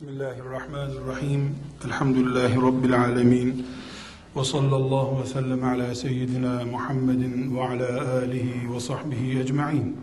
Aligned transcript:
Bismillahirrahmanirrahim. 0.00 1.54
Elhamdülillahi 1.84 2.56
Rabbil 2.56 3.00
alemin. 3.00 3.66
Ve 4.36 4.44
sallallahu 4.44 5.22
ve 5.22 5.26
sellem 5.26 5.64
ala 5.64 5.94
seyyidina 5.94 6.64
Muhammedin 6.64 7.56
ve 7.56 7.62
ala 7.62 8.14
alihi 8.14 8.74
ve 8.74 8.80
sahbihi 8.80 9.38
ecma'in. 9.38 9.96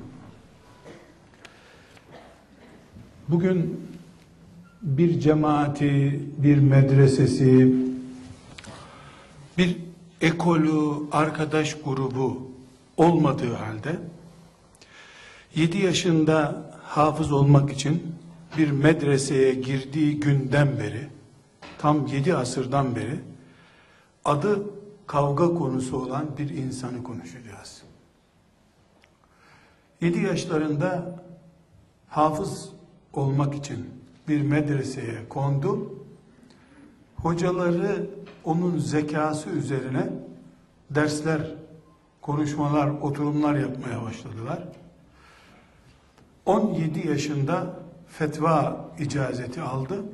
Bugün 3.27 3.87
bir 4.81 5.19
cemaati, 5.19 6.19
bir 6.37 6.57
medresesi, 6.57 7.73
bir 9.57 9.77
ekolü, 10.21 11.09
arkadaş 11.11 11.77
grubu 11.85 12.51
olmadığı 12.97 13.53
halde 13.53 13.95
7 15.55 15.77
yaşında 15.77 16.71
hafız 16.83 17.31
olmak 17.31 17.71
için 17.71 18.06
bir 18.57 18.71
medreseye 18.71 19.53
girdiği 19.53 20.19
günden 20.19 20.79
beri 20.79 21.07
tam 21.77 22.07
7 22.07 22.35
asırdan 22.35 22.95
beri 22.95 23.19
adı 24.25 24.63
kavga 25.07 25.45
konusu 25.45 25.97
olan 25.97 26.37
bir 26.37 26.49
insanı 26.49 27.03
konuşacağız. 27.03 27.83
7 30.01 30.19
yaşlarında 30.19 31.23
hafız 32.07 32.69
olmak 33.13 33.55
için 33.55 33.89
bir 34.27 34.41
medreseye 34.41 35.29
kondu. 35.29 35.93
Hocaları 37.15 38.09
onun 38.43 38.77
zekası 38.77 39.49
üzerine 39.49 40.09
dersler, 40.89 41.55
konuşmalar, 42.21 42.87
oturumlar 42.89 43.55
yapmaya 43.55 44.03
başladılar. 44.03 44.63
17 46.45 47.07
yaşında 47.07 47.86
fetva 48.07 48.89
icazeti 48.99 49.61
aldı. 49.61 50.05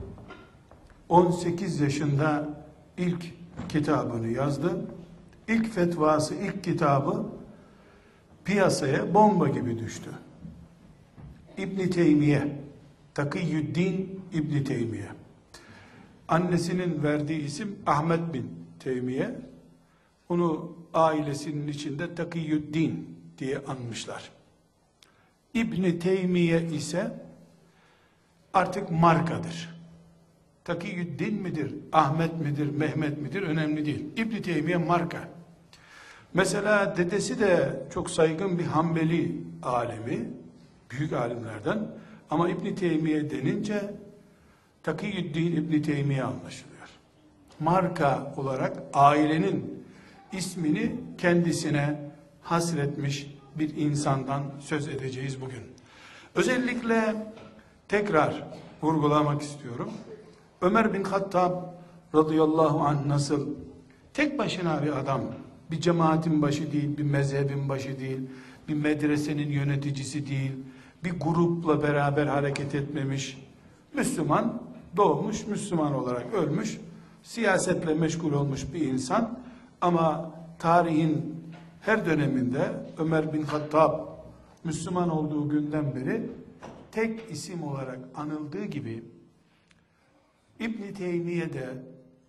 18 1.09 1.79
yaşında 1.79 2.49
ilk 2.97 3.33
kitabını 3.69 4.27
yazdı. 4.27 4.85
İlk 5.47 5.73
fetvası, 5.73 6.35
ilk 6.35 6.63
kitabı 6.63 7.25
piyasaya 8.45 9.13
bomba 9.13 9.47
gibi 9.47 9.79
düştü. 9.79 10.09
İbn 11.57 11.89
Teymiye, 11.89 12.59
Takiyüddin 13.13 14.21
İbn 14.33 14.63
Teymiye. 14.63 15.07
Annesinin 16.27 17.03
verdiği 17.03 17.45
isim 17.45 17.75
Ahmet 17.85 18.33
bin 18.33 18.51
Teymiye. 18.79 19.39
Onu 20.29 20.77
ailesinin 20.93 21.67
içinde 21.67 22.15
Takiyüddin 22.15 23.17
diye 23.37 23.57
anmışlar. 23.57 24.31
İbn 25.53 25.99
Teymiye 25.99 26.61
ise 26.63 27.22
artık 28.53 28.91
markadır. 28.91 29.73
Takiyüddin 30.63 31.41
midir, 31.41 31.75
Ahmet 31.91 32.39
midir, 32.39 32.69
Mehmet 32.69 33.21
midir 33.21 33.41
önemli 33.41 33.85
değil. 33.85 34.05
İbn 34.17 34.41
Teymiye 34.41 34.77
marka. 34.77 35.29
Mesela 36.33 36.97
dedesi 36.97 37.39
de 37.39 37.81
çok 37.93 38.09
saygın 38.09 38.59
bir 38.59 38.63
Hanbeli 38.63 39.41
alemi, 39.63 40.29
büyük 40.91 41.13
alimlerden. 41.13 41.87
Ama 42.29 42.49
İbn 42.49 42.75
Teymiye 42.75 43.31
denince 43.31 43.93
Takiyüddin 44.83 45.51
İbn 45.51 45.81
Teymiye 45.81 46.23
anlaşılıyor. 46.23 46.89
Marka 47.59 48.33
olarak 48.37 48.77
ailenin 48.93 49.85
ismini 50.33 50.95
kendisine 51.17 51.99
hasretmiş 52.41 53.27
bir 53.55 53.75
insandan 53.75 54.43
söz 54.59 54.87
edeceğiz 54.87 55.41
bugün. 55.41 55.63
Özellikle 56.35 57.15
tekrar 57.87 58.47
vurgulamak 58.81 59.41
istiyorum. 59.41 59.89
Ömer 60.61 60.93
bin 60.93 61.03
Hattab 61.03 61.51
radıyallahu 62.15 62.79
anh 62.79 63.05
nasıl 63.05 63.47
tek 64.13 64.39
başına 64.39 64.83
bir 64.83 64.99
adam, 64.99 65.21
bir 65.71 65.81
cemaatin 65.81 66.41
başı 66.41 66.71
değil, 66.71 66.97
bir 66.97 67.03
mezhebin 67.03 67.69
başı 67.69 67.99
değil, 67.99 68.21
bir 68.67 68.73
medresenin 68.73 69.49
yöneticisi 69.49 70.27
değil, 70.27 70.51
bir 71.03 71.19
grupla 71.19 71.83
beraber 71.83 72.27
hareket 72.27 72.75
etmemiş, 72.75 73.37
Müslüman 73.93 74.61
doğmuş, 74.97 75.47
Müslüman 75.47 75.93
olarak 75.93 76.33
ölmüş, 76.33 76.77
siyasetle 77.23 77.93
meşgul 77.93 78.33
olmuş 78.33 78.65
bir 78.73 78.81
insan 78.81 79.39
ama 79.81 80.31
tarihin 80.59 81.35
her 81.81 82.05
döneminde 82.05 82.71
Ömer 82.97 83.33
bin 83.33 83.43
Hattab 83.43 83.99
Müslüman 84.63 85.09
olduğu 85.09 85.49
günden 85.49 85.95
beri 85.95 86.29
tek 86.93 87.31
isim 87.31 87.63
olarak 87.63 87.99
anıldığı 88.15 88.65
gibi 88.65 89.03
İbn 90.59 90.93
Teymiye 90.93 91.53
de 91.53 91.67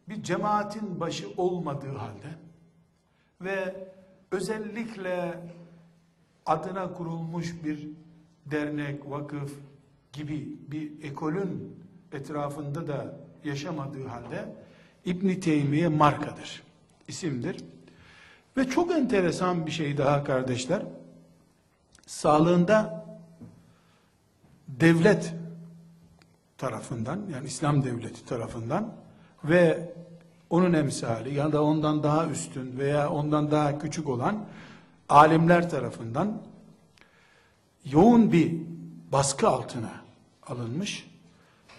bir 0.09 0.23
cemaatin 0.23 1.01
başı 1.01 1.29
olmadığı 1.37 1.93
halde 1.93 2.29
ve 3.41 3.75
özellikle 4.31 5.41
adına 6.47 6.93
kurulmuş 6.93 7.65
bir 7.65 7.89
dernek, 8.47 9.11
vakıf 9.11 9.53
gibi 10.13 10.59
bir 10.69 11.05
ekolün 11.05 11.77
etrafında 12.13 12.87
da 12.87 13.17
yaşamadığı 13.45 14.07
halde 14.07 14.55
İbn 15.05 15.41
Teymiye 15.41 15.89
markadır, 15.89 16.63
isimdir. 17.09 17.65
Ve 18.57 18.69
çok 18.69 18.93
enteresan 18.93 19.67
bir 19.67 19.71
şey 19.71 19.99
daha 19.99 20.25
kardeşler. 20.25 20.83
Sağlığında 22.07 23.04
devlet 24.69 25.35
tarafından 26.59 27.21
yani 27.33 27.47
İslam 27.47 27.85
devleti 27.85 28.27
tarafından 28.27 28.95
ve 29.45 29.95
onun 30.51 30.73
emsali 30.73 31.35
ya 31.35 31.53
da 31.53 31.63
ondan 31.63 32.03
daha 32.03 32.27
üstün 32.27 32.79
veya 32.79 33.11
ondan 33.11 33.51
daha 33.51 33.79
küçük 33.79 34.09
olan 34.09 34.45
alimler 35.09 35.71
tarafından 35.71 36.43
yoğun 37.85 38.33
bir 38.33 38.57
baskı 39.13 39.49
altına 39.49 39.93
alınmış, 40.47 41.11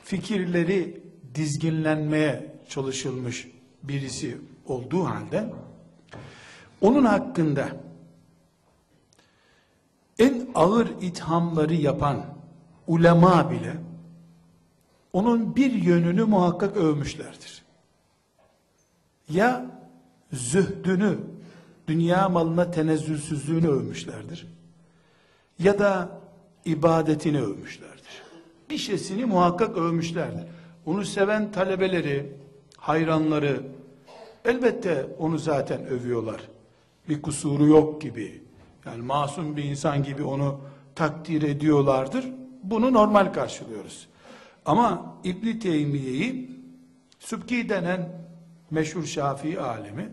fikirleri 0.03 1.03
dizginlenmeye 1.35 2.56
çalışılmış 2.69 3.47
birisi 3.84 4.38
olduğu 4.66 5.06
halde 5.06 5.53
onun 6.81 7.06
hakkında 7.06 7.69
en 10.19 10.47
ağır 10.56 10.90
ithamları 11.02 11.73
yapan 11.73 12.34
ulema 12.88 13.51
bile 13.51 13.75
onun 15.13 15.56
bir 15.56 15.72
yönünü 15.72 16.23
muhakkak 16.23 16.78
övmüşlerdir. 16.78 17.63
Ya 19.29 19.66
zühdünü, 20.34 21.17
dünya 21.87 22.29
malına 22.29 22.72
tenezzülsüzlüğünü 22.72 23.67
övmüşlerdir. 23.67 24.47
Ya 25.59 25.79
da 25.79 26.09
ibadetini 26.66 27.41
övmüşlerdir. 27.41 28.23
Bir 28.70 28.78
şeysini 28.78 29.26
muhakkak 29.26 29.78
övmüşlerdir. 29.78 30.43
Onu 30.85 31.05
seven 31.05 31.52
talebeleri, 31.52 32.32
hayranları 32.78 33.61
elbette 34.46 35.08
onu 35.20 35.37
zaten 35.37 35.85
övüyorlar. 35.85 36.41
Bir 37.09 37.22
kusuru 37.22 37.67
yok 37.67 38.02
gibi. 38.02 38.41
Yani 38.85 39.02
masum 39.02 39.58
bir 39.58 39.64
insan 39.64 40.03
gibi 40.03 40.23
onu 40.23 40.59
takdir 40.96 41.41
ediyorlardır. 41.41 42.26
Bunu 42.66 42.94
normal 42.94 43.34
karşılıyoruz. 43.34 44.08
Ama 44.66 45.16
İbn 45.23 45.59
Teymiye'yi 45.59 46.56
Sübki 47.26 47.70
denen 47.70 48.09
meşhur 48.72 49.06
Şafii 49.06 49.59
alemi 49.59 50.09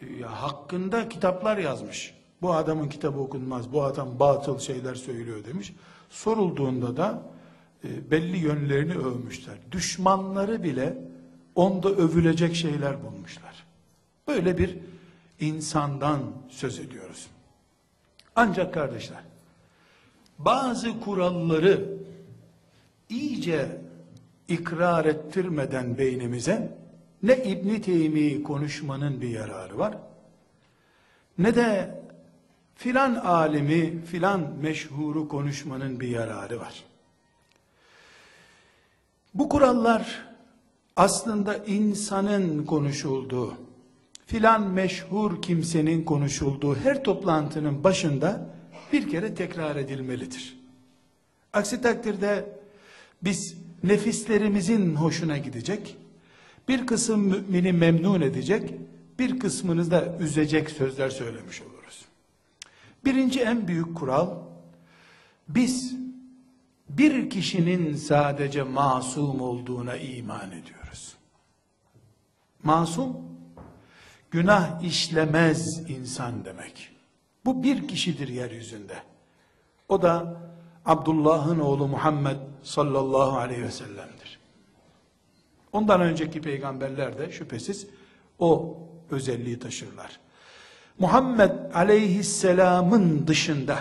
e, 0.00 0.12
ya 0.20 0.42
hakkında 0.42 1.08
kitaplar 1.08 1.56
yazmış. 1.56 2.14
Bu 2.42 2.54
adamın 2.54 2.88
kitabı 2.88 3.20
okunmaz. 3.20 3.72
Bu 3.72 3.84
adam 3.84 4.18
batıl 4.18 4.58
şeyler 4.58 4.94
söylüyor 4.94 5.44
demiş. 5.44 5.74
Sorulduğunda 6.10 6.96
da 6.96 7.22
e, 7.84 8.10
belli 8.10 8.36
yönlerini 8.36 8.94
övmüşler. 8.94 9.54
Düşmanları 9.72 10.62
bile 10.62 10.98
onda 11.54 11.88
övülecek 11.88 12.54
şeyler 12.54 13.04
bulmuşlar. 13.04 13.64
Böyle 14.28 14.58
bir 14.58 14.78
insandan 15.40 16.20
söz 16.48 16.78
ediyoruz. 16.78 17.26
Ancak 18.36 18.74
kardeşler 18.74 19.33
bazı 20.38 21.00
kuralları 21.00 21.98
iyice 23.08 23.80
ikrar 24.48 25.04
ettirmeden 25.04 25.98
beynimize 25.98 26.78
ne 27.22 27.36
İbn 27.44 27.80
Teymi 27.80 28.42
konuşmanın 28.42 29.20
bir 29.20 29.28
yararı 29.28 29.78
var 29.78 29.94
ne 31.38 31.54
de 31.54 32.00
filan 32.74 33.14
alimi 33.14 34.04
filan 34.04 34.40
meşhuru 34.62 35.28
konuşmanın 35.28 36.00
bir 36.00 36.08
yararı 36.08 36.60
var. 36.60 36.84
Bu 39.34 39.48
kurallar 39.48 40.26
aslında 40.96 41.56
insanın 41.56 42.64
konuşulduğu 42.64 43.54
filan 44.26 44.70
meşhur 44.70 45.42
kimsenin 45.42 46.04
konuşulduğu 46.04 46.74
her 46.74 47.04
toplantının 47.04 47.84
başında 47.84 48.53
bir 48.92 49.10
kere 49.10 49.34
tekrar 49.34 49.76
edilmelidir. 49.76 50.58
Aksi 51.52 51.82
takdirde 51.82 52.58
biz 53.22 53.56
nefislerimizin 53.82 54.94
hoşuna 54.94 55.38
gidecek, 55.38 55.96
bir 56.68 56.86
kısım 56.86 57.20
mümini 57.20 57.72
memnun 57.72 58.20
edecek, 58.20 58.74
bir 59.18 59.38
kısmını 59.38 59.90
da 59.90 60.18
üzecek 60.20 60.70
sözler 60.70 61.10
söylemiş 61.10 61.62
oluruz. 61.62 62.04
Birinci 63.04 63.40
en 63.40 63.68
büyük 63.68 63.96
kural, 63.96 64.30
biz 65.48 65.94
bir 66.88 67.30
kişinin 67.30 67.96
sadece 67.96 68.62
masum 68.62 69.40
olduğuna 69.40 69.96
iman 69.96 70.50
ediyoruz. 70.50 71.14
Masum, 72.62 73.16
günah 74.30 74.82
işlemez 74.82 75.90
insan 75.90 76.44
demek. 76.44 76.93
Bu 77.44 77.62
bir 77.62 77.88
kişidir 77.88 78.28
yeryüzünde. 78.28 78.96
O 79.88 80.02
da 80.02 80.36
Abdullah'ın 80.84 81.60
oğlu 81.60 81.88
Muhammed 81.88 82.36
sallallahu 82.62 83.38
aleyhi 83.38 83.62
ve 83.62 83.70
sellem'dir. 83.70 84.40
Ondan 85.72 86.00
önceki 86.00 86.40
peygamberler 86.42 87.18
de 87.18 87.32
şüphesiz 87.32 87.86
o 88.38 88.78
özelliği 89.10 89.58
taşırlar. 89.58 90.20
Muhammed 90.98 91.50
aleyhisselamın 91.74 93.26
dışında 93.26 93.78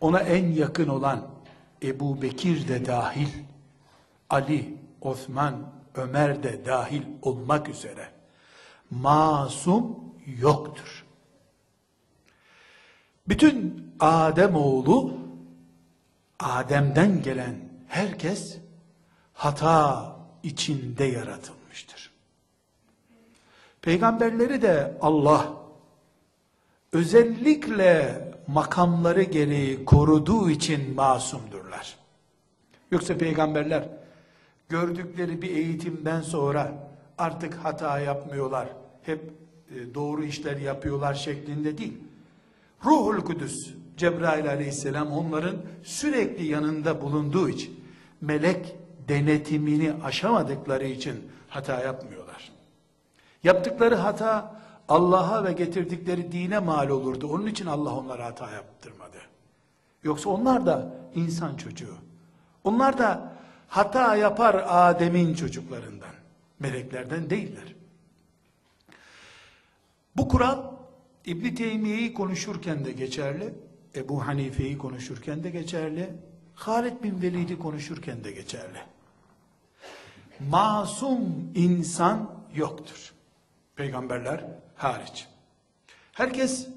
ona 0.00 0.20
en 0.20 0.52
yakın 0.52 0.88
olan 0.88 1.28
Ebu 1.82 2.22
Bekir 2.22 2.68
de 2.68 2.86
dahil, 2.86 3.28
Ali, 4.30 4.76
Osman, 5.00 5.72
Ömer 5.94 6.42
de 6.42 6.66
dahil 6.66 7.02
olmak 7.22 7.68
üzere 7.68 8.08
masum 8.90 9.98
yoktur. 10.40 11.06
Bütün 13.28 13.86
Adem 14.00 14.56
oğlu 14.56 15.14
Adem'den 16.40 17.22
gelen 17.22 17.54
herkes 17.88 18.58
hata 19.34 20.16
içinde 20.42 21.04
yaratılmıştır. 21.04 22.10
Peygamberleri 23.82 24.62
de 24.62 24.98
Allah 25.00 25.52
özellikle 26.92 28.22
makamları 28.46 29.22
gereği 29.22 29.84
koruduğu 29.84 30.50
için 30.50 30.94
masumdurlar. 30.94 31.96
Yoksa 32.90 33.18
peygamberler 33.18 33.88
gördükleri 34.68 35.42
bir 35.42 35.56
eğitimden 35.56 36.20
sonra 36.20 36.72
artık 37.18 37.54
hata 37.54 38.00
yapmıyorlar. 38.00 38.68
Hep 39.02 39.32
e, 39.70 39.94
doğru 39.94 40.24
işler 40.24 40.56
yapıyorlar 40.56 41.14
şeklinde 41.14 41.78
değil. 41.78 41.98
Ruhul 42.84 43.20
Kudüs 43.20 43.74
Cebrail 43.96 44.48
aleyhisselam 44.50 45.12
onların 45.12 45.56
sürekli 45.82 46.46
yanında 46.46 47.00
bulunduğu 47.00 47.48
için 47.48 47.84
melek 48.20 48.76
denetimini 49.08 49.92
aşamadıkları 50.04 50.84
için 50.84 51.30
hata 51.48 51.80
yapmıyorlar. 51.80 52.52
Yaptıkları 53.44 53.94
hata 53.94 54.62
Allah'a 54.88 55.44
ve 55.44 55.52
getirdikleri 55.52 56.32
dine 56.32 56.58
mal 56.58 56.88
olurdu. 56.88 57.28
Onun 57.32 57.46
için 57.46 57.66
Allah 57.66 57.94
onlara 57.94 58.24
hata 58.24 58.50
yaptırmadı. 58.50 59.18
Yoksa 60.02 60.30
onlar 60.30 60.66
da 60.66 60.94
insan 61.14 61.56
çocuğu. 61.56 61.94
Onlar 62.64 62.98
da 62.98 63.32
hata 63.68 64.16
yapar 64.16 64.64
Adem'in 64.68 65.34
çocuklarından. 65.34 66.12
Meleklerden 66.58 67.30
değiller. 67.30 67.74
Bu 70.16 70.28
kural 70.28 70.71
İbn 71.26 71.54
Teymiye'yi 71.54 72.14
konuşurken 72.14 72.84
de 72.84 72.92
geçerli, 72.92 73.54
Ebu 73.96 74.26
Hanife'yi 74.26 74.78
konuşurken 74.78 75.44
de 75.44 75.50
geçerli, 75.50 76.10
Halid 76.54 77.02
bin 77.02 77.22
Velid'i 77.22 77.58
konuşurken 77.58 78.24
de 78.24 78.32
geçerli. 78.32 78.78
Masum 80.50 81.20
insan 81.54 82.30
yoktur. 82.54 83.12
Peygamberler 83.76 84.44
hariç. 84.76 85.26
Herkes 86.12 86.68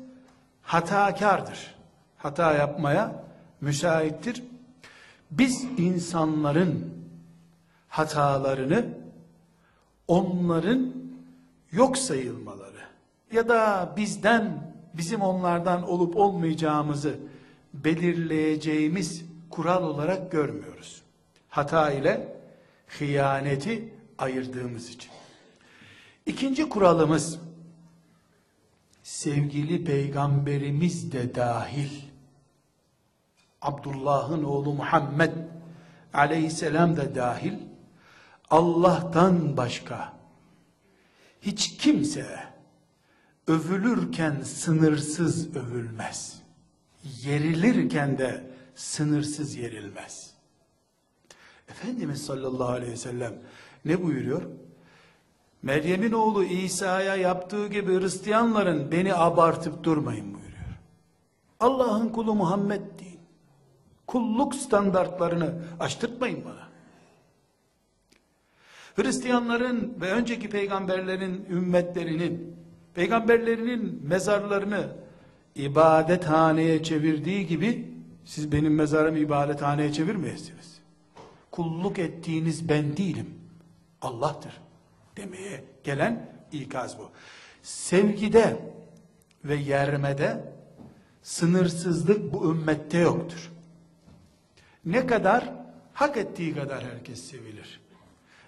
hatakardır. 0.61 1.75
Hata 2.17 2.53
yapmaya 2.53 3.23
müsaittir. 3.61 4.43
Biz 5.31 5.63
insanların 5.77 6.93
hatalarını 7.87 8.85
onların 10.07 10.93
yok 11.71 11.97
sayılmaları 11.97 12.64
ya 13.31 13.49
da 13.49 13.93
bizden 13.97 14.73
bizim 14.93 15.21
onlardan 15.21 15.89
olup 15.89 16.17
olmayacağımızı 16.17 17.19
belirleyeceğimiz 17.73 19.25
kural 19.49 19.83
olarak 19.83 20.31
görmüyoruz. 20.31 21.01
Hata 21.49 21.91
ile 21.91 22.37
hıyaneti 22.87 23.93
ayırdığımız 24.17 24.89
için. 24.89 25.11
İkinci 26.25 26.69
kuralımız 26.69 27.39
sevgili 29.03 29.83
peygamberimiz 29.83 31.11
de 31.11 31.35
dahil 31.35 32.01
Abdullah'ın 33.61 34.43
oğlu 34.43 34.73
Muhammed 34.73 35.31
aleyhisselam 36.13 36.97
da 36.97 37.15
dahil 37.15 37.53
Allah'tan 38.49 39.57
başka 39.57 40.13
hiç 41.41 41.77
kimse 41.77 42.54
övülürken 43.47 44.41
sınırsız 44.41 45.55
övülmez. 45.55 46.41
Yerilirken 47.23 48.17
de 48.17 48.51
sınırsız 48.75 49.55
yerilmez. 49.55 50.33
Efendimiz 51.69 52.25
sallallahu 52.25 52.69
aleyhi 52.69 52.91
ve 52.91 52.97
sellem 52.97 53.33
ne 53.85 54.03
buyuruyor? 54.03 54.41
Meryem'in 55.61 56.11
oğlu 56.11 56.43
İsa'ya 56.43 57.15
yaptığı 57.15 57.67
gibi 57.67 57.99
Hristiyanların 57.99 58.91
beni 58.91 59.15
abartıp 59.15 59.83
durmayın 59.83 60.33
buyuruyor. 60.33 60.79
Allah'ın 61.59 62.09
kulu 62.09 62.35
Muhammed 62.35 62.99
deyin. 62.99 63.19
Kulluk 64.07 64.55
standartlarını 64.55 65.53
aştırtmayın 65.79 66.45
bana. 66.45 66.65
Hristiyanların 68.95 69.97
ve 70.01 70.11
önceki 70.11 70.49
peygamberlerin 70.49 71.45
ümmetlerinin 71.49 72.55
peygamberlerinin 72.95 74.01
mezarlarını 74.03 74.87
ibadethaneye 75.55 76.83
çevirdiği 76.83 77.47
gibi 77.47 77.95
siz 78.25 78.51
benim 78.51 78.75
mezarımı 78.75 79.17
ibadethaneye 79.17 79.93
çevirmeyesiniz. 79.93 80.81
Kulluk 81.51 81.99
ettiğiniz 81.99 82.69
ben 82.69 82.97
değilim. 82.97 83.29
Allah'tır 84.01 84.61
demeye 85.17 85.63
gelen 85.83 86.29
ikaz 86.51 86.99
bu. 86.99 87.11
Sevgide 87.63 88.71
ve 89.45 89.55
yermede 89.55 90.53
sınırsızlık 91.21 92.33
bu 92.33 92.51
ümmette 92.51 92.97
yoktur. 92.97 93.51
Ne 94.85 95.07
kadar 95.07 95.53
hak 95.93 96.17
ettiği 96.17 96.55
kadar 96.55 96.83
herkes 96.83 97.23
sevilir. 97.23 97.81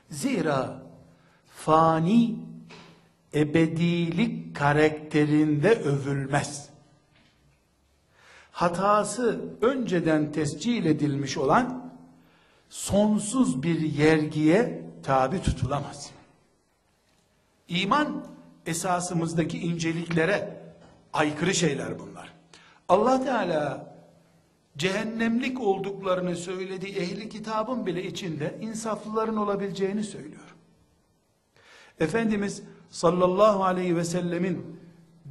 Zira 0.10 0.84
fani 1.46 2.36
ebedilik 3.40 4.56
karakterinde 4.56 5.72
övülmez. 5.72 6.70
Hatası 8.52 9.42
önceden 9.62 10.32
tescil 10.32 10.86
edilmiş 10.86 11.38
olan 11.38 11.92
sonsuz 12.70 13.64
bir 13.64 13.80
yergiye 13.80 14.84
tabi 15.04 15.42
tutulamaz. 15.42 16.12
İman 17.68 18.26
esasımızdaki 18.66 19.60
inceliklere 19.60 20.62
aykırı 21.14 21.54
şeyler 21.56 22.00
bunlar. 22.00 22.34
Allah 22.90 23.24
Teala 23.24 23.96
cehennemlik 24.78 25.62
olduklarını 25.62 26.36
söylediği 26.36 26.96
ehli 26.96 27.30
kitabın 27.30 27.86
bile 27.86 28.04
içinde 28.04 28.58
insaflıların 28.62 29.38
olabileceğini 29.38 30.04
söylüyor. 30.04 30.56
Efendimiz 32.00 32.64
sallallahu 32.90 33.64
aleyhi 33.64 33.98
ve 33.98 34.04
sellemin 34.04 34.80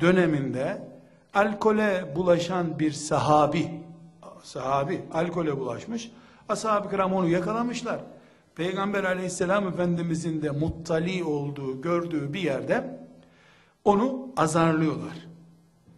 döneminde 0.01 0.89
alkole 1.35 2.13
bulaşan 2.17 2.79
bir 2.79 2.93
sahabi, 2.93 3.71
sahabi 4.43 5.05
alkole 5.13 5.59
bulaşmış, 5.59 6.11
ashab-ı 6.49 6.91
kiram 6.91 7.13
onu 7.13 7.29
yakalamışlar. 7.29 8.01
Peygamber 8.55 9.05
aleyhisselam 9.05 9.69
efendimizin 9.69 10.43
de 10.43 10.51
muttali 10.51 11.25
olduğu, 11.25 11.83
gördüğü 11.83 12.33
bir 12.33 12.41
yerde 12.41 13.01
onu 13.85 14.29
azarlıyorlar. 14.37 15.27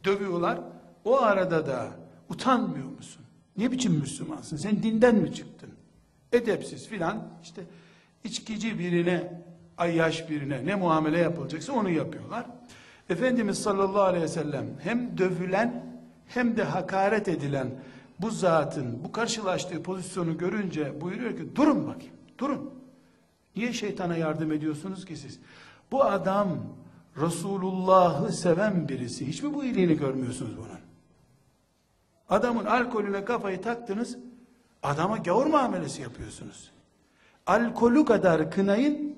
Dövüyorlar. 0.04 0.60
O 1.04 1.18
arada 1.18 1.66
da 1.66 1.86
utanmıyor 2.28 2.88
musun? 2.88 3.24
Ne 3.56 3.72
biçim 3.72 3.92
Müslümansın? 3.92 4.56
Sen 4.56 4.82
dinden 4.82 5.14
mi 5.14 5.34
çıktın? 5.34 5.70
Edepsiz 6.32 6.88
filan 6.88 7.28
işte 7.42 7.62
içkici 8.24 8.78
birine, 8.78 9.42
ayyaş 9.78 10.30
birine 10.30 10.66
ne 10.66 10.74
muamele 10.74 11.18
yapılacaksa 11.18 11.72
onu 11.72 11.90
yapıyorlar. 11.90 12.46
Efendimiz 13.10 13.58
sallallahu 13.62 14.02
aleyhi 14.02 14.24
ve 14.24 14.28
sellem 14.28 14.66
hem 14.82 15.18
dövülen 15.18 15.84
hem 16.26 16.56
de 16.56 16.64
hakaret 16.64 17.28
edilen 17.28 17.70
bu 18.20 18.30
zatın 18.30 19.04
bu 19.04 19.12
karşılaştığı 19.12 19.82
pozisyonu 19.82 20.38
görünce 20.38 21.00
buyuruyor 21.00 21.36
ki 21.36 21.56
durun 21.56 21.86
bakayım 21.86 22.14
durun. 22.38 22.70
Niye 23.56 23.72
şeytana 23.72 24.16
yardım 24.16 24.52
ediyorsunuz 24.52 25.04
ki 25.04 25.16
siz? 25.16 25.40
Bu 25.92 26.04
adam 26.04 26.48
Resulullah'ı 27.16 28.32
seven 28.32 28.88
birisi. 28.88 29.26
Hiç 29.26 29.42
mi 29.42 29.54
bu 29.54 29.64
iyiliğini 29.64 29.96
görmüyorsunuz 29.96 30.56
bunun? 30.56 30.78
Adamın 32.28 32.64
alkolüne 32.64 33.24
kafayı 33.24 33.62
taktınız, 33.62 34.18
adama 34.82 35.16
gavur 35.16 35.46
muamelesi 35.46 36.02
yapıyorsunuz. 36.02 36.70
Alkolü 37.46 38.04
kadar 38.04 38.50
kınayın, 38.50 39.17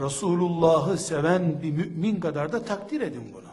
Resulullah'ı 0.00 0.98
seven 0.98 1.62
bir 1.62 1.70
mümin 1.70 2.20
kadar 2.20 2.52
da 2.52 2.64
takdir 2.64 3.00
edin 3.00 3.34
bunu. 3.34 3.52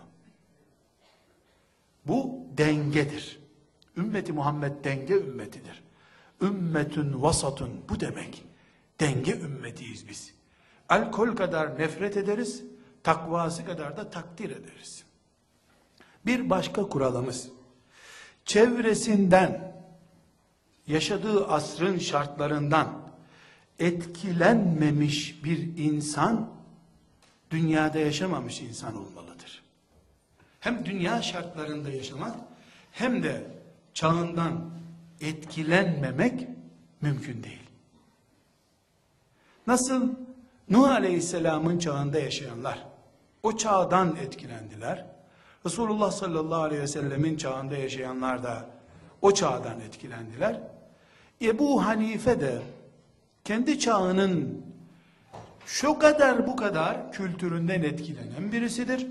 Bu 2.06 2.46
dengedir. 2.58 3.40
Ümmeti 3.98 4.34
Muhammed 4.34 4.84
denge 4.84 5.14
ümmetidir. 5.14 5.84
Ümmetün 6.42 7.22
vasatun 7.22 7.70
bu 7.90 8.00
demek. 8.00 8.46
Denge 9.00 9.40
ümmetiyiz 9.40 10.10
biz. 10.10 10.34
Alkol 10.90 11.36
kadar 11.36 11.80
nefret 11.80 12.18
ederiz, 12.18 12.64
takvası 13.04 13.66
kadar 13.66 13.98
da 13.98 14.10
takdir 14.10 14.50
ederiz. 14.50 15.04
Bir 16.26 16.50
başka 16.50 16.90
kuralımız, 16.90 17.50
çevresinden, 18.46 19.76
yaşadığı 20.88 21.48
asrın 21.48 21.98
şartlarından 21.98 23.01
etkilenmemiş 23.82 25.44
bir 25.44 25.78
insan, 25.78 26.50
dünyada 27.52 28.00
yaşamamış 28.00 28.62
insan 28.62 28.96
olmalıdır. 28.98 29.64
Hem 30.60 30.86
dünya 30.86 31.22
şartlarında 31.22 31.90
yaşamak, 31.90 32.36
hem 32.92 33.24
de 33.24 33.48
çağından 33.94 34.70
etkilenmemek 35.22 36.48
mümkün 37.02 37.44
değil. 37.44 37.70
Nasıl 39.68 40.10
Nuh 40.70 40.90
Aleyhisselam'ın 40.90 41.80
çağında 41.80 42.20
yaşayanlar 42.20 42.88
o 43.44 43.58
çağdan 43.58 44.16
etkilendiler. 44.16 45.06
Resulullah 45.66 46.12
sallallahu 46.12 46.62
aleyhi 46.62 46.82
ve 46.82 46.88
sellemin 46.88 47.38
çağında 47.38 47.78
yaşayanlar 47.78 48.44
da 48.44 48.66
o 49.22 49.34
çağdan 49.34 49.80
etkilendiler. 49.80 50.62
Ebu 51.42 51.86
Hanife 51.86 52.42
de 52.42 52.62
kendi 53.46 53.80
çağının 53.80 54.66
şu 55.66 56.00
kadar 56.00 56.48
bu 56.48 56.56
kadar 56.56 57.12
kültüründen 57.12 57.84
etkilenen 57.84 58.52
birisidir. 58.52 59.08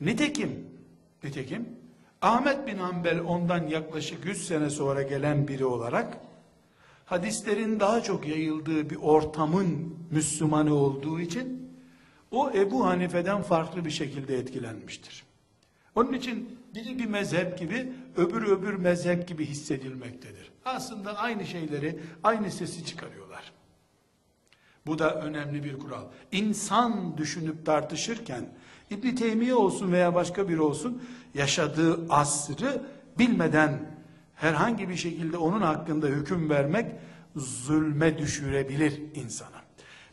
Nitekim, 0.00 0.66
nitekim 1.24 1.68
Ahmet 2.22 2.66
bin 2.66 2.78
Hanbel 2.78 3.20
ondan 3.20 3.66
yaklaşık 3.66 4.24
100 4.24 4.46
sene 4.46 4.70
sonra 4.70 5.02
gelen 5.02 5.48
biri 5.48 5.64
olarak 5.64 6.18
hadislerin 7.04 7.80
daha 7.80 8.02
çok 8.02 8.26
yayıldığı 8.28 8.90
bir 8.90 8.96
ortamın 8.96 9.96
Müslümanı 10.10 10.74
olduğu 10.74 11.20
için 11.20 11.70
o 12.30 12.50
Ebu 12.50 12.86
Hanife'den 12.86 13.42
farklı 13.42 13.84
bir 13.84 13.90
şekilde 13.90 14.38
etkilenmiştir. 14.38 15.24
Onun 15.94 16.12
için 16.12 16.59
biri 16.74 16.98
bir 16.98 17.06
mezhep 17.06 17.58
gibi, 17.58 17.92
öbürü 18.16 18.46
öbür 18.46 18.74
mezhep 18.74 19.28
gibi 19.28 19.46
hissedilmektedir. 19.46 20.50
Aslında 20.64 21.18
aynı 21.18 21.46
şeyleri, 21.46 22.00
aynı 22.24 22.50
sesi 22.50 22.84
çıkarıyorlar. 22.84 23.52
Bu 24.86 24.98
da 24.98 25.20
önemli 25.20 25.64
bir 25.64 25.78
kural. 25.78 26.04
İnsan 26.32 27.16
düşünüp 27.16 27.66
tartışırken, 27.66 28.44
İbn 28.90 29.14
Teymiye 29.14 29.54
olsun 29.54 29.92
veya 29.92 30.14
başka 30.14 30.48
biri 30.48 30.60
olsun, 30.60 31.02
yaşadığı 31.34 32.06
asrı 32.08 32.82
bilmeden 33.18 33.80
herhangi 34.34 34.88
bir 34.88 34.96
şekilde 34.96 35.36
onun 35.36 35.60
hakkında 35.60 36.06
hüküm 36.06 36.50
vermek 36.50 36.92
zulme 37.36 38.18
düşürebilir 38.18 39.02
insana. 39.14 39.60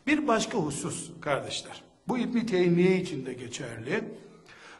Bir 0.06 0.28
başka 0.28 0.58
husus 0.58 1.10
kardeşler. 1.20 1.82
Bu 2.08 2.18
İbn 2.18 2.38
Teymiye 2.38 3.00
için 3.00 3.26
de 3.26 3.32
geçerli. 3.32 4.04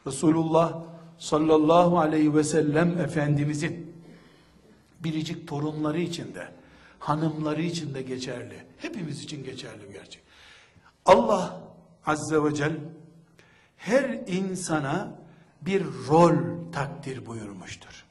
Resulullah 0.07 0.83
sallallahu 1.19 1.99
aleyhi 1.99 2.35
ve 2.35 2.45
sellem 2.45 3.01
Efendimizin 3.01 3.95
biricik 5.01 5.49
torunları 5.49 6.01
için 6.01 6.35
de 6.35 6.49
hanımları 6.99 7.63
için 7.63 7.95
de 7.95 8.03
geçerli. 8.03 8.65
Hepimiz 8.79 9.23
için 9.23 9.45
geçerli 9.45 9.89
bir 9.89 9.93
gerçek. 9.93 10.23
Allah 11.07 11.61
azze 12.07 12.45
ve 12.45 12.55
celle 12.55 12.79
her 13.77 14.05
insana 14.27 15.19
bir 15.63 15.85
rol 16.09 16.37
takdir 16.73 17.27
buyurmuştur. 17.27 18.05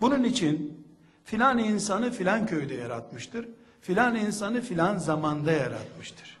Bunun 0.00 0.24
için 0.24 0.86
filan 1.24 1.58
insanı 1.58 2.10
filan 2.10 2.46
köyde 2.46 2.74
yaratmıştır. 2.74 3.48
Filan 3.80 4.16
insanı 4.16 4.60
filan 4.60 4.98
zamanda 4.98 5.52
yaratmıştır. 5.52 6.38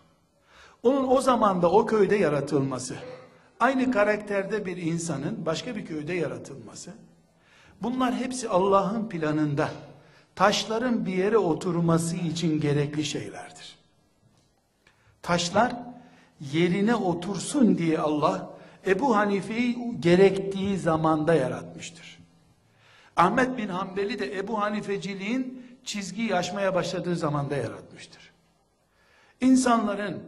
Onun 0.82 1.08
o 1.08 1.20
zamanda 1.20 1.70
o 1.70 1.86
köyde 1.86 2.16
yaratılması, 2.16 2.96
aynı 3.60 3.90
karakterde 3.90 4.66
bir 4.66 4.76
insanın 4.76 5.46
başka 5.46 5.76
bir 5.76 5.86
köyde 5.86 6.14
yaratılması, 6.14 6.90
bunlar 7.82 8.14
hepsi 8.14 8.48
Allah'ın 8.48 9.08
planında 9.08 9.70
taşların 10.34 11.06
bir 11.06 11.12
yere 11.12 11.38
oturması 11.38 12.16
için 12.16 12.60
gerekli 12.60 13.04
şeylerdir. 13.04 13.76
Taşlar 15.22 15.72
yerine 16.52 16.94
otursun 16.94 17.78
diye 17.78 17.98
Allah 17.98 18.50
Ebu 18.86 19.16
Hanife'yi 19.16 20.00
gerektiği 20.00 20.78
zamanda 20.78 21.34
yaratmıştır. 21.34 22.18
Ahmet 23.16 23.58
bin 23.58 23.68
Hanbel'i 23.68 24.18
de 24.18 24.38
Ebu 24.38 24.60
Hanifeciliğin 24.60 25.66
çizgiyi 25.84 26.34
aşmaya 26.34 26.74
başladığı 26.74 27.16
zamanda 27.16 27.56
yaratmıştır. 27.56 28.32
İnsanların 29.40 30.22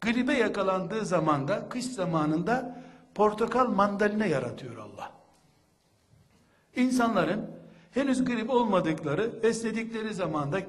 gribe 0.00 0.34
yakalandığı 0.34 1.04
zamanda, 1.04 1.68
kış 1.68 1.84
zamanında 1.84 2.82
portakal 3.14 3.68
mandalina 3.68 4.26
yaratıyor 4.26 4.76
Allah. 4.76 5.12
İnsanların 6.76 7.50
henüz 7.90 8.24
grip 8.24 8.50
olmadıkları, 8.50 9.42
besledikleri 9.42 10.14
zamanda, 10.14 10.60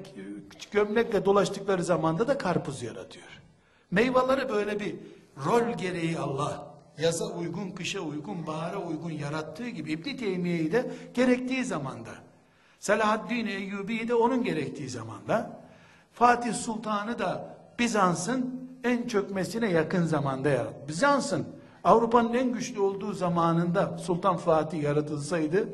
gömlekle 0.70 1.24
dolaştıkları 1.24 1.84
zamanda 1.84 2.28
da 2.28 2.38
karpuz 2.38 2.82
yaratıyor. 2.82 3.40
Meyveleri 3.90 4.48
böyle 4.48 4.80
bir 4.80 4.96
rol 5.46 5.78
gereği 5.78 6.18
Allah 6.18 6.74
yaza 6.98 7.26
uygun, 7.26 7.70
kışa 7.70 8.00
uygun, 8.00 8.46
bahara 8.46 8.78
uygun 8.78 9.10
yarattığı 9.10 9.68
gibi 9.68 9.92
İbn 9.92 10.16
Teymiye'yi 10.16 10.72
de 10.72 10.90
gerektiği 11.14 11.64
zamanda, 11.64 12.10
Selahaddin 12.80 13.46
Eyyubi'yi 13.46 14.08
de 14.08 14.14
onun 14.14 14.44
gerektiği 14.44 14.88
zamanda, 14.88 15.60
Fatih 16.12 16.54
Sultan'ı 16.54 17.18
da 17.18 17.58
Bizans'ın 17.78 18.67
en 18.84 19.08
çökmesine 19.08 19.70
yakın 19.70 20.04
zamanda 20.04 20.48
yarattı. 20.48 20.88
Bizans'ın 20.88 21.46
Avrupa'nın 21.84 22.34
en 22.34 22.52
güçlü 22.52 22.80
olduğu 22.80 23.12
zamanında 23.12 23.98
Sultan 23.98 24.36
Fatih 24.36 24.82
yaratılsaydı, 24.82 25.68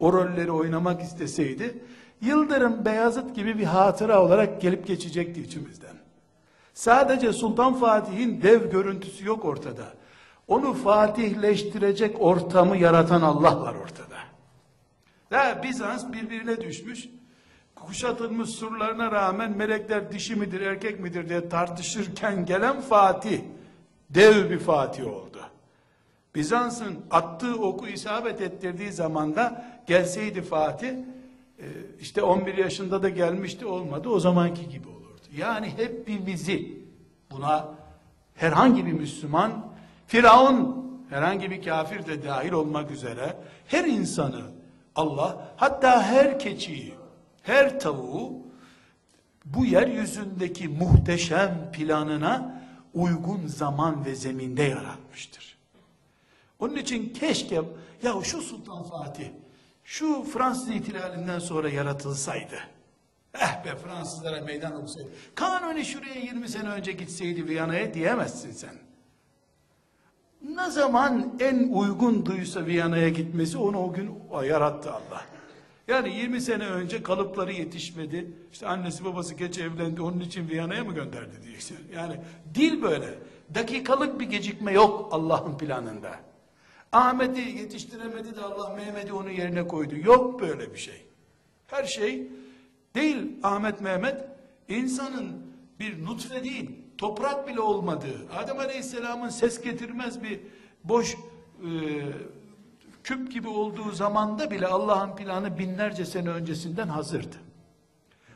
o 0.00 0.12
rolleri 0.12 0.50
oynamak 0.50 1.02
isteseydi, 1.02 1.82
Yıldırım 2.20 2.84
Beyazıt 2.84 3.34
gibi 3.34 3.58
bir 3.58 3.64
hatıra 3.64 4.22
olarak 4.22 4.60
gelip 4.60 4.86
geçecekti 4.86 5.42
içimizden. 5.42 5.96
Sadece 6.74 7.32
Sultan 7.32 7.74
Fatih'in 7.74 8.42
dev 8.42 8.70
görüntüsü 8.70 9.26
yok 9.26 9.44
ortada. 9.44 9.84
Onu 10.48 10.72
fatihleştirecek 10.72 12.16
ortamı 12.20 12.76
yaratan 12.76 13.22
Allah 13.22 13.60
var 13.60 13.74
ortada. 13.74 14.16
Ve 15.32 15.62
Bizans 15.62 16.12
birbirine 16.12 16.60
düşmüş. 16.60 17.08
Kuşatılmış 17.86 18.50
surlarına 18.50 19.12
rağmen 19.12 19.56
melekler 19.56 20.12
dişi 20.12 20.36
midir 20.36 20.60
erkek 20.60 21.00
midir 21.00 21.28
diye 21.28 21.48
tartışırken 21.48 22.46
gelen 22.46 22.80
Fatih 22.80 23.40
dev 24.10 24.50
bir 24.50 24.58
Fatih 24.58 25.06
oldu. 25.06 25.38
Bizans'ın 26.34 26.98
attığı 27.10 27.54
oku 27.54 27.88
isabet 27.88 28.40
ettirdiği 28.40 28.92
zamanda 28.92 29.64
gelseydi 29.86 30.42
Fatih 30.42 30.92
işte 32.00 32.22
11 32.22 32.56
yaşında 32.56 33.02
da 33.02 33.08
gelmişti 33.08 33.66
olmadı 33.66 34.08
o 34.08 34.20
zamanki 34.20 34.68
gibi 34.68 34.88
olurdu. 34.88 35.26
Yani 35.36 35.72
hepimizi 35.76 36.78
buna 37.30 37.68
herhangi 38.34 38.86
bir 38.86 38.92
Müslüman 38.92 39.52
Firavun 40.06 40.86
herhangi 41.10 41.50
bir 41.50 41.62
kafir 41.62 42.06
de 42.06 42.24
dahil 42.24 42.52
olmak 42.52 42.90
üzere 42.90 43.36
her 43.66 43.84
insanı 43.84 44.42
Allah 44.96 45.48
hatta 45.56 46.02
her 46.02 46.38
keçiyi 46.38 46.95
her 47.46 47.80
tavuğu 47.80 48.32
bu 49.44 49.64
yeryüzündeki 49.66 50.68
muhteşem 50.68 51.72
planına 51.72 52.62
uygun 52.94 53.46
zaman 53.46 54.04
ve 54.04 54.14
zeminde 54.14 54.62
yaratmıştır. 54.62 55.58
Onun 56.58 56.76
için 56.76 57.12
keşke 57.12 57.62
ya 58.02 58.14
şu 58.22 58.42
Sultan 58.42 58.82
Fatih 58.82 59.28
şu 59.84 60.22
Fransız 60.22 60.70
ihtilalinden 60.70 61.38
sonra 61.38 61.68
yaratılsaydı. 61.68 62.58
Eh 63.34 63.64
be 63.64 63.76
Fransızlara 63.76 64.40
meydan 64.40 64.82
olsaydı. 64.82 65.08
Kanuni 65.34 65.84
şuraya 65.84 66.20
20 66.20 66.48
sene 66.48 66.68
önce 66.68 66.92
gitseydi 66.92 67.48
Viyana'ya 67.48 67.94
diyemezsin 67.94 68.52
sen. 68.52 68.74
Ne 70.42 70.70
zaman 70.70 71.36
en 71.40 71.68
uygun 71.72 72.26
duysa 72.26 72.66
Viyana'ya 72.66 73.08
gitmesi 73.08 73.58
onu 73.58 73.78
o 73.78 73.92
gün 73.92 74.10
yarattı 74.44 74.92
Allah. 74.92 75.35
Yani 75.88 76.16
20 76.16 76.40
sene 76.40 76.66
önce 76.66 77.02
kalıpları 77.02 77.52
yetişmedi. 77.52 78.30
İşte 78.52 78.66
annesi 78.66 79.04
babası 79.04 79.34
geç 79.34 79.58
evlendi 79.58 80.02
onun 80.02 80.20
için 80.20 80.48
Viyana'ya 80.48 80.84
mı 80.84 80.94
gönderdi 80.94 81.42
diyeceksin. 81.42 81.78
Yani 81.94 82.20
dil 82.54 82.82
böyle. 82.82 83.18
Dakikalık 83.54 84.20
bir 84.20 84.24
gecikme 84.24 84.72
yok 84.72 85.08
Allah'ın 85.12 85.58
planında. 85.58 86.20
Ahmet'i 86.92 87.40
yetiştiremedi 87.40 88.36
de 88.36 88.40
Allah 88.40 88.74
Mehmet'i 88.74 89.12
onun 89.12 89.30
yerine 89.30 89.68
koydu. 89.68 89.94
Yok 90.04 90.40
böyle 90.40 90.74
bir 90.74 90.78
şey. 90.78 91.06
Her 91.66 91.84
şey 91.84 92.28
değil 92.94 93.16
Ahmet 93.42 93.80
Mehmet 93.80 94.24
insanın 94.68 95.46
bir 95.80 96.04
nutfe 96.04 96.44
değil 96.44 96.70
toprak 96.98 97.48
bile 97.48 97.60
olmadığı 97.60 98.28
Adem 98.36 98.58
Aleyhisselam'ın 98.58 99.28
ses 99.28 99.62
getirmez 99.62 100.22
bir 100.22 100.40
boş 100.84 101.14
e, 101.14 101.68
küp 103.06 103.32
gibi 103.32 103.48
olduğu 103.48 103.92
zamanda 103.92 104.50
bile 104.50 104.66
Allah'ın 104.66 105.16
planı 105.16 105.58
binlerce 105.58 106.04
sene 106.04 106.28
öncesinden 106.28 106.88
hazırdı. 106.88 107.36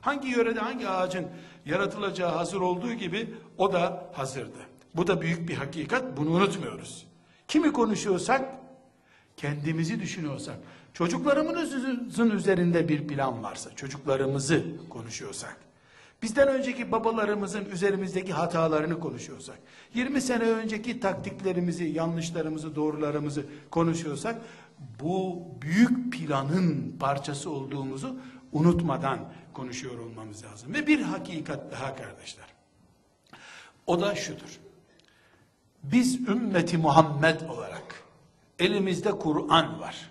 Hangi 0.00 0.28
yörede 0.28 0.60
hangi 0.60 0.88
ağacın 0.88 1.26
yaratılacağı 1.66 2.30
hazır 2.30 2.60
olduğu 2.60 2.92
gibi 2.92 3.34
o 3.58 3.72
da 3.72 4.10
hazırdı. 4.12 4.58
Bu 4.94 5.06
da 5.06 5.20
büyük 5.20 5.48
bir 5.48 5.54
hakikat 5.54 6.16
bunu 6.16 6.30
unutmuyoruz. 6.30 7.06
Kimi 7.48 7.72
konuşuyorsak 7.72 8.54
kendimizi 9.36 10.00
düşünüyorsak, 10.00 10.56
çocuklarımızın 10.94 12.30
üzerinde 12.30 12.88
bir 12.88 13.08
plan 13.08 13.42
varsa, 13.42 13.76
çocuklarımızı 13.76 14.64
konuşuyorsak, 14.88 15.56
bizden 16.22 16.48
önceki 16.48 16.92
babalarımızın 16.92 17.64
üzerimizdeki 17.64 18.32
hatalarını 18.32 19.00
konuşuyorsak, 19.00 19.58
20 19.94 20.20
sene 20.20 20.44
önceki 20.44 21.00
taktiklerimizi, 21.00 21.84
yanlışlarımızı, 21.84 22.76
doğrularımızı 22.76 23.44
konuşuyorsak, 23.70 24.42
bu 25.00 25.42
büyük 25.62 26.12
planın 26.12 26.96
parçası 27.00 27.50
olduğumuzu 27.50 28.16
unutmadan 28.52 29.18
konuşuyor 29.52 29.98
olmamız 29.98 30.44
lazım. 30.44 30.74
Ve 30.74 30.86
bir 30.86 31.02
hakikat 31.02 31.72
daha 31.72 31.96
kardeşler. 31.96 32.46
O 33.86 34.00
da 34.00 34.14
şudur. 34.14 34.60
Biz 35.82 36.28
ümmeti 36.28 36.78
Muhammed 36.78 37.40
olarak 37.40 38.02
elimizde 38.58 39.10
Kur'an 39.10 39.80
var. 39.80 40.10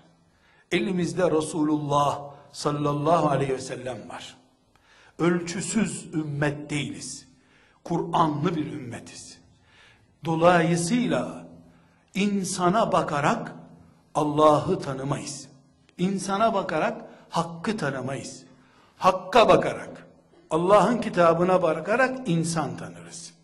Elimizde 0.72 1.30
Resulullah 1.30 2.20
sallallahu 2.52 3.28
aleyhi 3.28 3.52
ve 3.52 3.60
sellem 3.60 4.08
var. 4.08 4.39
Ölçüsüz 5.20 6.14
ümmet 6.14 6.70
değiliz. 6.70 7.28
Kur'anlı 7.84 8.56
bir 8.56 8.72
ümmetiz. 8.72 9.38
Dolayısıyla 10.24 11.48
insana 12.14 12.92
bakarak 12.92 13.54
Allah'ı 14.14 14.78
tanımayız. 14.78 15.48
İnsana 15.98 16.54
bakarak 16.54 17.04
hakkı 17.28 17.76
tanımayız. 17.76 18.44
Hakka 18.96 19.48
bakarak, 19.48 20.06
Allah'ın 20.50 21.00
kitabına 21.00 21.62
bakarak 21.62 22.28
insan 22.28 22.76
tanırız. 22.76 23.34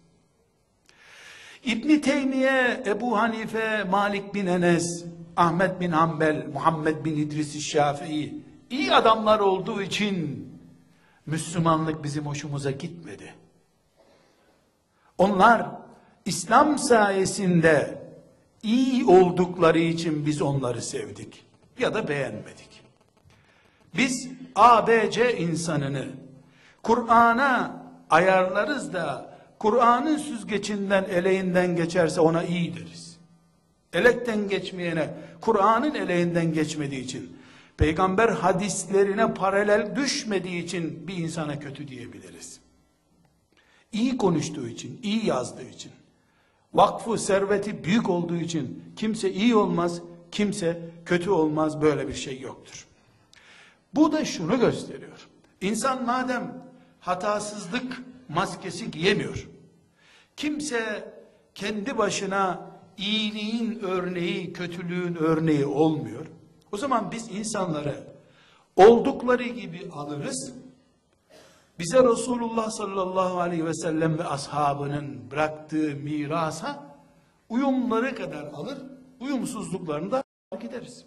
İbn 1.65 2.01
Teymiye, 2.01 2.83
Ebu 2.87 3.19
Hanife, 3.19 3.85
Malik 3.85 4.35
bin 4.35 4.47
Enes, 4.47 5.05
Ahmet 5.37 5.81
bin 5.81 5.93
Hanbel, 5.93 6.47
Muhammed 6.53 7.05
bin 7.05 7.17
İdris 7.17 7.61
Şafii 7.61 8.45
iyi 8.71 8.95
adamlar 8.95 9.41
olduğu 9.41 9.83
için 9.83 10.49
Müslümanlık 11.27 12.05
bizim 12.05 12.27
hoşumuza 12.27 12.71
gitmedi. 12.71 13.35
Onlar 15.19 15.67
İslam 16.25 16.79
sayesinde 16.79 18.03
iyi 18.62 19.05
oldukları 19.05 19.79
için 19.79 20.27
biz 20.27 20.43
onları 20.43 20.83
sevdik 20.83 21.47
ya 21.79 21.95
da 21.95 22.09
beğenmedik. 22.09 22.83
Biz 23.97 24.29
ABC 24.57 25.39
insanını 25.39 26.07
Kur'an'a 26.83 27.83
ayarlarız 28.11 28.93
da 28.93 29.37
Kur'an'ın 29.59 30.17
süzgecinden 30.17 31.05
eleğinden 31.05 31.77
geçerse 31.77 32.21
ona 32.21 32.45
iyi 32.45 32.77
deriz. 32.77 33.17
Elekten 33.93 34.49
geçmeyene 34.49 35.15
Kur'an'ın 35.41 35.95
eleğinden 35.95 36.53
geçmediği 36.53 37.05
için 37.05 37.36
peygamber 37.77 38.29
hadislerine 38.29 39.35
paralel 39.35 39.97
düşmediği 39.97 40.65
için 40.65 41.09
bir 41.09 41.17
insana 41.17 41.59
kötü 41.59 41.89
diyebiliriz. 41.89 42.61
İyi 43.93 44.17
konuştuğu 44.17 44.69
için, 44.69 45.01
iyi 45.03 45.27
yazdığı 45.27 45.69
için, 45.69 45.93
vakfı, 46.75 47.19
serveti 47.19 47.85
büyük 47.85 48.11
olduğu 48.11 48.37
için 48.37 48.85
kimse 48.97 49.33
iyi 49.33 49.57
olmaz, 49.57 50.01
kimse 50.31 50.91
kötü 51.05 51.31
olmaz 51.31 51.83
böyle 51.83 52.09
bir 52.09 52.15
şey 52.15 52.41
yoktur. 52.41 52.87
Bu 53.95 54.12
da 54.12 54.25
şunu 54.25 54.61
gösteriyor. 54.61 55.29
İnsan 55.61 56.05
madem 56.05 56.65
hatasızlık 57.01 58.03
maskesi 58.29 58.91
giyemiyor. 58.91 59.49
Kimse 60.37 61.12
kendi 61.55 61.99
başına 61.99 62.71
iyiliğin 62.99 63.79
örneği, 63.83 64.53
kötülüğün 64.53 65.15
örneği 65.15 65.67
olmuyor. 65.67 66.27
O 66.77 66.79
zaman 66.79 67.11
biz 67.11 67.31
insanları 67.31 68.05
oldukları 68.77 69.43
gibi 69.43 69.91
alırız. 69.93 70.53
Bize 71.79 72.05
Resulullah 72.05 72.71
sallallahu 72.71 73.41
aleyhi 73.41 73.67
ve 73.67 73.75
sellem 73.75 74.19
ve 74.19 74.25
ashabının 74.25 75.31
bıraktığı 75.31 75.95
mirasa 75.97 76.97
uyumları 77.49 78.15
kadar 78.15 78.43
alır, 78.43 78.79
uyumsuzluklarını 79.21 80.11
da 80.11 80.23
gideriz. 80.61 81.05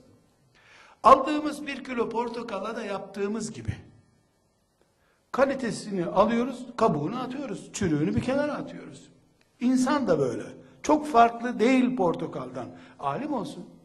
Aldığımız 1.04 1.68
bir 1.68 1.84
kilo 1.84 2.10
portakala 2.10 2.76
da 2.76 2.84
yaptığımız 2.84 3.52
gibi. 3.52 3.76
Kalitesini 5.32 6.06
alıyoruz, 6.06 6.66
kabuğunu 6.78 7.20
atıyoruz, 7.20 7.70
çürüğünü 7.74 8.16
bir 8.16 8.22
kenara 8.22 8.54
atıyoruz. 8.54 9.10
İnsan 9.60 10.08
da 10.08 10.20
böyle. 10.20 10.44
Çok 10.84 11.08
farklı 11.08 11.60
değil 11.60 11.96
portakaldan. 11.96 12.68
Alim 13.00 13.34
olsun. 13.34 13.79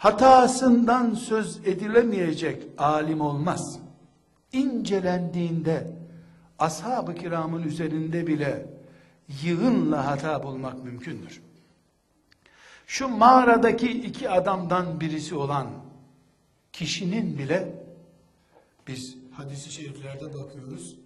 Hatasından 0.00 1.14
söz 1.14 1.56
edilemeyecek 1.56 2.62
alim 2.78 3.20
olmaz. 3.20 3.78
İncelendiğinde 4.52 5.90
ashab-ı 6.58 7.14
kiramın 7.14 7.62
üzerinde 7.62 8.26
bile 8.26 8.66
yığınla 9.42 10.06
hata 10.06 10.42
bulmak 10.42 10.84
mümkündür. 10.84 11.42
Şu 12.86 13.08
mağaradaki 13.08 13.90
iki 13.90 14.30
adamdan 14.30 15.00
birisi 15.00 15.34
olan 15.34 15.66
kişinin 16.72 17.38
bile 17.38 17.74
biz 18.86 19.16
hadisi 19.32 19.72
şeriflerde 19.72 20.34
bakıyoruz. 20.34 20.96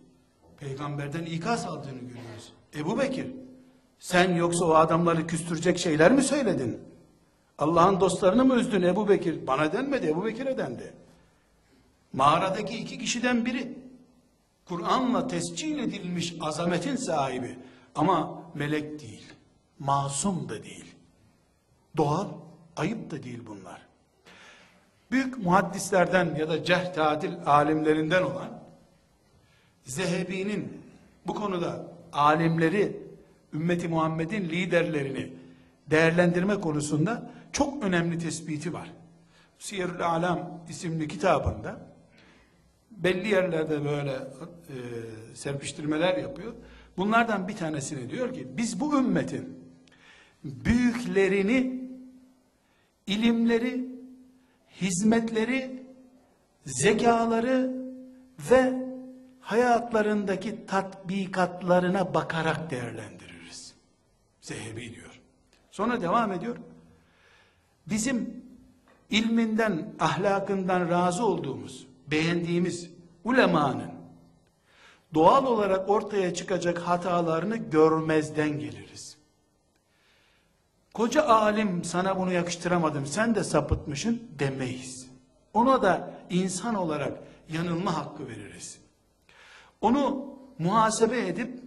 Peygamberden 0.58 1.24
ikaz 1.24 1.66
aldığını 1.66 2.00
görüyoruz. 2.00 2.52
Ebu 2.76 2.98
Bekir 2.98 3.26
sen 3.98 4.34
yoksa 4.34 4.64
o 4.64 4.74
adamları 4.74 5.26
küstürecek 5.26 5.78
şeyler 5.78 6.12
mi 6.12 6.22
söyledin? 6.22 6.93
Allah'ın 7.58 8.00
dostlarını 8.00 8.44
mı 8.44 8.54
üzdün 8.54 8.82
Ebu 8.82 9.08
Bekir? 9.08 9.46
Bana 9.46 9.72
denmedi 9.72 10.06
Ebu 10.06 10.24
Bekir'e 10.24 10.58
dendi. 10.58 10.94
Mağaradaki 12.12 12.78
iki 12.78 12.98
kişiden 12.98 13.46
biri. 13.46 13.78
Kur'an'la 14.64 15.26
tescil 15.26 15.78
edilmiş 15.78 16.34
azametin 16.40 16.96
sahibi. 16.96 17.58
Ama 17.94 18.42
melek 18.54 19.00
değil. 19.00 19.32
Masum 19.78 20.48
da 20.48 20.64
değil. 20.64 20.94
Doğal, 21.96 22.28
ayıp 22.76 23.10
da 23.10 23.22
değil 23.22 23.40
bunlar. 23.46 23.80
Büyük 25.10 25.38
muhaddislerden 25.38 26.34
ya 26.34 26.48
da 26.48 26.64
cerh 26.64 26.94
tadil 26.94 27.32
alimlerinden 27.46 28.22
olan 28.22 28.62
Zehebi'nin 29.84 30.82
bu 31.26 31.34
konuda 31.34 31.86
alimleri, 32.12 33.02
ümmeti 33.52 33.88
Muhammed'in 33.88 34.48
liderlerini 34.48 35.32
değerlendirme 35.90 36.60
konusunda 36.60 37.30
çok 37.54 37.84
önemli 37.84 38.18
tespiti 38.18 38.72
var. 38.72 38.92
Siyerül 39.58 40.06
Alam 40.06 40.64
isimli 40.68 41.08
kitabında 41.08 41.94
belli 42.90 43.28
yerlerde 43.28 43.84
böyle 43.84 44.10
e, 44.12 44.76
serpiştirmeler 45.34 46.16
yapıyor. 46.16 46.54
Bunlardan 46.96 47.48
bir 47.48 47.56
tanesini 47.56 48.10
diyor 48.10 48.34
ki 48.34 48.48
biz 48.56 48.80
bu 48.80 48.98
ümmetin 48.98 49.58
büyüklerini 50.44 51.90
ilimleri, 53.06 53.88
hizmetleri, 54.80 55.82
zekaları 56.66 57.84
ve 58.50 58.72
hayatlarındaki 59.40 60.66
tatbikatlarına 60.66 62.14
bakarak 62.14 62.70
değerlendiririz. 62.70 63.74
Zehebi 64.40 64.94
diyor. 64.94 65.20
Sonra 65.70 66.02
devam 66.02 66.32
ediyor. 66.32 66.56
Bizim 67.86 68.44
ilminden, 69.10 69.94
ahlakından 70.00 70.88
razı 70.90 71.26
olduğumuz, 71.26 71.86
beğendiğimiz 72.10 72.90
ulemanın 73.24 73.90
doğal 75.14 75.46
olarak 75.46 75.90
ortaya 75.90 76.34
çıkacak 76.34 76.78
hatalarını 76.78 77.56
görmezden 77.56 78.58
geliriz. 78.58 79.16
koca 80.94 81.26
alim 81.26 81.84
sana 81.84 82.18
bunu 82.18 82.32
yakıştıramadım 82.32 83.06
sen 83.06 83.34
de 83.34 83.44
sapıtmışsın 83.44 84.22
demeyiz. 84.38 85.10
Ona 85.54 85.82
da 85.82 86.14
insan 86.30 86.74
olarak 86.74 87.18
yanılma 87.48 87.96
hakkı 87.96 88.28
veririz. 88.28 88.78
Onu 89.80 90.26
muhasebe 90.58 91.26
edip 91.26 91.60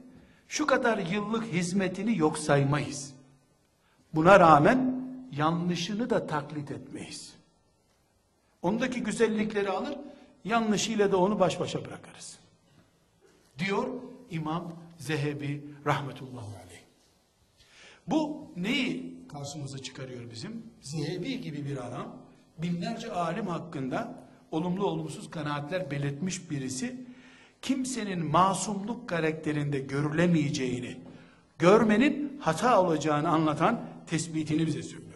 şu 0.48 0.68
kadar 0.68 0.98
yıllık 0.98 1.44
hizmetini 1.44 2.18
yok 2.18 2.38
saymayız. 2.38 3.14
Buna 4.14 4.40
rağmen 4.40 4.97
yanlışını 5.38 6.10
da 6.10 6.28
taklit 6.28 6.72
etmeyiz. 6.72 7.34
Ondaki 8.62 9.04
güzellikleri 9.04 9.70
alır, 9.70 9.98
yanlışıyla 10.44 11.12
da 11.12 11.18
onu 11.18 11.40
baş 11.40 11.60
başa 11.60 11.86
bırakarız. 11.86 12.40
Diyor 13.60 13.88
İmam 14.30 14.74
Zehebi 14.98 15.64
rahmetullahi 15.86 16.46
aleyh. 16.46 16.82
Bu 18.08 18.48
neyi 18.58 19.18
karşımıza 19.28 19.80
çıkarıyor 19.80 20.32
bizim? 20.32 20.64
Zehebi 20.82 21.42
gibi 21.42 21.66
bir 21.66 21.88
adam, 21.88 22.16
binlerce 22.58 23.12
alim 23.12 23.48
hakkında 23.48 24.28
olumlu 24.52 24.86
olumsuz 24.86 25.32
kanaatler 25.32 25.92
belirtmiş 25.92 26.52
birisi, 26.52 27.06
kimsenin 27.62 28.26
masumluk 28.26 29.10
karakterinde 29.10 29.80
görülemeyeceğini, 29.80 30.98
görmenin 31.60 32.38
hata 32.42 32.82
olacağını 32.82 33.30
anlatan 33.30 33.86
tespitini 34.08 34.68
bize 34.68 34.84
söylüyor. 34.84 35.07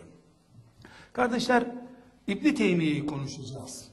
Kardeşler, 1.13 1.67
İbn 2.28 2.54
Teymiye'yi 2.54 3.06
konuşacağız. 3.06 3.91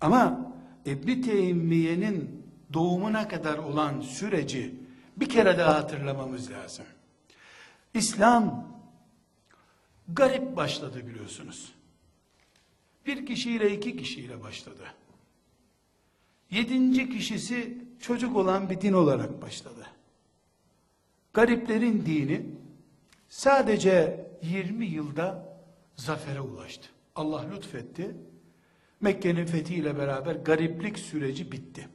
Ama 0.00 0.52
İbn 0.86 1.22
Teymiye'nin 1.22 2.42
doğumuna 2.72 3.28
kadar 3.28 3.58
olan 3.58 4.00
süreci 4.00 4.74
bir 5.16 5.28
kere 5.28 5.58
daha 5.58 5.74
hatırlamamız 5.74 6.50
lazım. 6.50 6.84
İslam 7.94 8.68
garip 10.08 10.56
başladı 10.56 11.06
biliyorsunuz. 11.06 11.72
Bir 13.06 13.26
kişiyle 13.26 13.76
iki 13.76 13.96
kişiyle 13.96 14.42
başladı. 14.42 14.82
Yedinci 16.50 17.10
kişisi 17.10 17.78
çocuk 18.00 18.36
olan 18.36 18.70
bir 18.70 18.80
din 18.80 18.92
olarak 18.92 19.42
başladı. 19.42 19.86
Gariplerin 21.34 22.06
dini 22.06 22.46
sadece 23.28 24.26
20 24.42 24.86
yılda 24.86 25.49
zafere 26.00 26.40
ulaştı. 26.40 26.88
Allah 27.14 27.44
lütfetti. 27.54 28.16
Mekke'nin 29.00 29.46
fethiyle 29.46 29.98
beraber 29.98 30.34
gariplik 30.34 30.98
süreci 30.98 31.52
bitti. 31.52 31.88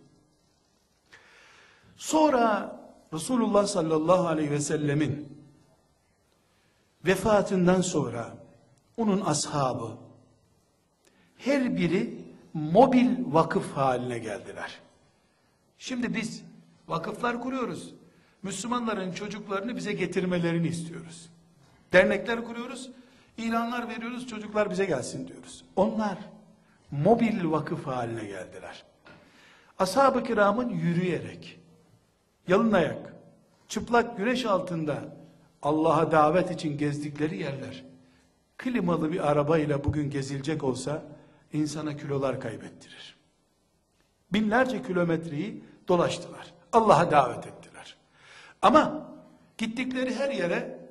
Sonra 1.98 2.76
Resulullah 3.14 3.68
sallallahu 3.68 4.28
aleyhi 4.28 4.52
ve 4.52 4.60
sellemin 4.60 5.38
vefatından 7.06 7.82
sonra 7.82 8.38
onun 8.98 9.22
ashabı 9.22 9.98
her 11.38 11.78
biri 11.78 12.26
mobil 12.54 13.10
vakıf 13.26 13.72
haline 13.72 14.20
geldiler. 14.20 14.80
Şimdi 15.78 16.16
biz 16.16 16.44
vakıflar 16.88 17.42
kuruyoruz. 17.42 17.94
Müslümanların 18.44 19.12
çocuklarını 19.12 19.76
bize 19.76 19.94
getirmelerini 19.94 20.68
istiyoruz. 20.68 21.30
Dernekler 21.94 22.46
kuruyoruz. 22.46 22.92
İlanlar 23.38 23.90
veriyoruz. 23.90 24.28
Çocuklar 24.28 24.70
bize 24.70 24.86
gelsin 24.86 25.28
diyoruz. 25.28 25.66
Onlar 25.76 26.18
mobil 26.92 27.52
vakıf 27.52 27.88
haline 27.88 28.26
geldiler. 28.26 28.84
Ashab-ı 29.80 30.24
kiramın 30.24 30.70
yürüyerek, 30.70 31.60
yalın 32.48 32.72
ayak, 32.72 33.14
çıplak 33.68 34.18
güneş 34.18 34.46
altında 34.46 35.16
Allah'a 35.62 36.12
davet 36.12 36.52
için 36.52 36.78
gezdikleri 36.78 37.38
yerler, 37.38 37.84
klimalı 38.58 39.12
bir 39.12 39.32
arabayla 39.32 39.84
bugün 39.84 40.10
gezilecek 40.10 40.64
olsa, 40.64 41.04
insana 41.54 41.98
kilolar 41.98 42.42
kaybettirir. 42.42 43.16
Binlerce 44.34 44.84
kilometreyi 44.84 45.64
dolaştılar. 45.88 46.54
Allah'a 46.74 47.12
davet 47.12 47.48
ettiler. 47.48 47.98
Ama 48.62 49.08
gittikleri 49.58 50.16
her 50.16 50.30
yere 50.30 50.85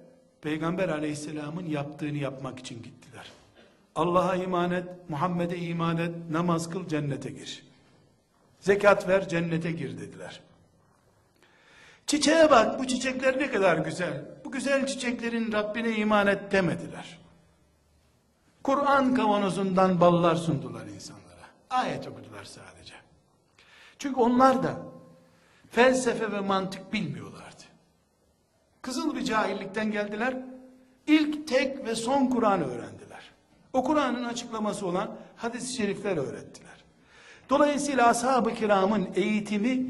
Peygamber 0.45 0.89
aleyhisselamın 0.89 1.67
yaptığını 1.67 2.19
yapmak 2.19 2.59
için 2.59 2.83
gittiler. 2.83 3.33
Allah'a 3.95 4.37
iman 4.37 4.71
et, 4.71 4.85
Muhammed'e 5.09 5.57
iman 5.57 5.99
et, 5.99 6.15
namaz 6.31 6.71
kıl, 6.71 6.89
cennete 6.89 7.31
gir. 7.31 7.65
Zekat 8.61 9.09
ver, 9.09 9.29
cennete 9.29 9.73
gir 9.73 9.99
dediler. 9.99 10.41
Çiçeğe 12.07 12.51
bak, 12.51 12.81
bu 12.81 12.87
çiçekler 12.87 13.39
ne 13.39 13.51
kadar 13.51 13.79
güzel. 13.79 14.25
Bu 14.45 14.51
güzel 14.51 14.87
çiçeklerin 14.87 15.53
Rabbine 15.53 15.97
iman 15.97 16.27
et 16.27 16.53
demediler. 16.53 17.19
Kur'an 18.63 19.15
kavanozundan 19.15 20.01
ballar 20.01 20.37
sundular 20.37 20.87
insanlara. 20.87 21.47
Ayet 21.71 22.09
okudular 22.09 22.45
sadece. 22.45 22.95
Çünkü 23.99 24.21
onlar 24.21 24.63
da 24.63 24.77
felsefe 25.71 26.33
ve 26.33 26.41
mantık 26.41 26.93
bilmiyorlardı. 26.93 27.24
Kızıl 28.85 29.17
bir 29.17 29.25
cahillikten 29.25 29.91
geldiler. 29.91 30.37
İlk 31.07 31.49
tek 31.49 31.87
ve 31.87 31.95
son 31.95 32.27
Kur'an'ı 32.27 32.65
öğrendiler. 32.65 33.31
O 33.73 33.85
Kur'an'ın 33.85 34.25
açıklaması 34.25 34.87
olan 34.87 35.17
hadis-i 35.37 35.77
şerifler 35.77 36.17
öğrettiler. 36.17 36.85
Dolayısıyla 37.51 38.09
ashab-ı 38.09 38.55
kiramın 38.55 39.09
eğitimi 39.15 39.87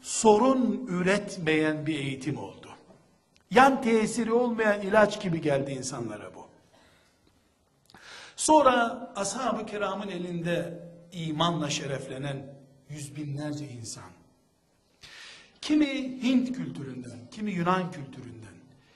sorun 0.00 0.86
üretmeyen 0.88 1.86
bir 1.86 1.98
eğitim 1.98 2.38
oldu. 2.38 2.68
Yan 3.50 3.82
tesiri 3.82 4.32
olmayan 4.32 4.80
ilaç 4.80 5.22
gibi 5.22 5.40
geldi 5.40 5.72
insanlara 5.72 6.34
bu. 6.34 6.46
Sonra 8.36 9.12
ashab-ı 9.16 9.66
kiramın 9.66 10.08
elinde 10.08 10.82
imanla 11.12 11.70
şereflenen 11.70 12.54
yüz 12.88 13.16
binlerce 13.16 13.68
insan. 13.68 14.19
Kimi 15.70 16.22
Hint 16.22 16.52
kültüründen, 16.56 17.18
kimi 17.30 17.50
Yunan 17.52 17.90
kültüründen, 17.92 18.54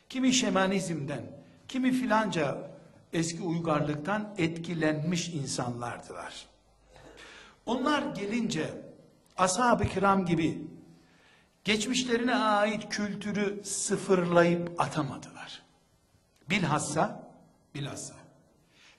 kimi 0.09 0.33
şemanizmden, 0.33 1.23
kimi 1.69 1.93
filanca 1.93 2.71
eski 3.13 3.43
uygarlıktan 3.43 4.35
etkilenmiş 4.39 5.29
insanlardılar. 5.29 6.47
Onlar 7.67 8.03
gelince 8.15 8.71
ashab-ı 9.37 9.85
kiram 9.85 10.27
gibi 10.27 10.63
geçmişlerine 11.65 12.35
ait 12.35 12.89
kültürü 12.89 13.65
sıfırlayıp 13.65 14.81
atamadılar. 14.81 15.63
Bilhassa, 16.51 17.31
bilhassa 17.75 18.15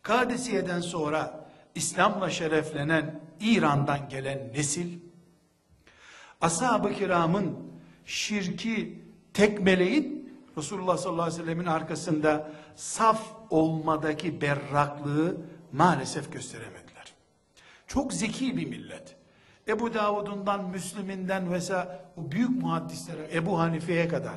Kadisiye'den 0.02 0.82
sonra 0.82 1.50
İslam'la 1.76 2.30
şereflenen 2.30 3.20
İran'dan 3.40 4.10
gelen 4.10 4.54
nesil, 4.54 5.05
ashab-ı 6.46 6.94
kiramın 6.94 7.58
şirki 8.06 9.04
tekmeleyip 9.34 10.16
Resulullah 10.58 10.98
sallallahu 10.98 11.24
aleyhi 11.24 11.40
ve 11.40 11.44
sellemin 11.44 11.66
arkasında 11.66 12.52
saf 12.76 13.22
olmadaki 13.50 14.42
berraklığı 14.42 15.38
maalesef 15.72 16.32
gösteremediler. 16.32 17.14
Çok 17.88 18.14
zeki 18.14 18.58
bir 18.58 18.66
millet. 18.66 19.16
Ebu 19.68 19.94
Davud'undan, 19.94 20.70
Müslüminden 20.70 21.54
vesaire 21.54 22.00
o 22.18 22.32
büyük 22.32 22.50
muhaddislere, 22.50 23.30
Ebu 23.34 23.60
Hanife'ye 23.60 24.08
kadar 24.08 24.36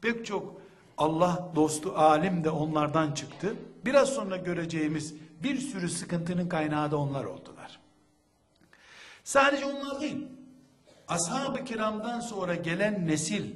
pek 0.00 0.26
çok 0.26 0.60
Allah 0.98 1.52
dostu 1.54 1.92
alim 1.96 2.44
de 2.44 2.50
onlardan 2.50 3.12
çıktı. 3.12 3.54
Biraz 3.84 4.08
sonra 4.08 4.36
göreceğimiz 4.36 5.14
bir 5.42 5.58
sürü 5.58 5.88
sıkıntının 5.88 6.48
kaynağı 6.48 6.90
da 6.90 6.96
onlar 6.96 7.24
oldular. 7.24 7.80
Sadece 9.24 9.64
onlar 9.64 10.00
değil. 10.00 10.26
Ashab-ı 11.10 11.64
kiramdan 11.64 12.20
sonra 12.20 12.54
gelen 12.54 13.06
nesil 13.06 13.54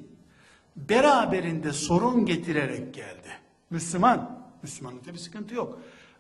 beraberinde 0.77 1.73
sorun 1.73 2.27
getirerek 2.27 2.95
geldi. 2.95 3.29
Müslüman, 3.71 4.49
Müslümanlıkta 4.62 5.12
bir 5.12 5.19
sıkıntı 5.19 5.55
yok. 5.55 5.79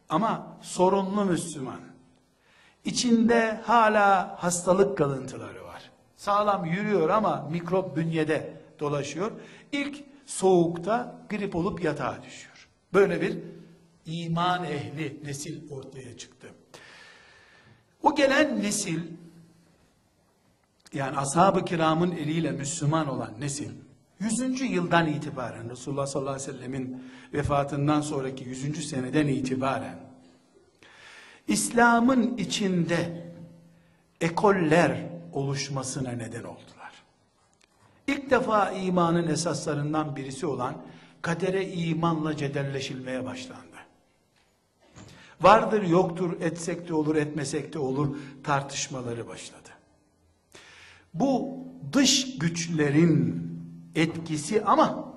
Ama 0.08 0.58
sorunlu 0.60 1.24
Müslüman. 1.24 1.80
İçinde 2.84 3.60
hala 3.64 4.36
hastalık 4.42 4.98
kalıntıları 4.98 5.64
var. 5.64 5.90
Sağlam 6.16 6.64
yürüyor 6.64 7.08
ama 7.08 7.48
mikrop 7.50 7.96
bünyede 7.96 8.60
dolaşıyor. 8.80 9.32
İlk 9.72 10.04
soğukta 10.26 11.18
grip 11.30 11.56
olup 11.56 11.84
yatağa 11.84 12.22
düşüyor. 12.22 12.68
Böyle 12.92 13.20
bir 13.20 13.38
iman 14.06 14.64
ehli 14.64 15.20
nesil 15.24 15.72
ortaya 15.72 16.16
çıktı. 16.16 16.48
O 18.02 18.14
gelen 18.14 18.62
nesil 18.62 19.00
yani 20.94 21.16
ashab-ı 21.16 21.64
kiramın 21.64 22.10
eliyle 22.10 22.50
Müslüman 22.52 23.08
olan 23.08 23.30
nesil 23.40 23.70
100. 24.20 24.60
yıldan 24.60 25.06
itibaren 25.06 25.70
Resulullah 25.70 26.06
sallallahu 26.06 26.34
aleyhi 26.34 26.48
ve 26.48 26.52
sellemin 26.52 27.02
vefatından 27.32 28.00
sonraki 28.00 28.44
100. 28.44 28.88
seneden 28.88 29.26
itibaren 29.26 29.96
İslam'ın 31.48 32.36
içinde 32.36 33.24
ekoller 34.20 35.06
oluşmasına 35.32 36.10
neden 36.10 36.44
oldular. 36.44 36.92
İlk 38.06 38.30
defa 38.30 38.70
imanın 38.70 39.28
esaslarından 39.28 40.16
birisi 40.16 40.46
olan 40.46 40.82
kadere 41.22 41.72
imanla 41.72 42.36
cedelleşilmeye 42.36 43.24
başlandı. 43.24 43.64
Vardır 45.40 45.82
yoktur 45.82 46.40
etsek 46.40 46.88
de 46.88 46.94
olur 46.94 47.16
etmesek 47.16 47.72
de 47.72 47.78
olur 47.78 48.16
tartışmaları 48.44 49.28
başladı. 49.28 49.63
Bu 51.14 51.58
dış 51.92 52.38
güçlerin 52.38 53.44
etkisi 53.94 54.64
ama 54.64 55.14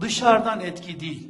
dışarıdan 0.00 0.60
etki 0.60 1.00
değil. 1.00 1.28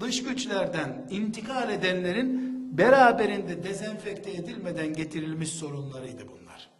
Dış 0.00 0.22
güçlerden 0.22 1.06
intikal 1.10 1.70
edenlerin 1.70 2.48
beraberinde 2.78 3.62
dezenfekte 3.62 4.30
edilmeden 4.30 4.92
getirilmiş 4.92 5.48
sorunlarıydı 5.48 6.22
bunlar. 6.28 6.70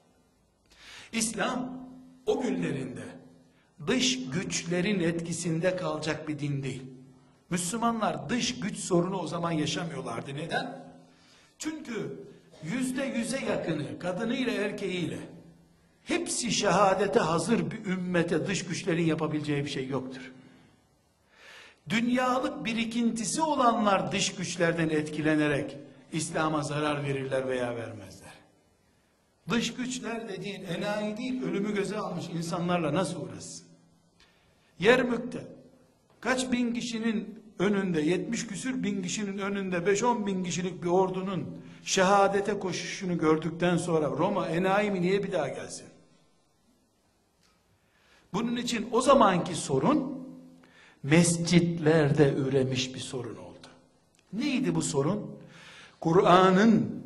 İslam 1.13 1.89
o 2.27 2.41
günlerinde 2.41 3.05
dış 3.87 4.31
güçlerin 4.31 5.01
etkisinde 5.01 5.77
kalacak 5.77 6.29
bir 6.29 6.39
din 6.39 6.63
değil. 6.63 6.83
Müslümanlar 7.51 8.29
dış 8.29 8.61
güç 8.61 8.77
sorunu 8.77 9.19
o 9.19 9.27
zaman 9.27 9.51
yaşamıyorlardı. 9.51 10.35
Neden? 10.35 10.85
Çünkü 11.59 12.25
yüzde 12.63 13.05
yüze 13.05 13.45
yakını 13.45 13.99
kadınıyla 13.99 14.53
erkeğiyle 14.53 15.19
hepsi 16.09 16.51
şehadete 16.51 17.21
hazır 17.21 17.71
bir 17.71 17.85
ümmete 17.85 18.47
dış 18.47 18.65
güçlerin 18.65 19.05
yapabileceği 19.05 19.65
bir 19.65 19.71
şey 19.71 19.89
yoktur. 19.89 20.33
Dünyalık 21.89 22.65
birikintisi 22.65 23.43
olanlar 23.43 24.13
dış 24.13 24.35
güçlerden 24.35 24.89
etkilenerek 24.89 25.77
İslam'a 26.13 26.63
zarar 26.63 27.05
verirler 27.05 27.49
veya 27.49 27.77
vermezler. 27.77 28.33
Dış 29.51 29.75
güçler 29.75 30.29
dediğin 30.29 30.65
enayi 30.65 31.17
değil, 31.17 31.43
ölümü 31.43 31.75
göze 31.75 31.99
almış 31.99 32.25
insanlarla 32.29 32.95
nasıl 32.95 33.23
uğraşsın? 33.23 33.67
Yermük'te 34.79 35.47
kaç 36.21 36.53
bin 36.53 36.75
kişinin 36.75 37.43
önünde, 37.59 38.01
70 38.01 38.47
küsür 38.47 38.83
bin 38.83 39.03
kişinin 39.03 39.39
önünde 39.39 39.77
5-10 39.77 40.27
bin 40.27 40.45
kişilik 40.45 40.83
bir 40.83 40.89
ordunun 40.89 41.61
şehadete 41.85 42.59
koşuşunu 42.59 43.19
gördükten 43.19 43.77
sonra 43.77 44.07
Roma 44.07 44.49
enayi 44.49 44.91
mi 44.91 45.03
niye 45.03 45.23
bir 45.23 45.33
daha 45.33 45.49
gelsin? 45.49 45.87
Bunun 48.33 48.57
için 48.57 48.89
o 48.93 49.01
zamanki 49.01 49.55
sorun 49.55 50.29
mescitlerde 51.03 52.33
üremiş 52.33 52.95
bir 52.95 53.01
sorun 53.01 53.37
oldu. 53.37 53.67
Neydi 54.33 54.75
bu 54.75 54.83
sorun? 54.83 55.39
Kur'an'ın 56.01 57.05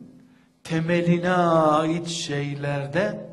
temeline 0.65 1.31
ait 1.31 2.09
şeylerde 2.09 3.33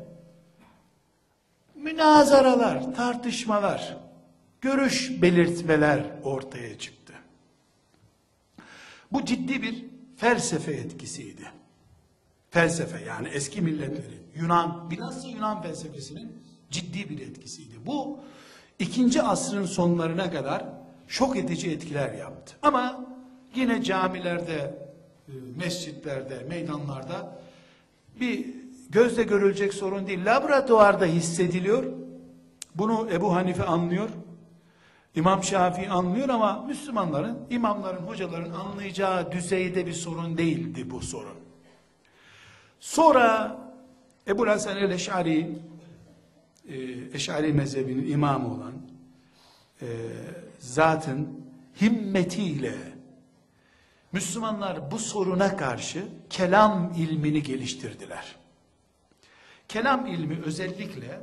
münazaralar, 1.74 2.94
tartışmalar, 2.94 3.96
görüş 4.60 5.22
belirtmeler 5.22 6.04
ortaya 6.22 6.78
çıktı. 6.78 7.12
Bu 9.12 9.24
ciddi 9.24 9.62
bir 9.62 9.84
felsefe 10.16 10.72
etkisiydi. 10.72 11.52
Felsefe 12.50 13.04
yani 13.04 13.28
eski 13.28 13.60
milletlerin, 13.60 14.22
Yunan, 14.34 14.90
bilhassa 14.90 15.28
Yunan 15.28 15.62
felsefesinin 15.62 16.32
ciddi 16.70 17.10
bir 17.10 17.20
etkisiydi. 17.20 17.74
Bu 17.86 18.18
ikinci 18.78 19.22
asrın 19.22 19.66
sonlarına 19.66 20.30
kadar 20.30 20.64
şok 21.08 21.36
edici 21.36 21.70
etkiler 21.70 22.12
yaptı. 22.12 22.54
Ama 22.62 23.06
yine 23.54 23.82
camilerde, 23.82 24.74
e, 25.28 25.32
mescitlerde, 25.56 26.46
meydanlarda 26.48 27.38
bir 28.20 28.46
gözle 28.90 29.22
görülecek 29.22 29.74
sorun 29.74 30.06
değil. 30.06 30.24
Laboratuvarda 30.24 31.04
hissediliyor. 31.04 31.84
Bunu 32.74 33.08
Ebu 33.12 33.34
Hanife 33.34 33.64
anlıyor. 33.64 34.08
İmam 35.14 35.44
Şafii 35.44 35.88
anlıyor 35.88 36.28
ama 36.28 36.64
Müslümanların, 36.68 37.38
imamların, 37.50 38.02
hocaların 38.02 38.52
anlayacağı 38.52 39.32
düzeyde 39.32 39.86
bir 39.86 39.92
sorun 39.92 40.38
değildi 40.38 40.90
bu 40.90 41.00
sorun. 41.00 41.36
Sonra 42.80 43.56
Ebu 44.28 44.48
Hasan 44.48 44.76
el-Eş'ari 44.76 45.58
Eş'ari 47.12 47.52
mezhebinin 47.52 48.12
imamı 48.12 48.54
olan 48.54 48.72
e, 49.82 49.86
zatın 50.58 51.44
himmetiyle 51.80 52.74
Müslümanlar 54.12 54.90
bu 54.90 54.98
soruna 54.98 55.56
karşı 55.56 56.04
kelam 56.30 56.92
ilmini 56.96 57.42
geliştirdiler. 57.42 58.36
Kelam 59.68 60.06
ilmi 60.06 60.38
özellikle 60.44 61.20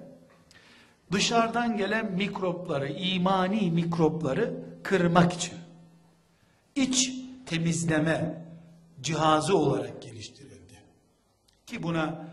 dışarıdan 1.11 1.77
gelen 1.77 2.11
mikropları, 2.11 2.89
imani 2.89 3.71
mikropları 3.71 4.53
kırmak 4.83 5.33
için 5.33 5.57
iç 6.75 7.11
temizleme 7.45 8.45
cihazı 9.01 9.57
olarak 9.57 10.01
geliştirildi. 10.01 10.73
Ki 11.65 11.83
buna 11.83 12.27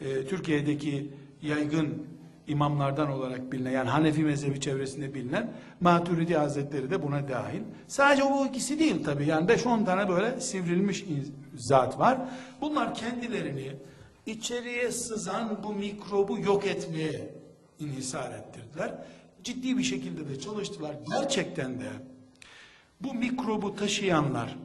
e, 0.00 0.26
Türkiye'deki 0.26 1.12
yaygın 1.42 2.06
imamlardan 2.46 3.10
olarak 3.10 3.52
bilinen 3.52 3.70
yani 3.70 3.90
Hanefi 3.90 4.24
mezhebi 4.24 4.60
çevresinde 4.60 5.14
bilinen 5.14 5.52
Maturidi 5.80 6.34
Hazretleri 6.34 6.90
de 6.90 7.02
buna 7.02 7.28
dahil. 7.28 7.60
Sadece 7.88 8.22
o 8.22 8.46
ikisi 8.46 8.78
değil 8.78 9.04
tabi 9.04 9.26
yani 9.26 9.46
5-10 9.50 9.84
tane 9.84 10.08
böyle 10.08 10.40
sivrilmiş 10.40 11.04
zat 11.54 11.98
var. 11.98 12.18
Bunlar 12.60 12.94
kendilerini 12.94 13.72
içeriye 14.26 14.92
sızan 14.92 15.58
bu 15.64 15.72
mikrobu 15.72 16.38
yok 16.38 16.66
etmeye 16.66 17.34
inhisar 17.78 18.32
ettirdiler. 18.32 18.94
Ciddi 19.44 19.78
bir 19.78 19.82
şekilde 19.82 20.28
de 20.28 20.40
çalıştılar. 20.40 20.96
Gerçekten 21.10 21.80
de 21.80 21.88
bu 23.00 23.14
mikrobu 23.14 23.76
taşıyanlar 23.76 24.56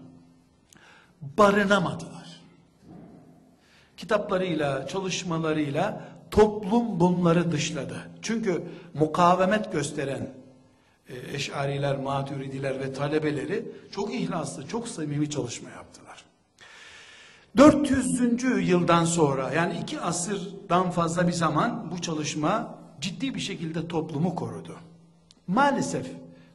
barınamadılar. 1.21 2.41
Kitaplarıyla, 3.97 4.87
çalışmalarıyla 4.87 6.16
toplum 6.31 6.99
bunları 6.99 7.51
dışladı. 7.51 8.09
Çünkü 8.21 8.63
mukavemet 8.93 9.71
gösteren 9.71 10.33
e, 11.09 11.35
eşariler, 11.35 11.99
maturidiler 11.99 12.79
ve 12.79 12.93
talebeleri 12.93 13.65
çok 13.91 14.13
ihlaslı, 14.13 14.67
çok 14.67 14.87
samimi 14.87 15.29
çalışma 15.29 15.69
yaptılar. 15.69 16.23
400. 17.57 18.69
yıldan 18.69 19.05
sonra 19.05 19.53
yani 19.53 19.79
iki 19.83 19.99
asırdan 19.99 20.91
fazla 20.91 21.27
bir 21.27 21.33
zaman 21.33 21.91
bu 21.91 22.01
çalışma 22.01 22.77
ciddi 23.01 23.35
bir 23.35 23.39
şekilde 23.39 23.87
toplumu 23.87 24.35
korudu. 24.35 24.75
Maalesef 25.47 26.07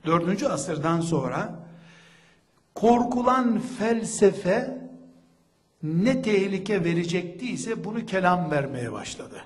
4. 0.06 0.42
asırdan 0.42 1.00
sonra 1.00 1.66
korkulan 2.74 3.60
felsefe 3.78 4.82
ne 5.82 6.22
tehlike 6.22 6.84
verecektiyse 6.84 7.84
bunu 7.84 8.06
kelam 8.06 8.50
vermeye 8.50 8.92
başladı. 8.92 9.44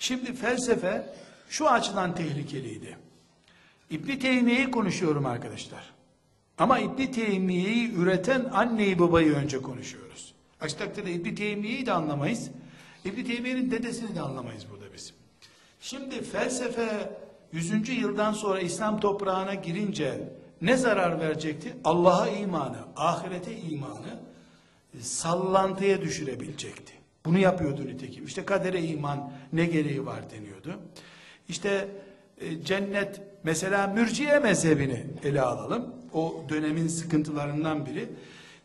Şimdi 0.00 0.34
felsefe 0.34 1.14
şu 1.48 1.68
açıdan 1.68 2.14
tehlikeliydi. 2.14 2.96
İbn 3.90 4.18
Teymiye'yi 4.18 4.70
konuşuyorum 4.70 5.26
arkadaşlar. 5.26 5.92
Ama 6.58 6.78
İbn 6.78 7.12
Teymiye'yi 7.12 7.92
üreten 7.92 8.44
anneyi 8.52 8.98
babayı 8.98 9.32
önce 9.32 9.62
konuşuyoruz. 9.62 10.34
Aksi 10.60 10.78
takdirde 10.78 11.12
İbn 11.12 11.34
Teymiye'yi 11.34 11.86
de 11.86 11.92
anlamayız. 11.92 12.50
İbn 13.04 13.24
Teymiye'nin 13.24 13.70
dedesini 13.70 14.14
de 14.14 14.20
anlamayız 14.20 14.66
burada 14.70 14.94
biz. 14.94 15.14
Şimdi 15.80 16.22
felsefe 16.22 17.18
100. 17.52 17.88
yıldan 17.88 18.32
sonra 18.32 18.60
İslam 18.60 19.00
toprağına 19.00 19.54
girince 19.54 20.28
ne 20.62 20.76
zarar 20.76 21.20
verecekti? 21.20 21.76
Allah'a 21.84 22.28
imanı, 22.28 22.78
ahirete 22.96 23.56
imanı 23.56 24.20
sallantıya 25.00 26.00
düşürebilecekti. 26.00 26.92
Bunu 27.26 27.38
yapıyordu 27.38 27.86
nitekim. 27.86 28.24
İşte 28.24 28.44
kadere 28.44 28.82
iman 28.82 29.32
ne 29.52 29.66
gereği 29.66 30.06
var 30.06 30.30
deniyordu. 30.30 30.80
İşte 31.48 31.88
e, 32.40 32.62
cennet 32.62 33.20
mesela 33.42 33.86
mürciye 33.86 34.38
mezhebini 34.38 35.06
ele 35.24 35.42
alalım. 35.42 35.94
O 36.12 36.44
dönemin 36.48 36.88
sıkıntılarından 36.88 37.86
biri. 37.86 38.08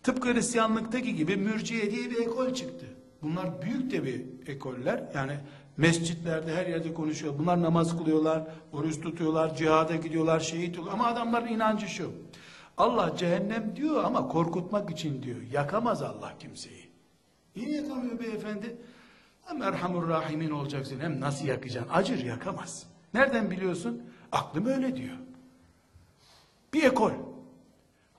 Tıpkı 0.03 0.33
Hristiyanlıktaki 0.33 1.15
gibi 1.15 1.35
mürciye 1.35 1.91
diye 1.91 2.09
bir 2.09 2.21
ekol 2.21 2.53
çıktı. 2.53 2.85
Bunlar 3.21 3.61
büyük 3.61 3.91
de 3.91 4.03
bir 4.03 4.21
ekoller. 4.47 5.03
Yani 5.15 5.33
mescitlerde 5.77 6.55
her 6.55 6.65
yerde 6.65 6.93
konuşuyor. 6.93 7.33
Bunlar 7.39 7.61
namaz 7.61 7.97
kılıyorlar, 7.97 8.43
oruç 8.73 9.01
tutuyorlar, 9.01 9.55
cihada 9.55 9.95
gidiyorlar, 9.95 10.39
şehit 10.39 10.79
oluyor. 10.79 10.93
Ama 10.93 11.07
adamların 11.07 11.47
inancı 11.47 11.87
şu. 11.87 12.11
Allah 12.77 13.17
cehennem 13.17 13.75
diyor 13.75 14.03
ama 14.03 14.27
korkutmak 14.27 14.91
için 14.91 15.23
diyor. 15.23 15.37
Yakamaz 15.51 16.01
Allah 16.01 16.33
kimseyi. 16.39 16.80
Niye 17.55 17.81
yakamıyor 17.81 18.19
beyefendi? 18.19 18.77
Hem 19.45 19.61
Erhamur 19.61 20.07
Rahimin 20.07 20.49
olacaksın 20.49 20.99
hem 20.99 21.19
nasıl 21.19 21.45
yakacaksın? 21.45 21.93
Acır 21.93 22.25
yakamaz. 22.25 22.87
Nereden 23.13 23.51
biliyorsun? 23.51 24.03
Aklım 24.31 24.65
öyle 24.65 24.95
diyor. 24.95 25.17
Bir 26.73 26.83
ekol. 26.83 27.11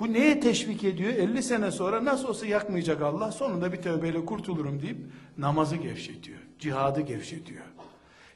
Bu 0.01 0.13
neye 0.13 0.41
teşvik 0.41 0.85
ediyor? 0.85 1.13
50 1.13 1.43
sene 1.43 1.71
sonra 1.71 2.05
nasıl 2.05 2.29
olsa 2.29 2.47
yakmayacak 2.47 3.03
Allah. 3.03 3.33
Sonunda 3.33 3.73
bir 3.73 3.83
tövbeyle 3.83 4.25
kurtulurum 4.25 4.83
deyip 4.83 4.99
namazı 5.39 5.77
gevşetiyor. 5.77 6.39
Cihadı 6.59 7.01
gevşetiyor. 7.01 7.65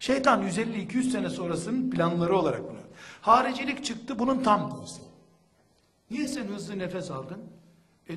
Şeytan 0.01 0.43
150-200 0.43 1.03
sene 1.03 1.31
sonrasının 1.31 1.91
planları 1.91 2.37
olarak 2.37 2.71
bunu. 2.71 2.79
Haricilik 3.21 3.85
çıktı 3.85 4.19
bunun 4.19 4.43
tam 4.43 4.77
tersi. 4.81 5.03
Niye 6.11 6.29
sen 6.29 6.45
hızlı 6.45 6.79
nefes 6.79 7.11
aldın? 7.11 7.45
E, 8.11 8.15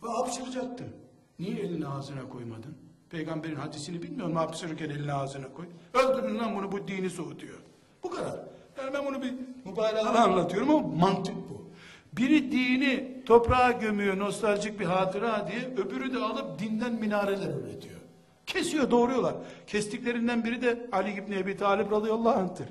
hapşıracaktın. 0.00 1.01
Niye 1.42 1.60
elini 1.60 1.86
ağzına 1.86 2.28
koymadın? 2.28 2.76
Peygamberin 3.10 3.56
hadisini 3.56 4.02
bilmiyor 4.02 4.26
musun? 4.26 4.38
Hapşırırken 4.38 4.90
elini 4.90 5.12
ağzına 5.12 5.52
koy. 5.52 5.66
Öldürün 5.94 6.38
lan 6.38 6.56
bunu 6.56 6.72
bu 6.72 6.88
dini 6.88 7.10
soğutuyor. 7.10 7.58
Bu 8.02 8.10
kadar. 8.10 8.40
Yani 8.78 8.94
ben 8.94 9.06
bunu 9.06 9.22
bir 9.22 9.34
mübalağalı 9.64 10.20
anlatıyorum 10.20 10.70
ama 10.70 10.88
mantık 10.88 11.34
bu. 11.34 11.70
Biri 12.12 12.52
dini 12.52 13.22
toprağa 13.26 13.70
gömüyor 13.72 14.18
nostaljik 14.18 14.80
bir 14.80 14.84
hatıra 14.84 15.48
diye 15.50 15.74
öbürü 15.76 16.14
de 16.14 16.18
alıp 16.18 16.58
dinden 16.58 16.92
minareler 16.92 17.54
üretiyor. 17.54 18.00
Kesiyor 18.46 18.90
doğruyorlar. 18.90 19.34
Kestiklerinden 19.66 20.44
biri 20.44 20.62
de 20.62 20.88
Ali 20.92 21.12
İbni 21.12 21.34
Ebi 21.34 21.56
Talib 21.56 21.92
radıyallahu 21.92 22.38
anh'tır. 22.38 22.66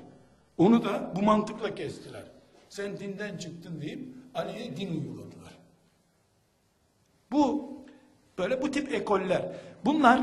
Onu 0.58 0.84
da 0.84 1.12
bu 1.16 1.22
mantıkla 1.22 1.74
kestiler. 1.74 2.24
Sen 2.68 2.98
dinden 2.98 3.38
çıktın 3.38 3.80
deyip 3.80 4.08
Ali'ye 4.34 4.76
din 4.76 4.90
uyguladılar. 5.00 5.58
Bu 7.32 7.72
böyle 8.38 8.62
bu 8.62 8.70
tip 8.70 8.94
ekoller. 8.94 9.52
Bunlar 9.84 10.22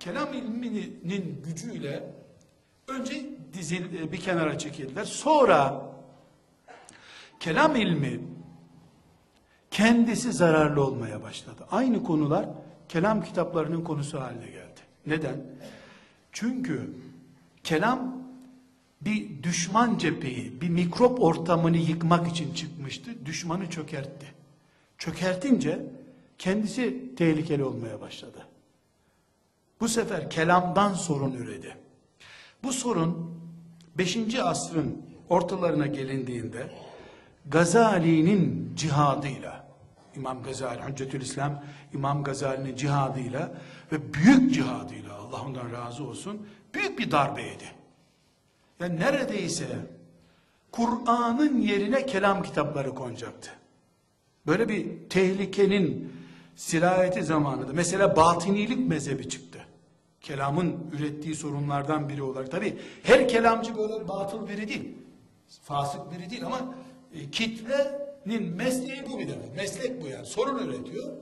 kelam 0.00 0.34
ilminin 0.34 1.42
gücüyle 1.46 2.14
önce 2.88 3.30
dizil 3.52 4.12
bir 4.12 4.20
kenara 4.20 4.58
çekildiler. 4.58 5.04
Sonra 5.04 5.82
kelam 7.40 7.76
ilmi 7.76 8.20
kendisi 9.70 10.32
zararlı 10.32 10.84
olmaya 10.84 11.22
başladı. 11.22 11.66
Aynı 11.70 12.04
konular 12.04 12.46
kelam 12.88 13.24
kitaplarının 13.24 13.84
konusu 13.84 14.20
haline 14.20 14.46
geldi. 14.46 14.80
Neden? 15.06 15.36
Çünkü 16.32 16.90
kelam 17.64 18.18
bir 19.00 19.42
düşman 19.42 19.98
cepheyi, 19.98 20.60
bir 20.60 20.68
mikrop 20.68 21.22
ortamını 21.22 21.76
yıkmak 21.76 22.28
için 22.28 22.54
çıkmıştı. 22.54 23.26
Düşmanı 23.26 23.70
çökertti. 23.70 24.26
Çökertince 24.98 25.86
kendisi 26.38 27.14
tehlikeli 27.16 27.64
olmaya 27.64 28.00
başladı. 28.00 28.46
Bu 29.80 29.88
sefer 29.88 30.30
kelamdan 30.30 30.94
sorun 30.94 31.32
üredi. 31.32 31.76
Bu 32.62 32.72
sorun 32.72 33.40
5. 33.98 34.34
asrın 34.34 35.02
ortalarına 35.28 35.86
gelindiğinde 35.86 36.70
Gazali'nin 37.46 38.72
cihadıyla 38.76 39.68
İmam 40.16 40.42
Gazali, 40.42 40.82
Hüccetül 40.82 41.20
İslam 41.20 41.64
İmam 41.94 42.24
Gazali'nin 42.24 42.76
cihadıyla 42.76 43.54
ve 43.92 44.14
büyük 44.14 44.54
cihadıyla 44.54 45.14
Allah 45.14 45.42
ondan 45.42 45.72
razı 45.72 46.04
olsun 46.04 46.46
büyük 46.74 46.98
bir 46.98 47.10
darbe 47.10 47.42
yedi. 47.42 47.64
Yani 48.80 49.00
neredeyse 49.00 49.66
Kur'an'ın 50.72 51.60
yerine 51.60 52.06
kelam 52.06 52.42
kitapları 52.42 52.94
konacaktı. 52.94 53.50
Böyle 54.46 54.68
bir 54.68 55.08
tehlikenin 55.08 56.12
sirayeti 56.58 57.22
zamanında 57.22 57.72
mesela 57.72 58.16
batinilik 58.16 58.88
mezhebi 58.88 59.28
çıktı. 59.28 59.58
Kelamın 60.20 60.76
ürettiği 60.92 61.34
sorunlardan 61.34 62.08
biri 62.08 62.22
olarak. 62.22 62.50
Tabi 62.50 62.78
her 63.02 63.28
kelamcı 63.28 63.76
böyle 63.76 64.08
batıl 64.08 64.48
biri 64.48 64.68
değil. 64.68 64.88
Fasık 65.62 66.00
biri 66.12 66.30
değil 66.30 66.46
ama 66.46 66.74
e, 67.14 67.30
kitlenin 67.30 68.56
mesleği 68.56 69.02
bu 69.10 69.18
bir 69.18 69.28
defa. 69.28 69.54
Meslek 69.56 70.02
bu 70.02 70.06
yani. 70.06 70.26
Sorun 70.26 70.58
üretiyor. 70.68 71.16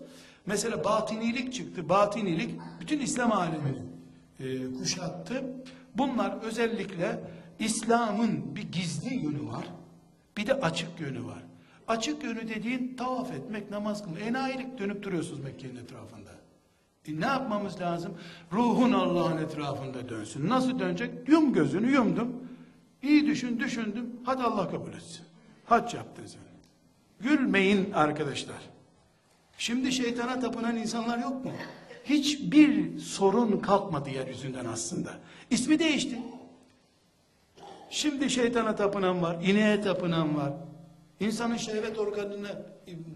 Mesela 0.46 0.84
batinilik 0.84 1.54
çıktı. 1.54 1.88
Batinilik 1.88 2.60
bütün 2.80 3.00
İslam 3.00 3.32
alemini 3.32 3.82
e, 4.40 4.78
kuşattı. 4.78 5.44
Bunlar 5.94 6.38
özellikle 6.42 7.20
İslam'ın 7.58 8.56
bir 8.56 8.72
gizli 8.72 9.14
yönü 9.14 9.46
var. 9.48 9.64
Bir 10.36 10.46
de 10.46 10.54
açık 10.54 11.00
yönü 11.00 11.24
var. 11.24 11.45
Açık 11.88 12.24
yönü 12.24 12.48
dediğin 12.48 12.96
tavaf 12.96 13.32
etmek, 13.32 13.70
namaz 13.70 14.04
kılmak. 14.04 14.22
Enayilik 14.22 14.78
dönüp 14.78 15.02
duruyorsunuz 15.02 15.40
Mekke'nin 15.40 15.76
etrafında. 15.76 16.30
E 17.08 17.20
ne 17.20 17.26
yapmamız 17.26 17.80
lazım? 17.80 18.14
Ruhun 18.52 18.92
Allah'ın 18.92 19.38
etrafında 19.38 20.08
dönsün. 20.08 20.48
Nasıl 20.48 20.78
dönecek? 20.78 21.28
Yum 21.28 21.52
gözünü 21.52 21.92
yumdum. 21.92 22.48
İyi 23.02 23.26
düşün, 23.26 23.60
düşündüm. 23.60 24.10
Hadi 24.24 24.42
Allah 24.42 24.70
kabul 24.70 24.92
etsin. 24.92 25.26
Hac 25.64 25.94
yaptın 25.94 26.26
sen. 26.26 26.40
Gülmeyin 27.20 27.92
arkadaşlar. 27.92 28.56
Şimdi 29.58 29.92
şeytana 29.92 30.40
tapınan 30.40 30.76
insanlar 30.76 31.18
yok 31.18 31.44
mu? 31.44 31.52
Hiçbir 32.04 32.98
sorun 32.98 33.58
kalkmadı 33.58 34.10
yeryüzünden 34.10 34.64
aslında. 34.64 35.10
İsmi 35.50 35.78
değişti. 35.78 36.18
Şimdi 37.90 38.30
şeytana 38.30 38.76
tapınan 38.76 39.22
var, 39.22 39.36
ineğe 39.42 39.80
tapınan 39.80 40.36
var. 40.36 40.52
İnsanın 41.20 41.56
şehvet 41.56 41.98
organını 41.98 42.62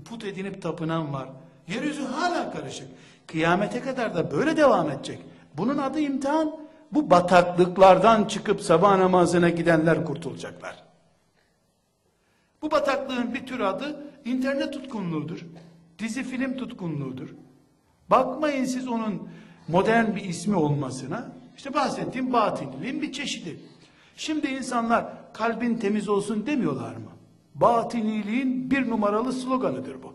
put 0.04 0.24
edinip 0.24 0.62
tapınan 0.62 1.12
var. 1.12 1.28
Yeryüzü 1.68 2.02
hala 2.02 2.52
karışık. 2.52 2.88
Kıyamete 3.26 3.80
kadar 3.80 4.14
da 4.14 4.30
böyle 4.30 4.56
devam 4.56 4.90
edecek. 4.90 5.18
Bunun 5.56 5.78
adı 5.78 6.00
imtihan. 6.00 6.60
Bu 6.92 7.10
bataklıklardan 7.10 8.24
çıkıp 8.24 8.60
sabah 8.60 8.98
namazına 8.98 9.48
gidenler 9.48 10.04
kurtulacaklar. 10.04 10.82
Bu 12.62 12.70
bataklığın 12.70 13.34
bir 13.34 13.46
tür 13.46 13.60
adı 13.60 14.06
internet 14.24 14.72
tutkunluğudur. 14.72 15.46
Dizi 15.98 16.22
film 16.22 16.56
tutkunluğudur. 16.56 17.28
Bakmayın 18.10 18.64
siz 18.64 18.88
onun 18.88 19.28
modern 19.68 20.16
bir 20.16 20.24
ismi 20.24 20.56
olmasına. 20.56 21.32
İşte 21.56 21.74
bahsettiğim 21.74 22.32
batiniliğin 22.32 23.02
bir 23.02 23.12
çeşidi. 23.12 23.60
Şimdi 24.16 24.46
insanlar 24.46 25.06
kalbin 25.32 25.74
temiz 25.74 26.08
olsun 26.08 26.46
demiyorlar 26.46 26.96
mı? 26.96 27.10
Batiniliğin 27.60 28.70
bir 28.70 28.90
numaralı 28.90 29.32
sloganıdır 29.32 30.02
bu. 30.02 30.14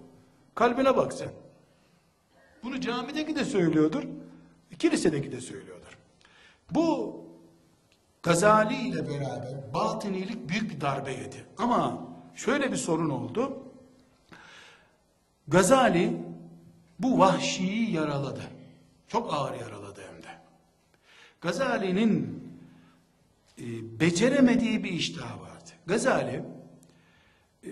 Kalbine 0.56 0.98
bak 0.98 1.14
sen. 1.14 1.30
Bunu 2.64 2.80
camideki 2.82 3.36
de 3.36 3.46
söylüyordur. 3.46 4.04
Kilisedeki 4.80 5.32
de 5.32 5.42
söylüyordur. 5.42 5.98
Bu 6.72 7.16
Gazali 8.24 8.88
ile 8.88 9.10
beraber 9.10 9.74
batınilik 9.74 10.50
büyük 10.50 10.70
bir 10.70 10.82
darbe 10.82 11.12
yedi. 11.12 11.46
Ama 11.58 12.08
şöyle 12.36 12.72
bir 12.72 12.78
sorun 12.78 13.10
oldu. 13.10 13.58
Gazali 15.48 16.18
bu 17.00 17.20
vahşiyi 17.20 17.92
yaraladı. 17.92 18.42
Çok 19.08 19.34
ağır 19.34 19.54
yaraladı 19.60 20.02
hem 20.12 20.24
de. 20.24 20.28
Gazali'nin 21.42 22.44
e, 23.60 23.64
beceremediği 24.00 24.84
bir 24.84 24.92
iştah 24.92 25.42
vardı. 25.42 25.70
Gazali 25.86 26.44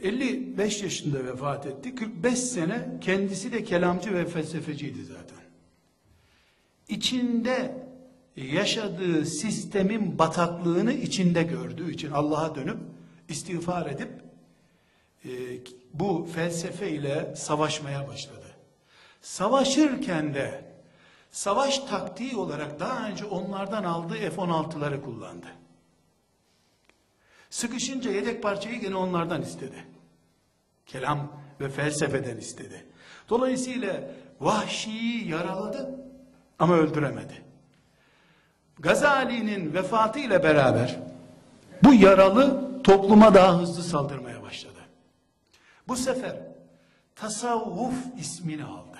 55 0.04 0.84
yaşında 0.84 1.26
vefat 1.26 1.66
etti. 1.66 1.96
45 1.96 2.40
sene 2.40 2.98
kendisi 3.02 3.52
de 3.52 3.64
kelamcı 3.64 4.14
ve 4.14 4.26
felsefeciydi 4.26 5.04
zaten. 5.04 5.38
İçinde 6.88 7.86
yaşadığı 8.36 9.26
sistemin 9.26 10.20
bataklığını 10.20 10.94
içinde 10.94 11.44
gördüğü 11.44 11.94
için 11.94 12.12
Allah'a 12.12 12.56
dönüp 12.56 12.78
istiğfar 13.30 13.86
edip 13.86 14.12
e, 15.26 15.30
bu 15.94 16.28
felsefe 16.36 16.92
ile 16.92 17.36
savaşmaya 17.36 18.08
başladı. 18.08 18.46
Savaşırken 19.22 20.34
de 20.34 20.74
savaş 21.32 21.80
taktiği 21.80 22.36
olarak 22.36 22.80
daha 22.80 23.10
önce 23.10 23.26
onlardan 23.26 23.84
aldığı 23.84 24.14
F-16'ları 24.14 25.02
kullandı. 25.02 25.48
Sıkışınca 27.54 28.12
yedek 28.12 28.44
parçayı 28.44 28.80
gene 28.80 28.96
onlardan 28.96 29.42
istedi. 29.42 29.86
Kelam 30.86 31.32
ve 31.60 31.70
felsefeden 31.70 32.38
istedi. 32.38 32.86
Dolayısıyla 33.30 34.10
vahşiyi 34.42 35.30
yaraladı 35.30 36.00
ama 36.60 36.76
öldüremedi. 36.76 37.42
Gazali'nin 38.80 39.74
vefatı 39.74 40.20
ile 40.20 40.44
beraber 40.44 41.00
bu 41.84 41.94
yaralı 41.94 42.74
topluma 42.84 43.34
daha 43.34 43.62
hızlı 43.62 43.84
saldırmaya 43.84 44.42
başladı. 44.42 44.80
Bu 45.88 45.96
sefer 45.96 46.36
tasavvuf 47.16 47.96
ismini 48.20 48.64
aldı. 48.64 48.98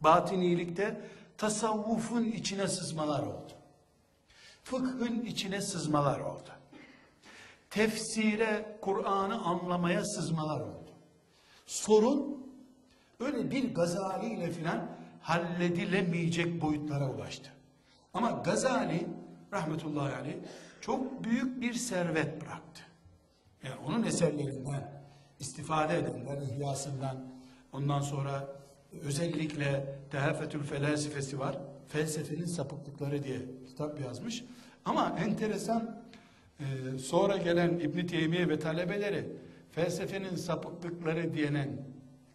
Batinilikte 0.00 1.00
tasavvufun 1.38 2.24
içine 2.24 2.68
sızmalar 2.68 3.22
oldu. 3.22 3.52
Fıkhın 4.64 5.20
içine 5.20 5.60
sızmalar 5.60 6.20
oldu. 6.20 6.55
Tefsire, 7.76 8.78
Kur'an'ı 8.80 9.44
anlamaya 9.44 10.04
sızmalar 10.04 10.60
oldu. 10.60 10.90
Sorun 11.66 12.46
öyle 13.20 13.50
bir 13.50 13.74
Gazali 13.74 14.26
ile 14.26 14.50
filan 14.50 14.90
halledilemeyecek 15.20 16.62
boyutlara 16.62 17.10
ulaştı. 17.10 17.50
Ama 18.14 18.30
Gazali 18.30 19.06
rahmetullahi 19.52 20.14
aleyh 20.14 20.36
çok 20.80 21.24
büyük 21.24 21.60
bir 21.60 21.74
servet 21.74 22.40
bıraktı. 22.40 22.82
Yani 23.62 23.74
onun 23.86 24.02
eserlerinden 24.02 25.02
istifade 25.40 25.98
edenler 25.98 26.42
ihyasından 26.42 27.26
ondan 27.72 28.00
sonra 28.00 28.48
özellikle 29.02 29.98
Tehafetül 30.10 30.62
Felsefesi 30.62 31.38
var. 31.38 31.58
Felsefenin 31.88 32.46
sapıklıkları 32.46 33.22
diye 33.22 33.40
kitap 33.66 34.00
yazmış. 34.00 34.44
Ama 34.84 35.16
enteresan 35.18 36.05
e, 36.60 36.98
sonra 36.98 37.36
gelen 37.36 37.78
İbn 37.78 38.06
Teymiye 38.06 38.48
ve 38.48 38.58
talebeleri 38.58 39.26
felsefenin 39.70 40.36
sapıklıkları 40.36 41.34
diyenen 41.34 41.68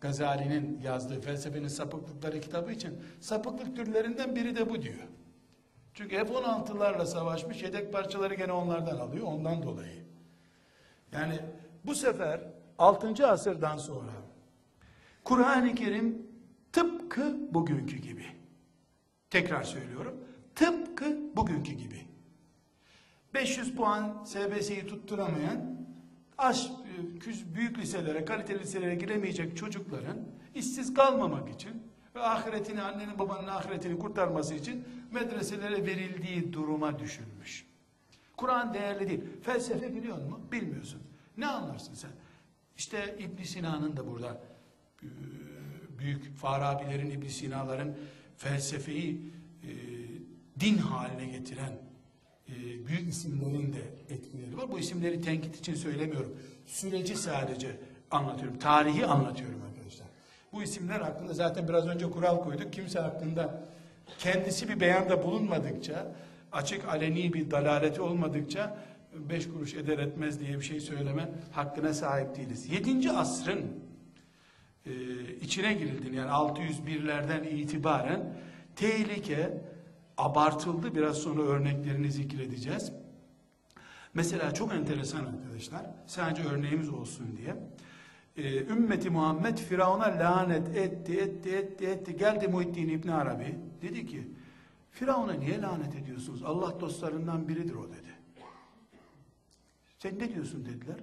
Gazali'nin 0.01 0.81
yazdığı 0.81 1.21
felsefenin 1.21 1.67
sapıklıkları 1.67 2.41
kitabı 2.41 2.71
için 2.71 2.93
sapıklık 3.19 3.75
türlerinden 3.75 4.35
biri 4.35 4.55
de 4.55 4.69
bu 4.69 4.81
diyor. 4.81 5.07
Çünkü 5.93 6.15
F-16'larla 6.15 7.05
savaşmış 7.05 7.63
yedek 7.63 7.93
parçaları 7.93 8.33
gene 8.33 8.51
onlardan 8.51 8.97
alıyor 8.97 9.25
ondan 9.25 9.63
dolayı. 9.63 10.05
Yani 11.11 11.39
bu 11.85 11.95
sefer 11.95 12.41
6. 12.77 13.27
asırdan 13.27 13.77
sonra 13.77 14.11
Kur'an-ı 15.23 15.75
Kerim 15.75 16.27
tıpkı 16.71 17.53
bugünkü 17.53 17.97
gibi. 17.97 18.25
Tekrar 19.29 19.63
söylüyorum. 19.63 20.13
Tıpkı 20.55 21.35
bugünkü 21.35 21.71
gibi. 21.71 22.10
500 23.33 23.75
puan 23.75 24.23
SBS'yi 24.25 24.87
tutturamayan 24.87 25.77
aş, 26.37 26.67
küz- 27.19 27.55
büyük 27.55 27.77
liselere, 27.77 28.25
kaliteli 28.25 28.59
liselere 28.59 28.95
giremeyecek 28.95 29.57
çocukların 29.57 30.17
işsiz 30.55 30.93
kalmamak 30.93 31.49
için 31.49 31.83
ve 32.15 32.19
ahiretini, 32.21 32.81
annenin 32.81 33.19
babanın 33.19 33.47
ahiretini 33.47 33.99
kurtarması 33.99 34.53
için 34.53 34.83
medreselere 35.11 35.85
verildiği 35.85 36.53
duruma 36.53 36.99
düşülmüş. 36.99 37.65
Kur'an 38.37 38.73
değerli 38.73 39.09
değil. 39.09 39.21
Felsefe 39.41 39.95
biliyor 39.95 40.17
musun? 40.17 40.39
Bilmiyorsun. 40.51 41.01
Ne 41.37 41.47
anlarsın 41.47 41.93
sen? 41.93 42.11
İşte 42.77 43.15
İbn 43.19 43.43
Sina'nın 43.43 43.97
da 43.97 44.07
burada 44.07 44.41
e, 45.03 45.07
büyük 45.99 46.35
Farabilerin, 46.37 47.11
İbn 47.11 47.27
Sina'ların 47.27 47.97
felsefeyi 48.37 49.33
e, 49.63 49.69
din 50.59 50.77
haline 50.77 51.25
getiren 51.25 51.79
e, 52.51 52.87
büyük 52.87 53.09
isimlerin 53.09 53.73
de 53.73 54.13
etkileri 54.13 54.57
var. 54.57 54.71
Bu 54.71 54.79
isimleri 54.79 55.21
tenkit 55.21 55.59
için 55.59 55.75
söylemiyorum. 55.75 56.37
Süreci 56.65 57.15
sadece 57.15 57.77
anlatıyorum. 58.11 58.59
Tarihi 58.59 59.05
anlatıyorum 59.05 59.61
arkadaşlar. 59.69 60.07
Bu 60.53 60.63
isimler 60.63 60.99
hakkında 60.99 61.33
zaten 61.33 61.67
biraz 61.67 61.87
önce 61.87 62.11
kural 62.11 62.43
koyduk. 62.43 62.73
Kimse 62.73 62.99
hakkında 62.99 63.63
kendisi 64.19 64.69
bir 64.69 64.79
beyanda 64.79 65.23
bulunmadıkça, 65.23 66.15
açık 66.51 66.85
aleni 66.85 67.33
bir 67.33 67.51
dalaleti 67.51 68.01
olmadıkça 68.01 68.77
beş 69.13 69.47
kuruş 69.47 69.73
eder 69.73 69.99
etmez 69.99 70.39
diye 70.39 70.57
bir 70.57 70.65
şey 70.65 70.79
söyleme 70.79 71.29
hakkına 71.51 71.93
sahip 71.93 72.35
değiliz. 72.35 72.69
7. 72.69 73.11
asrın 73.11 73.65
e, 74.85 74.91
içine 75.41 75.73
girildiğini 75.73 76.15
yani 76.15 76.29
601'lerden 76.29 77.43
itibaren 77.43 78.33
tehlike 78.75 79.61
abartıldı. 80.17 80.95
Biraz 80.95 81.17
sonra 81.17 81.41
örneklerini 81.41 82.11
zikredeceğiz. 82.11 82.91
Mesela 84.13 84.53
çok 84.53 84.73
enteresan 84.73 85.25
arkadaşlar. 85.25 85.85
Sadece 86.07 86.43
örneğimiz 86.43 86.89
olsun 86.89 87.37
diye. 87.37 87.55
Ee, 88.37 88.57
ümmeti 88.65 89.09
Muhammed 89.09 89.57
Firavun'a 89.57 90.05
lanet 90.05 90.75
etti, 90.75 91.17
etti, 91.19 91.49
etti, 91.55 91.85
etti. 91.85 92.17
Geldi 92.17 92.47
Muhittin 92.47 92.89
İbn 92.89 93.07
Arabi. 93.07 93.59
Dedi 93.81 94.05
ki, 94.07 94.27
Firavun'a 94.91 95.33
niye 95.33 95.61
lanet 95.61 95.95
ediyorsunuz? 95.95 96.43
Allah 96.43 96.79
dostlarından 96.79 97.47
biridir 97.47 97.75
o 97.75 97.87
dedi. 97.87 98.11
Sen 99.99 100.19
ne 100.19 100.33
diyorsun 100.33 100.65
dediler. 100.65 100.99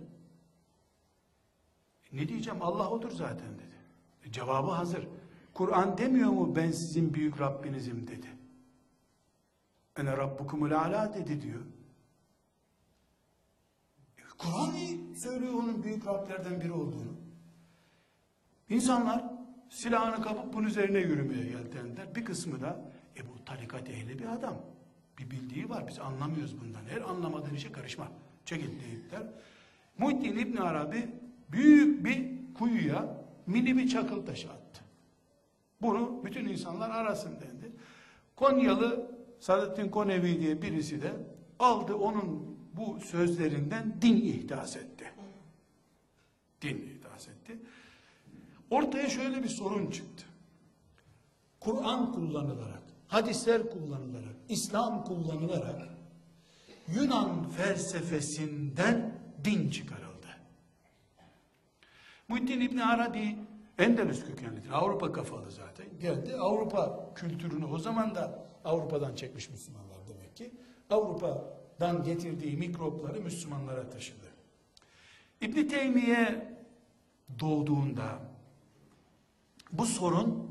"E, 2.12 2.16
ne 2.16 2.28
diyeceğim 2.28 2.58
Allah 2.62 2.90
odur 2.90 3.10
zaten 3.10 3.54
dedi. 3.54 3.76
E, 4.24 4.32
cevabı 4.32 4.70
hazır. 4.70 5.08
Kur'an 5.54 5.98
demiyor 5.98 6.30
mu 6.30 6.56
ben 6.56 6.70
sizin 6.70 7.14
büyük 7.14 7.40
Rabbinizim 7.40 8.06
dedi. 8.06 8.26
Ene 9.98 10.16
Rabbukumul 10.16 10.70
Ala 10.70 11.14
dedi 11.14 11.42
diyor. 11.42 11.60
E, 14.18 14.22
Kur'an 14.38 14.72
söylüyor 15.14 15.52
onun 15.54 15.82
büyük 15.82 16.06
Rablerden 16.06 16.60
biri 16.60 16.72
olduğunu. 16.72 17.16
İnsanlar 18.68 19.24
silahını 19.70 20.24
kapıp 20.24 20.54
bunun 20.54 20.66
üzerine 20.66 20.98
yürümeye 20.98 21.44
geldiler. 21.44 22.14
Bir 22.14 22.24
kısmı 22.24 22.60
da 22.60 22.80
e 23.16 23.28
bu 23.28 23.44
tarikat 23.44 23.90
ehli 23.90 24.18
bir 24.18 24.26
adam. 24.26 24.56
Bir 25.18 25.30
bildiği 25.30 25.68
var 25.68 25.84
biz 25.88 25.98
anlamıyoruz 25.98 26.60
bundan. 26.60 26.84
Her 26.88 27.00
anlamadığın 27.00 27.54
işe 27.54 27.72
karışma. 27.72 28.08
Çekil 28.44 28.80
deyipler. 28.80 29.22
Muhittin 29.98 30.38
İbn 30.38 30.56
Arabi 30.56 31.08
büyük 31.52 32.04
bir 32.04 32.28
kuyuya 32.54 33.16
mini 33.46 33.76
bir 33.76 33.88
çakıl 33.88 34.26
taşı 34.26 34.50
attı. 34.50 34.84
Bunu 35.82 36.24
bütün 36.24 36.44
insanlar 36.44 36.90
arasın 36.90 37.30
dendi. 37.40 37.72
Konyalı 38.36 39.17
Saadettin 39.40 39.88
Konevi 39.88 40.40
diye 40.40 40.62
birisi 40.62 41.02
de 41.02 41.12
aldı 41.58 41.94
onun 41.94 42.58
bu 42.76 43.00
sözlerinden 43.00 43.96
din 44.02 44.16
ihdas 44.16 44.76
etti. 44.76 45.12
Din 46.62 46.76
ihdas 46.76 47.28
etti. 47.28 47.58
Ortaya 48.70 49.08
şöyle 49.08 49.42
bir 49.42 49.48
sorun 49.48 49.90
çıktı. 49.90 50.24
Kur'an 51.60 52.12
kullanılarak, 52.12 52.82
hadisler 53.08 53.70
kullanılarak, 53.70 54.34
İslam 54.48 55.04
kullanılarak 55.04 55.88
Yunan 56.94 57.48
felsefesinden 57.48 59.18
din 59.44 59.70
çıkarıldı. 59.70 60.08
Muhittin 62.28 62.60
İbni 62.60 62.84
Arabi 62.84 63.38
Endülüs 63.78 64.24
kökenlidir. 64.24 64.70
Avrupa 64.70 65.12
kafalı 65.12 65.50
zaten. 65.50 65.86
Geldi 66.00 66.36
Avrupa 66.36 67.14
kültürünü 67.14 67.64
o 67.64 67.78
zaman 67.78 68.14
da 68.14 68.47
Avrupa'dan 68.68 69.14
çekmiş 69.14 69.50
Müslümanlar 69.50 70.08
demek 70.08 70.36
ki. 70.36 70.54
Avrupa'dan 70.90 72.04
getirdiği 72.04 72.56
mikropları 72.56 73.20
Müslümanlara 73.20 73.90
taşıdı. 73.90 74.26
İbni 75.40 75.68
Teymiye 75.68 76.54
doğduğunda 77.40 78.18
bu 79.72 79.86
sorun 79.86 80.48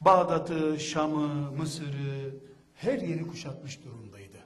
Bağdat'ı, 0.00 0.80
Şam'ı, 0.80 1.52
Mısır'ı 1.52 2.34
her 2.74 2.98
yeri 2.98 3.26
kuşatmış 3.26 3.84
durumdaydı. 3.84 4.38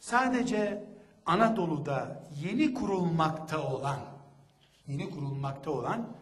Sadece 0.00 0.84
Anadolu'da 1.26 2.24
yeni 2.44 2.74
kurulmakta 2.74 3.72
olan 3.72 4.00
yeni 4.86 5.10
kurulmakta 5.10 5.70
olan 5.70 6.16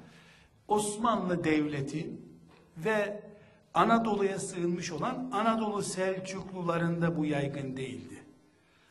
Osmanlı 0.68 1.45
Devleti 1.45 2.11
ve 2.77 3.26
Anadolu'ya 3.77 4.39
sığınmış 4.39 4.93
olan 4.93 5.31
Anadolu 5.33 5.83
Selçuklularında 5.83 7.16
bu 7.16 7.24
yaygın 7.24 7.77
değildi. 7.77 8.24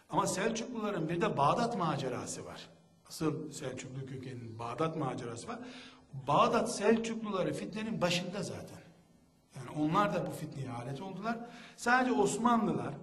Ama 0.10 0.28
Selçukluların 0.28 1.10
bir 1.10 1.22
de 1.22 1.38
Bağdat 1.38 1.78
macerası 1.78 2.46
var. 2.46 2.70
Asıl 3.10 3.52
Selçuklu 3.52 4.06
kökeninin 4.06 4.60
Bağdat 4.60 4.98
macerası 4.98 5.48
var. 5.48 5.60
Bağdat 6.28 6.76
Selçukluları 6.76 7.54
fitnenin 7.54 8.02
başında 8.02 8.44
zaten. 8.44 8.80
Yani 9.56 9.70
onlar 9.80 10.14
da 10.14 10.28
bu 10.28 10.32
fitneye 10.32 10.72
alet 10.72 11.02
oldular. 11.02 11.38
Sadece 11.78 12.12
Osmanlılar 12.12 12.94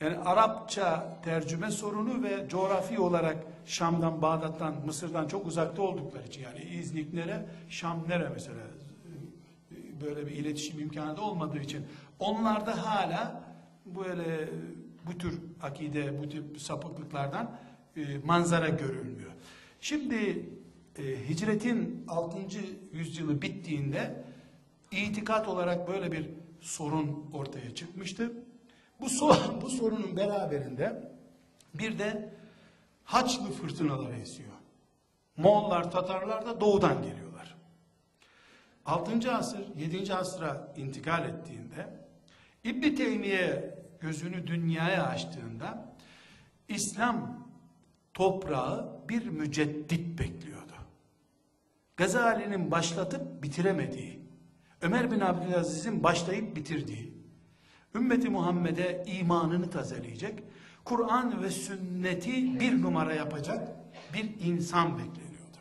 yani 0.00 0.18
Arapça 0.18 1.18
tercüme 1.24 1.70
sorunu 1.70 2.22
ve 2.22 2.48
coğrafi 2.48 3.00
olarak 3.00 3.36
Şam'dan, 3.66 4.22
Bağdat'tan, 4.22 4.74
Mısır'dan 4.86 5.28
çok 5.28 5.46
uzakta 5.46 5.82
oldukları 5.82 6.26
için 6.26 6.42
yani 6.42 6.60
İznik 6.60 7.14
nere, 7.14 7.46
Şam 7.68 8.08
nere 8.08 8.28
mesela 8.28 8.75
böyle 10.00 10.26
bir 10.26 10.30
iletişim 10.30 10.80
imkanı 10.80 11.16
da 11.16 11.22
olmadığı 11.22 11.58
için 11.58 11.86
onlarda 12.18 12.86
hala 12.86 13.44
böyle 13.86 14.48
bu 15.06 15.18
tür 15.18 15.40
akide, 15.62 16.22
bu 16.22 16.28
tür 16.28 16.58
sapıklıklardan 16.58 17.50
e, 17.96 18.18
manzara 18.24 18.68
görülmüyor. 18.68 19.30
Şimdi 19.80 20.48
e, 20.98 21.28
hicretin 21.28 22.04
6. 22.08 22.38
yüzyılı 22.92 23.42
bittiğinde 23.42 24.24
itikat 24.90 25.48
olarak 25.48 25.88
böyle 25.88 26.12
bir 26.12 26.30
sorun 26.60 27.30
ortaya 27.32 27.74
çıkmıştı. 27.74 28.32
Bu, 29.00 29.08
sorun, 29.08 29.60
bu 29.62 29.70
sorunun 29.70 30.16
beraberinde 30.16 31.10
bir 31.74 31.98
de 31.98 32.36
Haçlı 33.06 33.52
fırtınaları 33.52 34.16
esiyor. 34.16 34.50
Moğollar, 35.36 35.90
Tatarlar 35.90 36.46
da 36.46 36.60
doğudan 36.60 37.02
geliyorlar. 37.02 37.25
6. 38.86 39.32
asır, 39.32 39.76
7. 39.76 40.14
asra 40.14 40.72
intikal 40.76 41.28
ettiğinde 41.28 42.06
İbn 42.64 42.94
Teymiye 42.94 43.74
gözünü 44.00 44.46
dünyaya 44.46 45.06
açtığında 45.06 45.96
İslam 46.68 47.48
toprağı 48.14 49.00
bir 49.08 49.28
müceddit 49.28 50.18
bekliyordu. 50.18 50.72
Gazali'nin 51.96 52.70
başlatıp 52.70 53.42
bitiremediği, 53.42 54.20
Ömer 54.82 55.10
bin 55.10 55.20
Abdülaziz'in 55.20 56.02
başlayıp 56.02 56.56
bitirdiği, 56.56 57.14
ümmeti 57.94 58.30
Muhammed'e 58.30 59.04
imanını 59.06 59.70
tazeleyecek, 59.70 60.42
Kur'an 60.84 61.42
ve 61.42 61.50
sünneti 61.50 62.60
bir 62.60 62.82
numara 62.82 63.14
yapacak 63.14 63.76
bir 64.14 64.46
insan 64.46 64.98
bekleniyordu. 64.98 65.58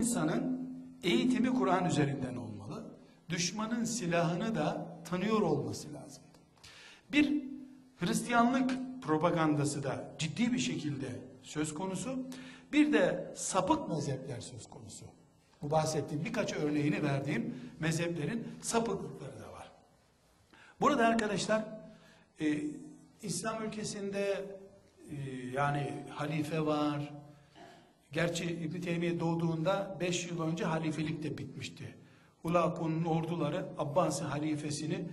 İnsanın 0.00 0.59
eğitimi 1.02 1.54
Kur'an 1.54 1.84
üzerinden 1.84 2.36
olmalı, 2.36 2.84
düşmanın 3.28 3.84
silahını 3.84 4.54
da 4.54 4.86
tanıyor 5.10 5.40
olması 5.40 5.94
lazım. 5.94 6.22
Bir 7.12 7.50
Hristiyanlık 7.96 8.70
propagandası 9.02 9.82
da 9.82 10.14
ciddi 10.18 10.52
bir 10.52 10.58
şekilde 10.58 11.06
söz 11.42 11.74
konusu, 11.74 12.18
bir 12.72 12.92
de 12.92 13.32
sapık 13.36 13.88
mezhepler 13.88 14.40
söz 14.40 14.70
konusu. 14.70 15.04
Bu 15.62 15.70
bahsettiğim 15.70 16.24
birkaç 16.24 16.52
örneğini 16.52 17.02
verdiğim 17.02 17.54
mezheplerin 17.80 18.48
sapıklıkları 18.62 19.40
da 19.40 19.52
var. 19.52 19.70
Burada 20.80 21.06
arkadaşlar 21.06 21.64
e, 22.40 22.58
İslam 23.22 23.64
ülkesinde 23.64 24.44
e, 25.10 25.16
yani 25.52 26.04
halife 26.10 26.66
var. 26.66 27.12
Gerçi 28.12 28.44
İbn 28.44 28.80
Teymiye 28.80 29.20
doğduğunda 29.20 29.96
5 30.00 30.26
yıl 30.30 30.42
önce 30.42 30.64
halifelik 30.64 31.22
de 31.22 31.38
bitmişti. 31.38 31.94
Hulaku'nun 32.42 33.04
orduları 33.04 33.66
Abbasi 33.78 34.24
halifesini 34.24 35.04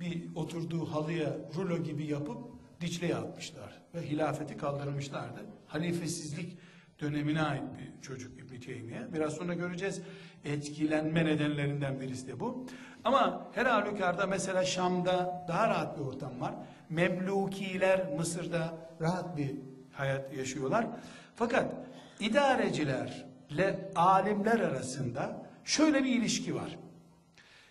bir 0.00 0.34
oturduğu 0.34 0.84
halıya 0.84 1.36
rulo 1.56 1.78
gibi 1.78 2.06
yapıp 2.06 2.38
Dicle'ye 2.80 3.16
atmışlar 3.16 3.82
ve 3.94 4.02
hilafeti 4.10 4.56
kaldırmışlardı. 4.56 5.40
Halifesizlik 5.66 6.58
dönemine 7.00 7.42
ait 7.42 7.62
bir 7.62 8.02
çocuk 8.02 8.38
İbn 8.38 8.60
Teymiye. 8.60 9.06
Biraz 9.14 9.32
sonra 9.32 9.54
göreceğiz 9.54 10.02
etkilenme 10.44 11.24
nedenlerinden 11.24 12.00
birisi 12.00 12.28
de 12.28 12.40
bu. 12.40 12.66
Ama 13.04 13.48
her 13.54 13.66
halükarda 13.66 14.26
mesela 14.26 14.64
Şam'da 14.64 15.44
daha 15.48 15.68
rahat 15.68 15.98
bir 15.98 16.04
ortam 16.04 16.40
var. 16.40 16.54
Memlukiler 16.90 18.14
Mısır'da 18.16 18.78
rahat 19.00 19.36
bir 19.36 19.56
hayat 19.92 20.36
yaşıyorlar. 20.36 20.86
Fakat 21.34 21.74
idarecilerle 22.20 23.90
alimler 23.94 24.60
arasında 24.60 25.46
şöyle 25.64 26.04
bir 26.04 26.16
ilişki 26.16 26.54
var. 26.54 26.78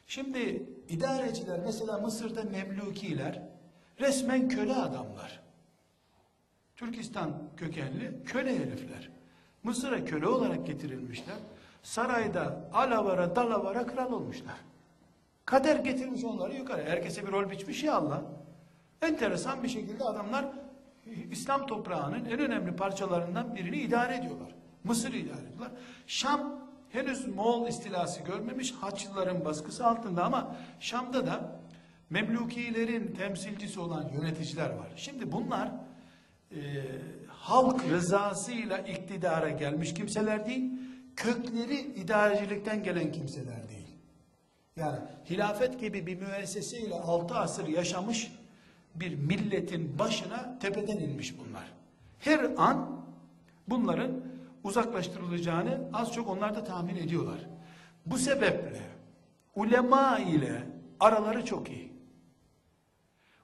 Şimdi 0.08 0.64
idareciler 0.89 1.60
mesela 1.60 1.98
Mısır'da 1.98 2.43
Memlukiler 2.43 3.41
resmen 4.00 4.50
köle 4.50 4.76
adamlar. 4.76 5.39
Türkistan 6.76 7.34
kökenli 7.58 8.24
köle 8.26 8.60
herifler. 8.60 9.10
Mısır'a 9.64 10.06
köle 10.06 10.28
olarak 10.28 10.68
getirilmişler. 10.68 11.36
Sarayda 11.84 12.70
alavara 12.74 13.36
dalavara 13.36 13.88
kral 13.88 14.12
olmuşlar. 14.12 14.56
Kader 15.45 15.76
getirmiş 15.76 16.24
onları 16.24 16.54
yukarı. 16.54 16.84
Herkese 16.84 17.28
bir 17.28 17.32
rol 17.32 17.50
biçmiş 17.50 17.84
ya 17.84 17.95
Allah. 17.95 18.24
Enteresan 19.02 19.64
bir 19.64 19.68
şekilde 19.68 20.04
adamlar 20.04 20.45
İslam 21.32 21.68
toprağının 21.68 22.26
en 22.26 22.39
önemli 22.39 22.76
parçalarından 22.76 23.55
birini 23.55 23.78
idare 23.78 24.16
ediyorlar. 24.16 24.55
Mısır'ı 24.84 25.18
idare 25.18 25.41
ediyorlar. 25.41 25.72
Şam 26.08 26.70
henüz 26.89 27.28
Moğol 27.28 27.68
istilası 27.68 28.24
görmemiş 28.24 28.72
Haçlıların 28.72 29.45
baskısı 29.45 29.88
altında 29.88 30.24
ama 30.24 30.55
Şam'da 30.80 31.28
da 31.28 31.60
Memlukilerin 32.10 33.16
temsilcisi 33.16 33.80
olan 33.80 34.10
yöneticiler 34.10 34.70
var. 34.70 34.88
Şimdi 34.95 35.32
bunlar 35.32 35.72
e, 36.51 36.60
halk 37.28 37.84
rızasıyla 37.89 38.78
iktidara 38.78 39.49
gelmiş 39.49 39.93
kimseler 39.93 40.45
değil, 40.45 40.72
kökleri 41.16 41.80
idarecilikten 41.80 42.84
gelen 42.84 43.12
kimseler 43.12 43.70
değil. 43.70 43.88
Yani 44.76 44.99
hilafet 45.30 45.80
gibi 45.80 46.08
bir 46.08 46.22
müesseseyle 46.22 46.95
altı 46.95 47.36
asır 47.36 47.68
yaşamış 47.68 48.32
bir 49.00 49.16
milletin 49.16 50.00
başına 50.00 50.60
tepeden 50.60 50.98
inmiş 50.98 51.36
bunlar. 51.39 51.74
Her 52.20 52.52
an 52.58 53.02
bunların 53.68 54.12
uzaklaştırılacağını 54.64 55.89
az 55.93 56.14
çok 56.14 56.28
onlar 56.30 56.56
da 56.56 56.64
tahmin 56.64 56.95
ediyorlar. 56.95 57.39
Bu 58.06 58.18
sebeple 58.18 58.82
ulema 59.56 60.20
ile 60.20 60.64
araları 61.00 61.45
çok 61.45 61.70
iyi. 61.70 61.93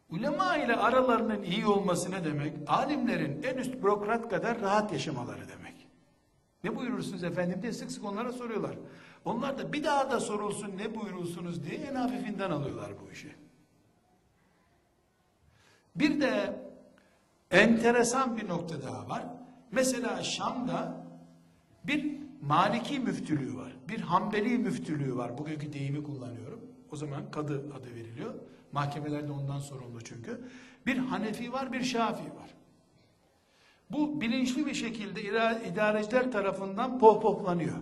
Ulema 0.10 0.58
ile 0.58 0.76
aralarının 0.76 1.44
iyi 1.44 1.68
olması 1.68 2.12
ne 2.12 2.26
demek? 2.26 2.54
Alimlerin 2.68 3.44
en 3.44 3.58
üst 3.58 3.74
bürokrat 3.74 4.30
kadar 4.30 4.62
rahat 4.62 4.92
yaşamaları 4.94 5.50
demek. 5.58 5.88
Ne 6.64 6.76
buyurursunuz 6.76 7.24
efendim 7.24 7.60
diye 7.62 7.72
sık 7.72 7.92
sık 7.92 8.06
onlara 8.06 8.32
soruyorlar. 8.32 8.76
Onlar 9.26 9.58
da 9.58 9.74
bir 9.74 9.84
daha 9.84 10.12
da 10.12 10.20
sorulsun 10.20 10.78
ne 10.78 10.96
buyurursunuz 10.96 11.64
diye 11.64 11.76
en 11.76 11.96
hafifinden 11.96 12.52
alıyorlar 12.52 12.92
bu 13.02 13.12
işi. 13.12 13.43
Bir 15.96 16.22
de 16.22 16.60
enteresan 17.52 18.38
bir 18.38 18.48
nokta 18.48 18.82
daha 18.82 19.10
var. 19.10 19.24
Mesela 19.72 20.24
Şam'da 20.24 21.06
bir 21.84 22.24
Maliki 22.42 23.00
müftülüğü 23.00 23.58
var. 23.58 23.74
Bir 23.90 24.00
Hanbeli 24.00 24.58
müftülüğü 24.58 25.16
var. 25.18 25.38
Bugünkü 25.38 25.74
deyimi 25.74 26.04
kullanıyorum. 26.04 26.60
O 26.92 26.96
zaman 26.96 27.32
kadı 27.32 27.54
adı 27.80 27.96
veriliyor. 27.96 28.34
Mahkemelerde 28.72 29.32
ondan 29.32 29.60
sorumlu 29.60 30.02
çünkü. 30.02 30.42
Bir 30.86 30.98
Hanefi 30.98 31.54
var, 31.54 31.74
bir 31.74 31.84
Şafii 31.84 32.36
var. 32.36 32.54
Bu 33.92 34.22
bilinçli 34.22 34.66
bir 34.66 34.74
şekilde 34.74 35.22
idareciler 35.72 36.32
tarafından 36.32 37.00
pohpohlanıyor. 37.00 37.78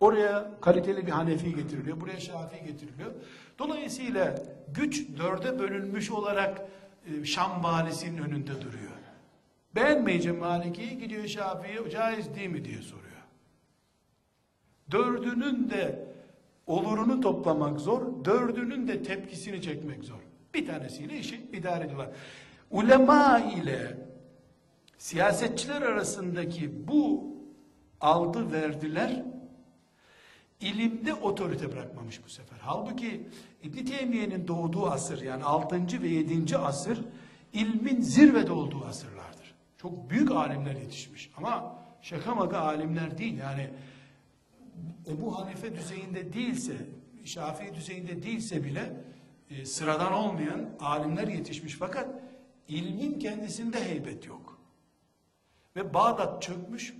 Oraya 0.00 0.60
kaliteli 0.60 1.06
bir 1.06 1.12
Hanefi 1.12 1.54
getiriliyor, 1.54 2.00
buraya 2.00 2.20
Şafii 2.20 2.64
getiriliyor. 2.66 3.12
Dolayısıyla 3.58 4.42
güç 4.74 5.08
dörde 5.18 5.58
bölünmüş 5.58 6.10
olarak 6.10 6.68
Şam 7.24 7.64
valisinin 7.64 8.18
önünde 8.18 8.60
duruyor. 8.60 8.92
Beğenmeyince 9.74 10.32
Maliki'yi 10.32 10.98
gidiyor 10.98 11.26
Şafii'ye 11.26 11.90
caiz 11.90 12.34
değil 12.34 12.50
mi 12.50 12.64
diye 12.64 12.82
soruyor. 12.82 13.02
Dördünün 14.90 15.70
de 15.70 16.08
olurunu 16.66 17.20
toplamak 17.20 17.80
zor, 17.80 18.24
dördünün 18.24 18.88
de 18.88 19.02
tepkisini 19.02 19.62
çekmek 19.62 20.04
zor. 20.04 20.20
Bir 20.54 20.66
tanesiyle 20.66 21.18
işi 21.18 21.46
idare 21.52 21.84
ediyorlar. 21.84 22.08
Ulema 22.70 23.38
ile 23.38 23.96
siyasetçiler 24.98 25.82
arasındaki 25.82 26.88
bu 26.88 27.32
aldı 28.00 28.52
verdiler 28.52 29.24
ilimde 30.60 31.14
otorite 31.14 31.72
bırakmamış 31.72 32.24
bu 32.24 32.28
sefer. 32.28 32.58
Halbuki 32.62 33.28
İbn 33.62 33.84
Teymiye'nin 33.84 34.48
doğduğu 34.48 34.86
asır 34.86 35.22
yani 35.22 35.44
6. 35.44 36.02
ve 36.02 36.08
7. 36.08 36.56
asır 36.56 37.04
ilmin 37.52 38.00
zirvede 38.00 38.52
olduğu 38.52 38.84
asırlardır. 38.84 39.54
Çok 39.78 40.10
büyük 40.10 40.30
alimler 40.30 40.74
yetişmiş 40.74 41.30
ama 41.36 41.78
şaka 42.02 42.34
maka 42.34 42.58
alimler 42.58 43.18
değil 43.18 43.38
yani 43.38 43.70
Ebu 45.06 45.38
Hanife 45.38 45.76
düzeyinde 45.76 46.32
değilse 46.32 46.76
Şafii 47.24 47.74
düzeyinde 47.74 48.22
değilse 48.22 48.64
bile 48.64 48.96
e, 49.50 49.64
sıradan 49.64 50.12
olmayan 50.12 50.70
alimler 50.80 51.28
yetişmiş 51.28 51.74
fakat 51.74 52.08
ilmin 52.68 53.18
kendisinde 53.18 53.84
heybet 53.84 54.26
yok. 54.26 54.58
Ve 55.76 55.94
Bağdat 55.94 56.42
çökmüş. 56.42 56.94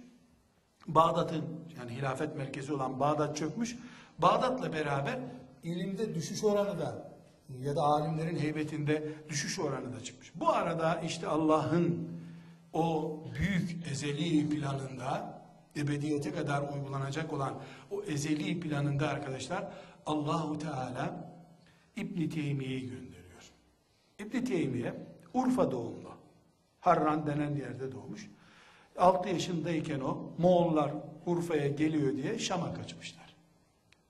Bağdat'ın 0.86 1.44
yani 1.78 1.92
hilafet 1.92 2.36
merkezi 2.36 2.72
olan 2.72 3.00
Bağdat 3.00 3.36
çökmüş. 3.36 3.76
Bağdat'la 4.18 4.72
beraber 4.72 5.18
ilimde 5.62 6.14
düşüş 6.14 6.44
oranı 6.44 6.78
da 6.78 7.12
ya 7.60 7.76
da 7.76 7.82
alimlerin 7.82 8.38
heybetinde 8.38 9.12
düşüş 9.28 9.58
oranı 9.58 9.94
da 9.94 10.04
çıkmış. 10.04 10.32
Bu 10.34 10.48
arada 10.48 11.00
işte 11.00 11.26
Allah'ın 11.26 12.08
o 12.72 13.18
büyük 13.38 13.86
ezeli 13.90 14.48
planında 14.48 15.42
ebediyete 15.76 16.32
kadar 16.32 16.72
uygulanacak 16.72 17.32
olan 17.32 17.54
o 17.90 18.02
ezeli 18.02 18.60
planında 18.60 19.08
arkadaşlar 19.08 19.68
Allahu 20.06 20.58
Teala 20.58 21.32
İbn 21.96 22.28
Teymiye'yi 22.28 22.80
gönderiyor. 22.80 23.52
İbn 24.18 24.44
Teymiye 24.44 24.94
Urfa 25.34 25.70
doğumlu. 25.70 26.12
Harran 26.80 27.26
denen 27.26 27.56
yerde 27.56 27.92
doğmuş. 27.92 28.30
6 28.98 29.28
yaşındayken 29.28 30.00
o 30.00 30.32
Moğollar 30.38 30.92
Urfa'ya 31.26 31.68
geliyor 31.68 32.16
diye 32.16 32.38
Şam'a 32.38 32.74
kaçmışlar. 32.74 33.34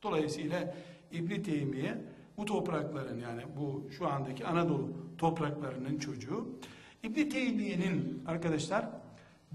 Dolayısıyla 0.02 0.74
İbn 1.12 1.42
Teymiye 1.42 1.98
bu 2.36 2.44
toprakların 2.44 3.20
yani 3.20 3.42
bu 3.56 3.90
şu 3.98 4.08
andaki 4.08 4.46
Anadolu 4.46 4.96
topraklarının 5.18 5.98
çocuğu. 5.98 6.48
İbn 7.02 7.28
Teymiye'nin 7.28 8.22
arkadaşlar 8.26 8.88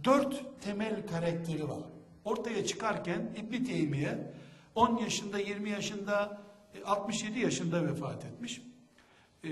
dört 0.04 0.62
temel 0.62 1.08
karakteri 1.08 1.70
var. 1.70 1.84
Ortaya 2.26 2.66
çıkarken 2.66 3.36
İbn 3.38 3.64
Teymiye 3.64 4.34
10 4.76 4.98
yaşında, 4.98 5.40
20 5.40 5.70
yaşında, 5.70 6.42
67 6.86 7.40
yaşında 7.40 7.86
vefat 7.88 8.26
etmiş. 8.26 8.62
Ee, 9.44 9.50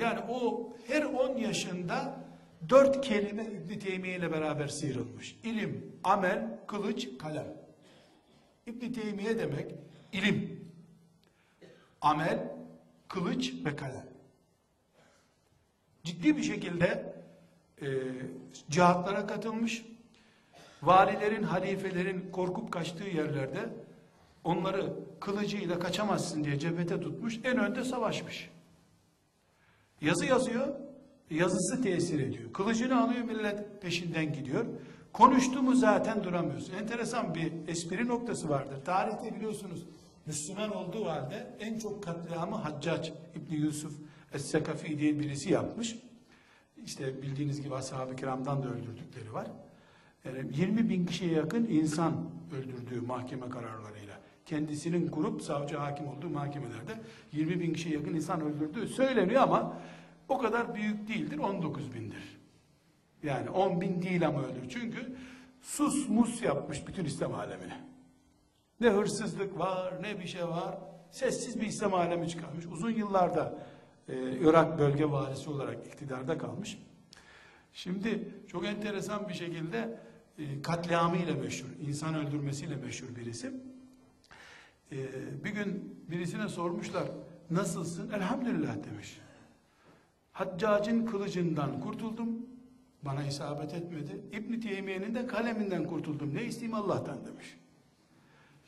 yani 0.00 0.20
o 0.28 0.72
her 0.86 1.02
10 1.02 1.36
yaşında 1.36 2.24
dört 2.68 3.00
kelime 3.00 3.44
İbn 3.44 3.78
Teymiye 3.78 4.16
ile 4.16 4.32
beraber 4.32 4.68
sıyrılmış. 4.68 5.36
İlim, 5.44 5.96
amel, 6.04 6.58
kılıç, 6.66 7.08
kalem. 7.18 7.56
İbn 8.66 8.92
Teymiye 8.92 9.38
demek 9.38 9.74
ilim, 10.12 10.61
amel, 12.02 12.38
kılıç 13.08 13.52
ve 13.64 13.76
kalem. 13.76 14.06
Ciddi 16.04 16.36
bir 16.36 16.42
şekilde 16.42 17.14
e, 17.82 17.86
cihatlara 18.70 19.26
katılmış. 19.26 19.84
Valilerin, 20.82 21.42
halifelerin 21.42 22.30
korkup 22.32 22.72
kaçtığı 22.72 23.08
yerlerde 23.08 23.68
onları 24.44 24.92
kılıcıyla 25.20 25.78
kaçamazsın 25.78 26.44
diye 26.44 26.58
cephete 26.58 27.00
tutmuş, 27.00 27.40
en 27.44 27.58
önde 27.58 27.84
savaşmış. 27.84 28.50
Yazı 30.00 30.26
yazıyor, 30.26 30.68
yazısı 31.30 31.82
tesir 31.82 32.20
ediyor. 32.20 32.52
Kılıcını 32.52 33.02
alıyor 33.02 33.24
millet 33.24 33.82
peşinden 33.82 34.32
gidiyor. 34.32 34.66
Konuştu 35.12 35.62
mu 35.62 35.76
zaten 35.76 36.24
duramıyorsun. 36.24 36.74
Enteresan 36.74 37.34
bir 37.34 37.52
espri 37.68 38.08
noktası 38.08 38.48
vardır. 38.48 38.84
Tarihte 38.84 39.34
biliyorsunuz 39.34 39.86
Müslüman 40.26 40.76
olduğu 40.76 41.06
halde 41.06 41.56
en 41.60 41.78
çok 41.78 42.02
katliamı 42.02 42.56
Haccac 42.56 43.12
İbni 43.34 43.56
Yusuf 43.56 43.92
Es-Sekafi 44.32 44.98
diye 44.98 45.18
birisi 45.18 45.52
yapmış. 45.52 45.96
İşte 46.84 47.22
bildiğiniz 47.22 47.62
gibi 47.62 47.74
ashab-ı 47.74 48.16
kiramdan 48.16 48.62
da 48.62 48.68
öldürdükleri 48.68 49.32
var. 49.32 49.46
Yani 50.24 50.56
20 50.56 50.88
bin 50.88 51.06
kişiye 51.06 51.32
yakın 51.32 51.64
insan 51.64 52.30
öldürdüğü 52.56 53.00
mahkeme 53.00 53.48
kararlarıyla. 53.48 54.20
Kendisinin 54.46 55.08
kurup 55.08 55.42
savcı 55.42 55.76
hakim 55.76 56.08
olduğu 56.08 56.30
mahkemelerde 56.30 56.92
20 57.32 57.60
bin 57.60 57.72
kişiye 57.72 57.94
yakın 57.94 58.14
insan 58.14 58.40
öldürdüğü 58.40 58.88
söyleniyor 58.88 59.42
ama 59.42 59.80
o 60.28 60.38
kadar 60.38 60.74
büyük 60.74 61.08
değildir. 61.08 61.38
19 61.38 61.94
bindir. 61.94 62.38
Yani 63.22 63.50
10 63.50 63.80
bin 63.80 64.02
değil 64.02 64.26
ama 64.26 64.42
öldür. 64.42 64.68
Çünkü 64.68 65.16
sus 65.62 66.08
mus 66.08 66.42
yapmış 66.42 66.86
bütün 66.86 67.04
İslam 67.04 67.34
alemine. 67.34 67.91
Ne 68.82 68.90
hırsızlık 68.90 69.58
var, 69.58 70.02
ne 70.02 70.20
bir 70.20 70.26
şey 70.26 70.48
var. 70.48 70.78
Sessiz 71.10 71.60
bir 71.60 71.66
İslam 71.66 71.94
alemi 71.94 72.28
çıkarmış. 72.28 72.66
Uzun 72.66 72.90
yıllarda 72.90 73.58
e, 74.08 74.38
Irak 74.38 74.78
bölge 74.78 75.10
valisi 75.10 75.50
olarak 75.50 75.86
iktidarda 75.86 76.38
kalmış. 76.38 76.78
Şimdi 77.72 78.28
çok 78.48 78.66
enteresan 78.66 79.28
bir 79.28 79.34
şekilde 79.34 79.98
e, 80.38 80.62
katliamıyla 80.62 81.34
meşhur, 81.34 81.68
insan 81.80 82.14
öldürmesiyle 82.14 82.76
meşhur 82.76 83.16
birisi. 83.16 83.52
E, 84.92 84.96
bir 85.44 85.50
gün 85.50 85.98
birisine 86.10 86.48
sormuşlar, 86.48 87.04
nasılsın? 87.50 88.10
Elhamdülillah 88.10 88.74
demiş. 88.90 89.20
Haccacın 90.32 91.06
kılıcından 91.06 91.80
kurtuldum, 91.80 92.46
bana 93.02 93.24
isabet 93.24 93.74
etmedi. 93.74 94.20
İbn 94.32 94.60
Teymiye'nin 94.60 95.14
de 95.14 95.26
kaleminden 95.26 95.86
kurtuldum. 95.86 96.34
Ne 96.34 96.44
isteyeyim 96.44 96.74
Allah'tan 96.74 97.26
demiş. 97.26 97.61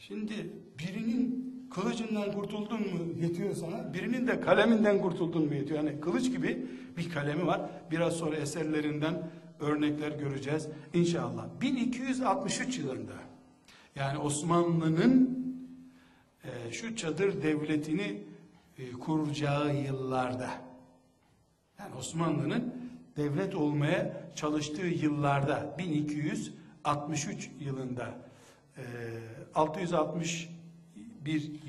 Şimdi 0.08 0.50
birinin 0.78 1.44
kılıcından 1.70 2.32
kurtuldun 2.32 2.80
mu 2.80 3.12
yetiyor 3.20 3.54
sana, 3.54 3.94
birinin 3.94 4.26
de 4.26 4.40
kaleminden 4.40 5.02
kurtuldun 5.02 5.46
mu 5.46 5.54
yetiyor. 5.54 5.84
Yani 5.84 6.00
kılıç 6.00 6.30
gibi 6.30 6.66
bir 6.96 7.10
kalemi 7.10 7.46
var. 7.46 7.60
Biraz 7.90 8.12
sonra 8.12 8.36
eserlerinden 8.36 9.30
örnekler 9.60 10.10
göreceğiz 10.10 10.68
inşallah. 10.94 11.46
1263 11.60 12.78
yılında 12.78 13.12
yani 13.96 14.18
Osmanlı'nın 14.18 15.38
e, 16.44 16.72
şu 16.72 16.96
çadır 16.96 17.42
devletini 17.42 18.22
e, 18.78 18.92
kuracağı 18.92 19.76
yıllarda 19.76 20.50
yani 21.78 21.94
Osmanlı'nın 21.94 22.74
devlet 23.16 23.54
olmaya 23.54 24.30
çalıştığı 24.34 24.86
yıllarda 24.86 25.76
1263 25.78 27.50
yılında 27.60 28.33
e, 28.76 28.82
661 29.54 30.50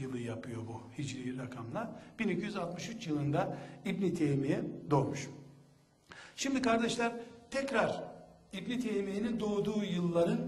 yılı 0.01 0.19
yapıyor 0.19 0.61
bu 0.67 0.81
hicri 0.97 1.37
rakamla. 1.37 1.99
1263 2.19 3.07
yılında 3.07 3.57
İbn 3.85 4.15
Teymiye 4.15 4.61
doğmuş. 4.89 5.29
Şimdi 6.35 6.61
kardeşler 6.61 7.11
tekrar 7.51 8.03
İbn 8.53 8.79
Teymiye'nin 8.79 9.39
doğduğu 9.39 9.83
yılların 9.83 10.39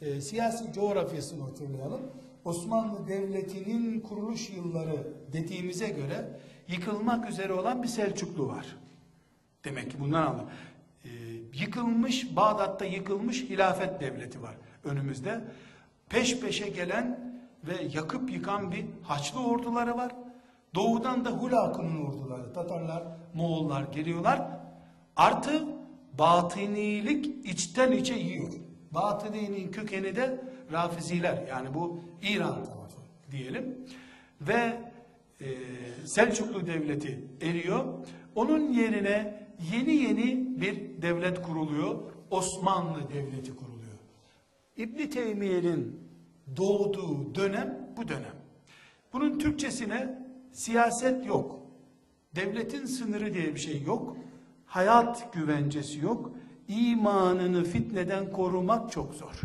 e, 0.00 0.20
siyasi 0.20 0.72
coğrafyasını 0.72 1.42
hatırlayalım. 1.42 2.00
Osmanlı 2.44 3.08
Devleti'nin 3.08 4.00
kuruluş 4.00 4.50
yılları 4.50 5.12
dediğimize 5.32 5.88
göre 5.88 6.40
yıkılmak 6.68 7.30
üzere 7.30 7.52
olan 7.52 7.82
bir 7.82 7.88
Selçuklu 7.88 8.48
var. 8.48 8.76
Demek 9.64 9.90
ki 9.90 10.00
bundan 10.00 10.22
anla. 10.26 10.44
Ee, 11.04 11.08
yıkılmış, 11.54 12.36
Bağdat'ta 12.36 12.84
yıkılmış 12.84 13.42
hilafet 13.42 14.00
devleti 14.00 14.42
var 14.42 14.54
önümüzde. 14.84 15.44
Peş 16.10 16.40
peşe 16.40 16.68
gelen 16.68 17.20
ve 17.64 17.74
yakıp 17.92 18.32
yıkan 18.32 18.72
bir 18.72 18.86
Haçlı 19.02 19.44
orduları 19.44 19.96
var. 19.96 20.12
Doğudan 20.74 21.24
da 21.24 21.30
Hulaku'nun 21.30 22.06
orduları, 22.06 22.52
Tatarlar, 22.52 23.02
Moğollar 23.34 23.82
geliyorlar. 23.82 24.42
Artı 25.16 25.64
batınilik 26.18 27.46
içten 27.46 27.92
içe 27.92 28.14
yiyor. 28.14 28.52
Batıninin 28.90 29.70
kökeni 29.70 30.16
de 30.16 30.40
Rafiziler 30.72 31.46
yani 31.48 31.74
bu 31.74 32.00
İran 32.22 32.58
diyelim. 33.30 33.76
Ve 34.40 34.76
e, 35.40 35.46
Selçuklu 36.06 36.66
devleti 36.66 37.24
eriyor. 37.42 37.84
Onun 38.34 38.72
yerine 38.72 39.46
yeni 39.72 39.92
yeni 39.92 40.60
bir 40.60 41.02
devlet 41.02 41.42
kuruluyor. 41.42 41.98
Osmanlı 42.30 42.98
devleti 43.14 43.56
kuruluyor. 43.56 43.77
İbn 44.78 45.10
Teymiye'nin 45.10 46.00
doğduğu 46.56 47.34
dönem 47.34 47.88
bu 47.96 48.08
dönem. 48.08 48.34
Bunun 49.12 49.38
Türkçesine 49.38 50.18
siyaset 50.52 51.26
yok. 51.26 51.60
Devletin 52.36 52.86
sınırı 52.86 53.34
diye 53.34 53.54
bir 53.54 53.60
şey 53.60 53.82
yok. 53.82 54.16
Hayat 54.66 55.32
güvencesi 55.32 55.98
yok. 56.00 56.32
İmanını 56.68 57.64
fitneden 57.64 58.32
korumak 58.32 58.92
çok 58.92 59.14
zor. 59.14 59.40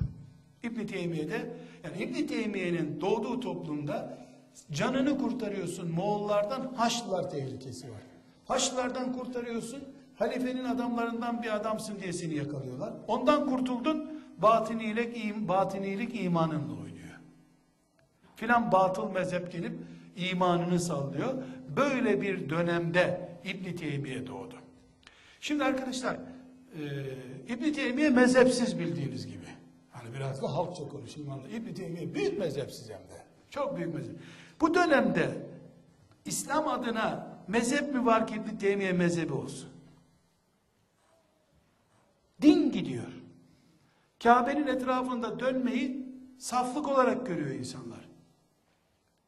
İbn 0.64 0.86
Teymiye'de 0.86 1.54
yani 1.84 2.04
İbn 2.04 2.28
Teymiye'nin 2.28 3.02
doğduğu 3.02 3.40
toplumda 3.40 4.18
canını 4.72 5.18
kurtarıyorsun 5.18 5.92
Moğollardan 5.92 6.74
Haçlılar 6.76 7.30
tehlikesi 7.30 7.92
var. 7.92 8.02
Haçlılardan 8.46 9.14
kurtarıyorsun 9.14 9.80
halifenin 10.16 10.64
adamlarından 10.64 11.44
bir 11.44 11.56
adamsın 11.56 12.00
diye 12.00 12.14
seni 12.14 12.36
yakalıyorlar. 12.36 12.94
Ondan 13.08 13.50
kurtuldun 13.50 14.13
batinilik, 14.38 15.48
batinilik 15.48 16.22
imanınla 16.24 16.74
oynuyor. 16.74 17.20
Filan 18.36 18.72
batıl 18.72 19.12
mezhep 19.12 19.52
gelip 19.52 19.74
imanını 20.16 20.80
sallıyor. 20.80 21.34
Böyle 21.76 22.22
bir 22.22 22.50
dönemde 22.50 23.30
İbn 23.44 23.76
Teymiye 23.76 24.28
doğdu. 24.28 24.56
Şimdi 25.42 25.64
arkadaşlar 25.64 26.16
e, 26.16 26.82
İbn 27.48 27.74
Teymiye 27.74 28.10
mezhepsiz 28.10 28.80
bildiğiniz 28.80 29.28
gibi. 29.28 29.48
Hani 29.92 30.14
biraz 30.14 30.42
da 30.42 30.56
halkça 30.56 30.88
konuşayım 30.88 31.32
anla. 31.32 31.48
İbn 31.48 31.74
Teymiye 31.74 32.14
büyük 32.14 32.40
mezhepsiz 32.40 32.90
hem 32.90 32.98
de. 32.98 33.24
Çok 33.50 33.78
büyük 33.78 33.96
mezhep. 33.96 34.16
Bu 34.62 34.74
dönemde 34.74 35.32
İslam 36.26 36.68
adına 36.68 37.38
mezhep 37.48 37.94
mi 37.94 38.06
var 38.06 38.28
ki 38.28 38.36
İbn 38.36 38.58
Teymiye 38.58 38.92
mezhebi 38.92 39.34
olsun? 39.34 39.70
Din 42.42 42.72
gidiyor. 42.72 43.13
Kabe'nin 44.24 44.68
etrafında 44.68 45.40
dönmeyi 45.40 46.08
saflık 46.38 46.88
olarak 46.88 47.26
görüyor 47.26 47.50
insanlar. 47.50 48.10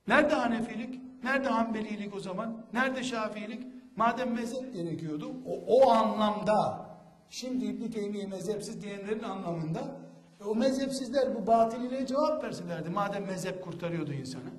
Nerede 0.08 0.36
Hanefilik? 0.36 1.02
Nerede 1.24 1.50
Hanbelilik 1.50 2.16
o 2.16 2.20
zaman? 2.20 2.66
Nerede 2.74 3.04
Şafiilik? 3.04 3.68
Madem 3.96 4.34
mezhep 4.34 4.74
gerekiyordu, 4.74 5.32
o, 5.46 5.64
o 5.68 5.92
anlamda, 5.92 6.90
şimdi 7.30 7.66
İbn 7.66 7.92
Teymiye 7.92 8.28
mezhepsiz 8.28 8.82
diyenlerin 8.82 9.24
anlamında, 9.24 9.98
o 10.46 10.56
mezhepsizler 10.56 11.36
bu 11.36 11.48
batiliğe 11.48 12.06
cevap 12.06 12.44
verselerdi. 12.44 12.90
Madem 12.90 13.26
mezhep 13.26 13.64
kurtarıyordu 13.64 14.14
insanı. 14.14 14.50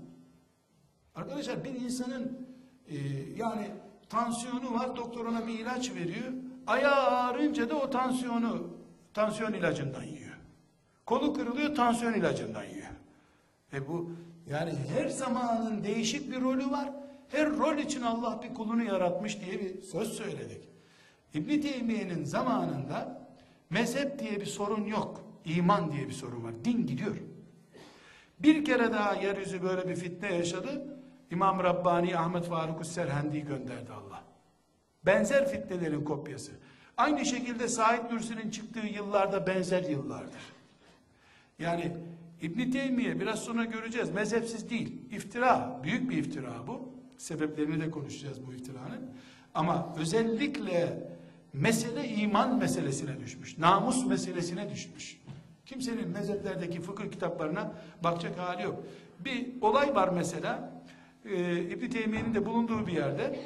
Arkadaşlar 1.15 1.65
bir 1.65 1.81
insanın 1.81 2.47
e, 2.87 2.97
yani 3.37 3.71
tansiyonu 4.09 4.75
var, 4.75 4.97
doktor 4.97 5.27
ona 5.27 5.47
bir 5.47 5.59
ilaç 5.59 5.95
veriyor. 5.95 6.33
Ayağı 6.67 7.07
ağrınca 7.07 7.71
da 7.71 7.77
o 7.77 7.91
tansiyonu, 7.91 8.67
tansiyon 9.15 9.53
ilacından 9.53 10.03
yiyor. 10.03 10.26
Kolu 11.07 11.35
kırılıyor, 11.35 11.75
tansiyon 11.75 12.13
ilacından 12.13 12.65
yiyor. 12.65 12.87
E 13.73 13.89
bu 13.89 14.11
yani 14.51 14.73
her 14.97 15.09
zamanın 15.09 15.85
değişik 15.85 16.31
bir 16.31 16.41
rolü 16.41 16.71
var. 16.71 16.93
Her 17.29 17.51
rol 17.51 17.79
için 17.79 18.03
Allah 18.03 18.41
bir 18.43 18.55
kulunu 18.55 18.83
yaratmış 18.85 19.41
diye 19.41 19.61
bir 19.61 19.83
söz 19.83 20.13
söyledik. 20.13 20.69
İbn 21.35 21.61
Teymiye'nin 21.61 22.25
zamanında 22.25 23.29
mezhep 23.71 24.19
diye 24.19 24.41
bir 24.41 24.47
sorun 24.47 24.85
yok. 24.85 25.21
İman 25.45 25.93
diye 25.93 26.07
bir 26.07 26.13
sorun 26.13 26.45
var. 26.45 26.53
Din 26.65 26.87
gidiyor. 26.87 27.17
Bir 28.39 28.65
kere 28.65 28.93
daha 28.93 29.15
yeryüzü 29.15 29.63
böyle 29.63 29.89
bir 29.89 29.97
fitne 29.97 30.35
yaşadı. 30.35 30.99
İmam 31.31 31.59
Rabbani 31.59 32.19
Ahmet 32.19 32.45
Faruk 32.45 32.87
Serhendi'yi 32.87 33.45
gönderdi 33.45 33.93
Allah. 33.93 34.25
Benzer 35.07 35.49
fitnelerin 35.49 36.05
kopyası. 36.05 36.53
Aynı 36.97 37.27
şekilde 37.27 37.69
Said 37.69 38.13
Nursi'nin 38.13 38.51
çıktığı 38.51 38.87
yıllarda 38.87 39.47
benzer 39.47 39.83
yıllardır. 39.83 40.56
Yani 41.59 41.93
İbn 42.43 42.71
Teymiye 42.71 43.21
biraz 43.21 43.39
sonra 43.39 43.65
göreceğiz. 43.65 44.11
Mezhepsiz 44.11 44.71
değil. 44.71 44.93
İftira, 45.11 45.81
büyük 45.85 46.11
bir 46.11 46.17
iftira 46.17 46.67
bu. 46.67 46.89
Sebeplerini 47.17 47.81
de 47.81 47.91
konuşacağız 47.91 48.47
bu 48.47 48.53
iftiranın. 48.53 49.11
Ama 49.55 49.95
özellikle 49.99 51.09
mesele 51.53 52.09
iman 52.09 52.59
meselesine 52.59 53.21
düşmüş. 53.21 53.59
Namus 53.59 54.07
meselesine 54.07 54.71
düşmüş. 54.71 55.21
Kimsenin 55.67 56.09
mezheplerdeki 56.09 56.81
fıkıh 56.81 57.11
kitaplarına 57.11 57.73
bakacak 58.05 58.39
hali 58.39 58.63
yok. 58.63 58.85
Bir 59.21 59.47
olay 59.61 59.95
var 59.95 60.09
mesela. 60.09 60.83
Ee, 61.25 61.61
İbn 61.61 61.89
Teymiye'nin 61.89 62.35
de 62.35 62.47
bulunduğu 62.47 62.87
bir 62.87 62.93
yerde 62.93 63.41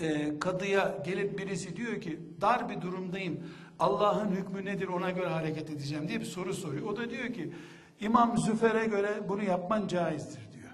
e, 0.00 0.38
kadıya 0.38 0.98
gelip 1.04 1.38
birisi 1.38 1.76
diyor 1.76 2.00
ki 2.00 2.20
dar 2.40 2.68
bir 2.68 2.80
durumdayım 2.80 3.40
Allah'ın 3.78 4.30
hükmü 4.30 4.64
nedir 4.64 4.88
ona 4.88 5.10
göre 5.10 5.28
hareket 5.28 5.70
edeceğim 5.70 6.08
diye 6.08 6.20
bir 6.20 6.24
soru 6.24 6.54
soruyor. 6.54 6.86
O 6.86 6.96
da 6.96 7.10
diyor 7.10 7.32
ki 7.32 7.52
İmam 8.00 8.38
Züfer'e 8.38 8.86
göre 8.86 9.28
bunu 9.28 9.42
yapman 9.42 9.86
caizdir 9.86 10.52
diyor. 10.52 10.70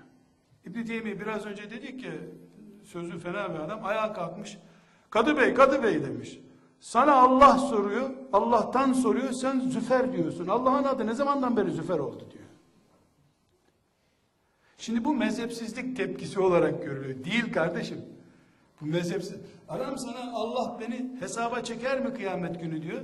İbn 0.64 0.84
Teymiye 0.84 1.20
biraz 1.20 1.46
önce 1.46 1.70
dedik 1.70 2.00
ki 2.00 2.12
sözü 2.84 3.18
fena 3.18 3.55
bir 3.55 3.59
adam 3.59 3.84
ayağa 3.84 4.12
kalkmış. 4.12 4.59
Kadı 5.11 5.36
Bey, 5.36 5.55
Kadı 5.55 5.82
Bey 5.82 6.05
demiş. 6.05 6.38
Sana 6.80 7.12
Allah 7.12 7.59
soruyor, 7.59 8.11
Allah'tan 8.32 8.92
soruyor, 8.92 9.32
sen 9.32 9.61
Züfer 9.61 10.12
diyorsun. 10.12 10.48
Allah'ın 10.48 10.84
adı 10.84 11.07
ne 11.07 11.14
zamandan 11.14 11.57
beri 11.57 11.70
Züfer 11.70 11.98
oldu 11.98 12.26
diyor. 12.30 12.44
Şimdi 14.78 15.05
bu 15.05 15.14
mezhepsizlik 15.14 15.96
tepkisi 15.96 16.40
olarak 16.40 16.82
görülüyor. 16.82 17.24
Değil 17.24 17.53
kardeşim. 17.53 18.05
Mezhepsiz. 18.91 19.37
Adam 19.68 19.99
sana 19.99 20.33
Allah 20.33 20.80
beni 20.80 21.20
hesaba 21.20 21.62
çeker 21.62 22.01
mi 22.01 22.14
kıyamet 22.14 22.61
günü 22.61 22.83
diyor. 22.83 23.03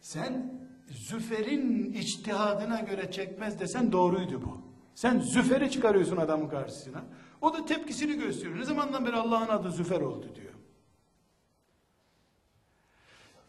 Sen 0.00 0.60
Züfer'in 0.88 1.92
içtihadına 1.92 2.80
göre 2.80 3.10
çekmez 3.10 3.60
desen 3.60 3.92
doğruydu 3.92 4.42
bu. 4.42 4.60
Sen 4.94 5.20
Züfer'i 5.20 5.70
çıkarıyorsun 5.70 6.16
adamın 6.16 6.48
karşısına. 6.48 7.04
O 7.42 7.52
da 7.52 7.64
tepkisini 7.64 8.18
gösteriyor. 8.18 8.58
Ne 8.58 8.64
zamandan 8.64 9.06
beri 9.06 9.16
Allah'ın 9.16 9.48
adı 9.48 9.70
Züfer 9.70 10.00
oldu 10.00 10.32
diyor. 10.34 10.52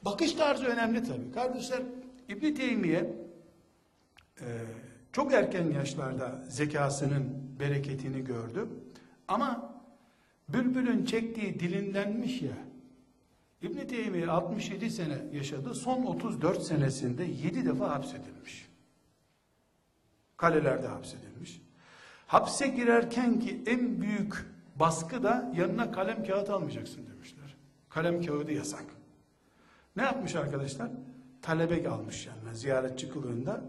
Bakış 0.06 0.34
tarzı 0.34 0.66
önemli 0.66 1.04
tabii. 1.04 1.32
Kardeşler 1.32 1.82
İbn 2.30 2.54
Teymiye 2.54 3.16
e, 4.42 4.46
çok 5.12 5.34
erken 5.34 5.72
yaşlarda 5.72 6.44
zekasının 6.50 7.26
bereketini 7.60 8.24
gördü. 8.24 8.68
Ama 9.28 9.77
bülbülün 10.50 11.06
çektiği 11.06 11.60
dilindenmiş 11.60 12.42
ya. 12.42 12.58
İbn 13.62 13.88
Teymiye 13.88 14.28
67 14.28 14.90
sene 14.90 15.18
yaşadı. 15.34 15.74
Son 15.74 16.06
34 16.06 16.64
senesinde 16.64 17.24
7 17.24 17.66
defa 17.66 17.90
hapsedilmiş. 17.90 18.70
Kalelerde 20.38 20.88
hapsedilmiş. 20.88 21.62
Hapse 22.28 22.68
girerken 22.68 23.40
ki 23.40 23.64
en 23.66 24.02
büyük 24.02 24.46
baskı 24.76 25.24
da 25.24 25.54
yanına 25.56 25.92
kalem 25.92 26.24
kağıt 26.24 26.50
almayacaksın 26.50 27.08
demişler. 27.08 27.56
Kalem 27.90 28.22
kağıdı 28.22 28.52
yasak. 28.52 28.86
Ne 29.96 30.04
yapmış 30.04 30.36
arkadaşlar? 30.36 30.90
Talebe 31.42 31.90
almış 31.90 32.28
yanına 32.28 32.54
ziyaretçi 32.54 33.10
kılığında. 33.10 33.62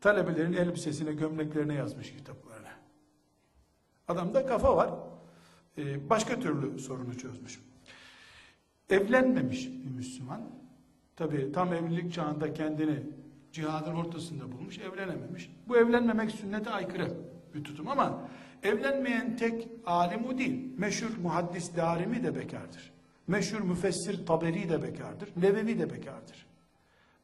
Talebelerin 0.00 0.52
elbisesine, 0.52 1.12
gömleklerine 1.12 1.74
yazmış 1.74 2.12
kitaplarına. 2.12 2.72
Adamda 4.08 4.46
kafa 4.46 4.76
var. 4.76 4.90
Ee, 5.78 6.10
başka 6.10 6.40
türlü 6.40 6.78
sorunu 6.78 7.18
çözmüş. 7.18 7.60
Evlenmemiş 8.90 9.66
bir 9.66 9.90
Müslüman. 9.90 10.40
Tabi 11.16 11.52
tam 11.52 11.72
evlilik 11.72 12.12
çağında 12.12 12.54
kendini 12.54 13.02
cihadın 13.52 13.94
ortasında 13.94 14.52
bulmuş, 14.52 14.78
evlenememiş. 14.78 15.50
Bu 15.68 15.76
evlenmemek 15.76 16.30
sünnete 16.30 16.70
aykırı 16.70 17.16
bir 17.54 17.64
tutum 17.64 17.88
ama 17.88 18.28
evlenmeyen 18.62 19.36
tek 19.36 19.68
alim 19.86 20.24
o 20.24 20.38
değil. 20.38 20.78
Meşhur 20.78 21.16
muhaddis 21.22 21.76
Darimi 21.76 22.22
de 22.24 22.36
bekardır. 22.36 22.92
Meşhur 23.26 23.60
müfessir 23.60 24.26
Taberi 24.26 24.68
de 24.68 24.82
bekardır. 24.82 25.28
Nevevi 25.36 25.78
de 25.78 25.90
bekardır. 25.90 26.46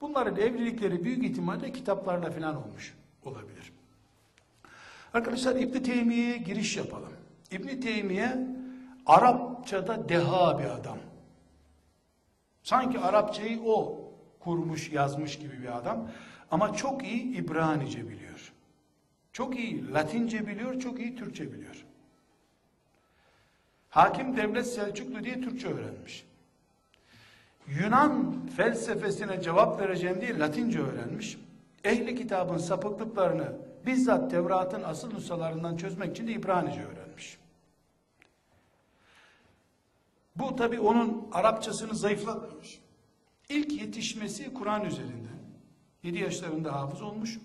Bunların 0.00 0.36
evlilikleri 0.36 1.04
büyük 1.04 1.24
ihtimalle 1.24 1.72
kitaplarla 1.72 2.30
falan 2.30 2.56
olmuş 2.56 2.94
olabilir. 3.24 3.72
Arkadaşlar 5.14 5.56
İbn 5.56 5.82
Teymiye'ye 5.82 6.36
giriş 6.36 6.76
yapalım. 6.76 7.17
İbn 7.50 7.80
Teymiye 7.80 8.36
Arapçada 9.06 10.08
deha 10.08 10.58
bir 10.58 10.64
adam. 10.64 10.98
Sanki 12.62 12.98
Arapçayı 12.98 13.62
o 13.62 14.04
kurmuş, 14.40 14.92
yazmış 14.92 15.38
gibi 15.38 15.62
bir 15.62 15.76
adam. 15.78 16.08
Ama 16.50 16.72
çok 16.74 17.04
iyi 17.04 17.36
İbranice 17.36 18.08
biliyor. 18.08 18.52
Çok 19.32 19.58
iyi 19.58 19.92
Latince 19.92 20.46
biliyor, 20.46 20.80
çok 20.80 21.00
iyi 21.00 21.16
Türkçe 21.16 21.52
biliyor. 21.52 21.84
Hakim 23.90 24.36
Devlet 24.36 24.66
Selçuklu 24.66 25.24
diye 25.24 25.40
Türkçe 25.40 25.68
öğrenmiş. 25.68 26.26
Yunan 27.66 28.34
felsefesine 28.56 29.42
cevap 29.42 29.80
vereceğim 29.80 30.20
diye 30.20 30.38
Latince 30.38 30.80
öğrenmiş. 30.80 31.38
Ehli 31.84 32.14
kitabın 32.14 32.58
sapıklıklarını 32.58 33.52
bizzat 33.86 34.30
Tevrat'ın 34.30 34.82
asıl 34.82 35.12
nüshalarından 35.14 35.76
çözmek 35.76 36.10
için 36.10 36.26
de 36.26 36.32
İbranice 36.32 36.80
öğrenmiş. 36.80 37.07
Bu 40.38 40.56
tabi 40.56 40.80
onun 40.80 41.28
Arapçasını 41.32 41.94
zayıflatmamış. 41.94 42.80
İlk 43.48 43.72
yetişmesi 43.72 44.54
Kur'an 44.54 44.84
üzerinde. 44.84 45.28
7 46.02 46.18
yaşlarında 46.18 46.72
hafız 46.72 47.02
olmuş. 47.02 47.38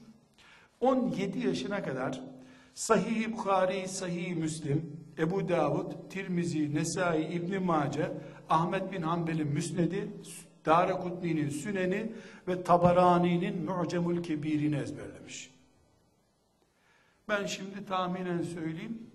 17 0.80 1.40
yaşına 1.48 1.84
kadar 1.84 2.22
Sahih-i 2.74 3.34
Bukhari, 3.34 3.88
Sahih-i 3.88 4.36
Müslim, 4.36 4.98
Ebu 5.18 5.50
Davud, 5.50 5.92
Tirmizi, 6.10 6.76
Nesai, 6.76 7.24
İbn 7.24 7.64
Mace, 7.64 8.12
Ahmet 8.50 8.92
bin 8.92 9.02
Hanbel'in 9.02 9.48
Müsnedi, 9.48 10.14
Darekutni'nin 10.66 11.50
Süneni 11.50 12.12
ve 12.48 12.64
Tabarani'nin 12.64 13.66
Mu'cemul 13.66 14.24
Kebir'ini 14.24 14.76
ezberlemiş. 14.76 15.54
Ben 17.30 17.46
şimdi 17.46 17.86
tahminen 17.86 18.42
söyleyeyim. 18.42 19.13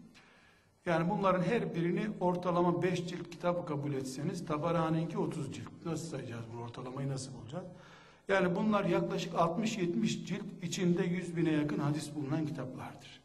Yani 0.89 1.11
bunların 1.11 1.43
her 1.43 1.75
birini 1.75 2.07
ortalama 2.21 2.83
5 2.83 3.07
cilt 3.07 3.31
kitap 3.31 3.69
kabul 3.69 3.93
etseniz 3.93 4.47
Tabarani'ninki 4.47 5.19
30 5.19 5.53
cilt. 5.53 5.87
Nasıl 5.87 6.07
sayacağız 6.07 6.45
bu 6.55 6.63
ortalamayı 6.63 7.09
nasıl 7.09 7.35
bulacağız? 7.35 7.65
Yani 8.29 8.57
bunlar 8.57 8.85
yaklaşık 8.85 9.35
60-70 9.35 10.25
cilt 10.25 10.45
içinde 10.63 11.05
100 11.05 11.37
bine 11.37 11.53
yakın 11.53 11.79
hadis 11.79 12.15
bulunan 12.15 12.47
kitaplardır. 12.47 13.21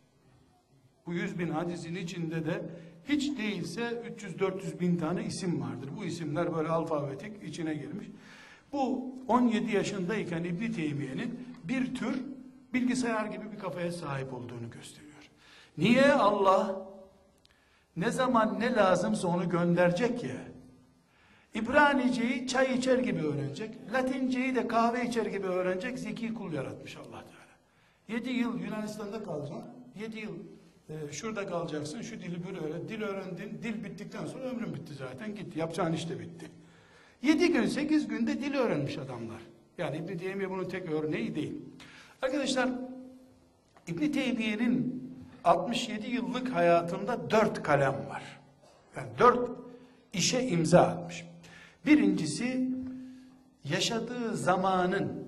Bu 1.05 1.13
100 1.13 1.39
bin 1.39 1.49
hadisin 1.49 1.95
içinde 1.95 2.45
de 2.45 2.69
hiç 3.09 3.37
değilse 3.37 3.81
300-400 4.17 4.79
bin 4.79 4.97
tane 4.97 5.25
isim 5.25 5.61
vardır. 5.61 5.89
Bu 5.97 6.05
isimler 6.05 6.55
böyle 6.55 6.69
alfabetik 6.69 7.43
içine 7.43 7.73
girmiş. 7.73 8.07
Bu 8.71 9.13
17 9.27 9.75
yaşındayken 9.75 10.43
İbn 10.43 10.71
Teymiye'nin 10.71 11.39
bir 11.63 11.95
tür 11.95 12.21
bilgisayar 12.73 13.25
gibi 13.25 13.51
bir 13.51 13.59
kafaya 13.59 13.91
sahip 13.91 14.33
olduğunu 14.33 14.69
gösteriyor. 14.71 15.13
Niye 15.77 16.13
Allah 16.13 16.92
ne 17.97 18.11
zaman 18.11 18.59
ne 18.59 18.73
lazımsa 18.73 19.27
onu 19.27 19.49
gönderecek 19.49 20.23
ya. 20.23 20.53
İbraniceyi 21.53 22.47
çay 22.47 22.77
içer 22.77 22.97
gibi 22.97 23.21
öğrenecek. 23.21 23.69
Latinceyi 23.93 24.55
de 24.55 24.67
kahve 24.67 25.05
içer 25.05 25.25
gibi 25.25 25.47
öğrenecek. 25.47 25.99
Zeki 25.99 26.33
kul 26.33 26.53
yaratmış 26.53 26.97
Allah 26.97 27.23
Teala. 27.23 28.19
7 28.19 28.29
yıl 28.29 28.59
Yunanistan'da 28.59 29.23
kalacaksın. 29.23 29.63
7 30.01 30.19
yıl 30.19 30.35
e, 30.89 31.11
şurada 31.11 31.47
kalacaksın. 31.47 32.01
Şu 32.01 32.21
dili 32.21 32.47
böyle 32.47 32.59
öğren. 32.59 32.89
Dil 32.89 33.01
öğrendin. 33.01 33.59
Dil 33.63 33.83
bittikten 33.83 34.25
sonra 34.25 34.43
ömrün 34.43 34.73
bitti 34.75 34.93
zaten. 34.93 35.35
Gitti. 35.35 35.59
Yapacağın 35.59 35.93
iş 35.93 36.09
de 36.09 36.19
bitti. 36.19 36.45
7 37.21 37.51
gün 37.51 37.65
8 37.65 38.07
günde 38.07 38.41
dil 38.41 38.53
öğrenmiş 38.53 38.97
adamlar. 38.97 39.41
Yani 39.77 39.97
İbn 39.97 40.17
Teymiye 40.17 40.49
bunun 40.49 40.65
tek 40.65 40.91
örneği 40.91 41.35
değil. 41.35 41.53
Arkadaşlar 42.21 42.69
İbn 43.87 44.11
Teymiye'nin 44.11 45.02
67 45.43 46.07
yıllık 46.07 46.53
hayatında 46.53 47.29
4 47.29 47.63
kalem 47.63 47.93
var. 48.09 48.23
Yani 48.97 49.09
4 49.19 49.49
işe 50.13 50.47
imza 50.47 50.81
atmış. 50.81 51.25
Birincisi 51.85 52.69
yaşadığı 53.63 54.37
zamanın 54.37 55.27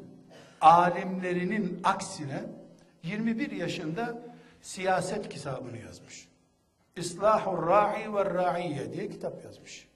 alimlerinin 0.61 1.79
aksine 1.83 2.43
21 3.03 3.51
yaşında 3.51 4.21
siyaset 4.61 5.29
kitabını 5.29 5.77
yazmış. 5.77 6.27
İslahur 6.95 7.67
ra'i 7.67 8.13
ve 8.13 8.25
ra'iyye 8.25 8.93
diye 8.93 9.09
kitap 9.09 9.43
yazmış. 9.45 9.87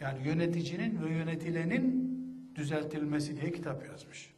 Yani 0.00 0.28
yöneticinin 0.28 1.04
ve 1.04 1.10
yönetilenin 1.10 2.12
düzeltilmesi 2.54 3.40
diye 3.40 3.52
kitap 3.52 3.86
yazmış. 3.86 4.32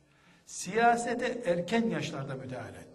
Siyasete 0.47 1.43
erken 1.51 1.91
yaşlarda 1.91 2.35
müdahale 2.35 2.79
etmiş. 2.79 2.94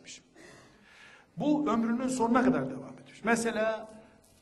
Bu 1.39 1.69
ömrünün 1.69 2.07
sonuna 2.07 2.43
kadar 2.43 2.69
devam 2.69 2.99
etmiş. 2.99 3.23
Mesela 3.23 3.89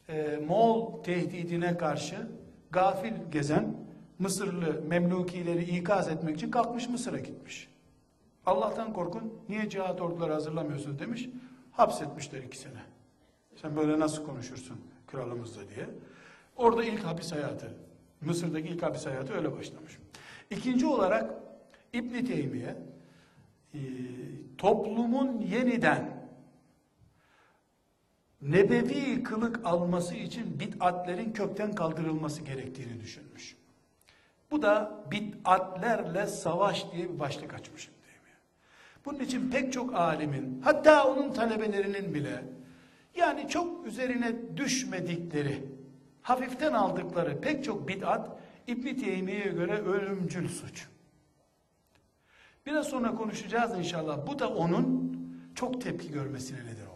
e, 0.10 0.40
Moğol 0.48 1.04
tehdidine 1.04 1.78
karşı 1.78 2.28
gafil 2.72 3.14
gezen 3.32 3.76
Mısırlı 4.20 4.82
Memlukileri 4.88 5.64
ikaz 5.64 6.10
etmek 6.10 6.36
için 6.36 6.52
kalkmış 6.52 6.90
Mısır'a 6.90 7.20
gitmiş. 7.20 7.70
Allah'tan 8.46 8.94
korkun 8.94 9.34
niye 9.50 9.70
cihat 9.70 10.02
orduları 10.02 10.34
hazırlamıyorsun 10.34 11.00
demiş. 11.00 11.30
Hapsetmişler 11.72 12.44
iki 12.44 12.58
sene. 12.58 12.82
Sen 13.56 13.76
böyle 13.76 14.00
nasıl 14.00 14.26
konuşursun 14.26 14.78
kralımızla 15.08 15.62
diye. 15.76 15.90
Orada 16.56 16.84
ilk 16.84 17.04
hapis 17.04 17.32
hayatı, 17.32 17.74
Mısır'daki 18.22 18.68
ilk 18.68 18.84
hapis 18.84 19.06
hayatı 19.06 19.34
öyle 19.34 19.58
başlamış. 19.58 19.98
İkinci 20.50 20.86
olarak 20.86 21.34
İbn 21.94 22.26
Teymiye 22.26 22.76
e, 23.74 23.80
toplumun 24.58 25.42
yeniden 25.42 26.17
nebevi 28.42 29.24
kılık 29.24 29.66
alması 29.66 30.16
için 30.16 30.60
bid'atlerin 30.60 31.34
kökten 31.34 31.76
kaldırılması 31.76 32.42
gerektiğini 32.42 33.02
düşünmüş. 33.02 33.56
Bu 34.52 34.62
da 34.62 35.04
bid'atlerle 35.12 36.28
savaş 36.28 36.92
diye 36.92 37.14
bir 37.14 37.20
başlık 37.20 37.54
mi? 37.54 37.60
Bunun 39.06 39.20
için 39.20 39.52
pek 39.52 39.74
çok 39.74 39.96
alimin, 39.96 40.62
hatta 40.64 41.08
onun 41.08 41.34
talebelerinin 41.34 42.14
bile, 42.14 42.44
yani 43.16 43.50
çok 43.50 43.88
üzerine 43.88 44.58
düşmedikleri, 44.58 45.66
hafiften 46.22 46.74
aldıkları 46.74 47.42
pek 47.42 47.64
çok 47.64 47.88
bid'at, 47.88 48.38
İbn 48.68 48.96
Teymiye'ye 48.96 49.52
göre 49.52 49.82
ölümcül 49.82 50.50
suç. 50.50 50.88
Biraz 52.66 52.88
sonra 52.88 53.16
konuşacağız 53.16 53.78
inşallah. 53.78 54.28
Bu 54.28 54.40
da 54.40 54.50
onun 54.50 55.18
çok 55.56 55.82
tepki 55.82 56.12
görmesine 56.12 56.60
neden. 56.60 56.87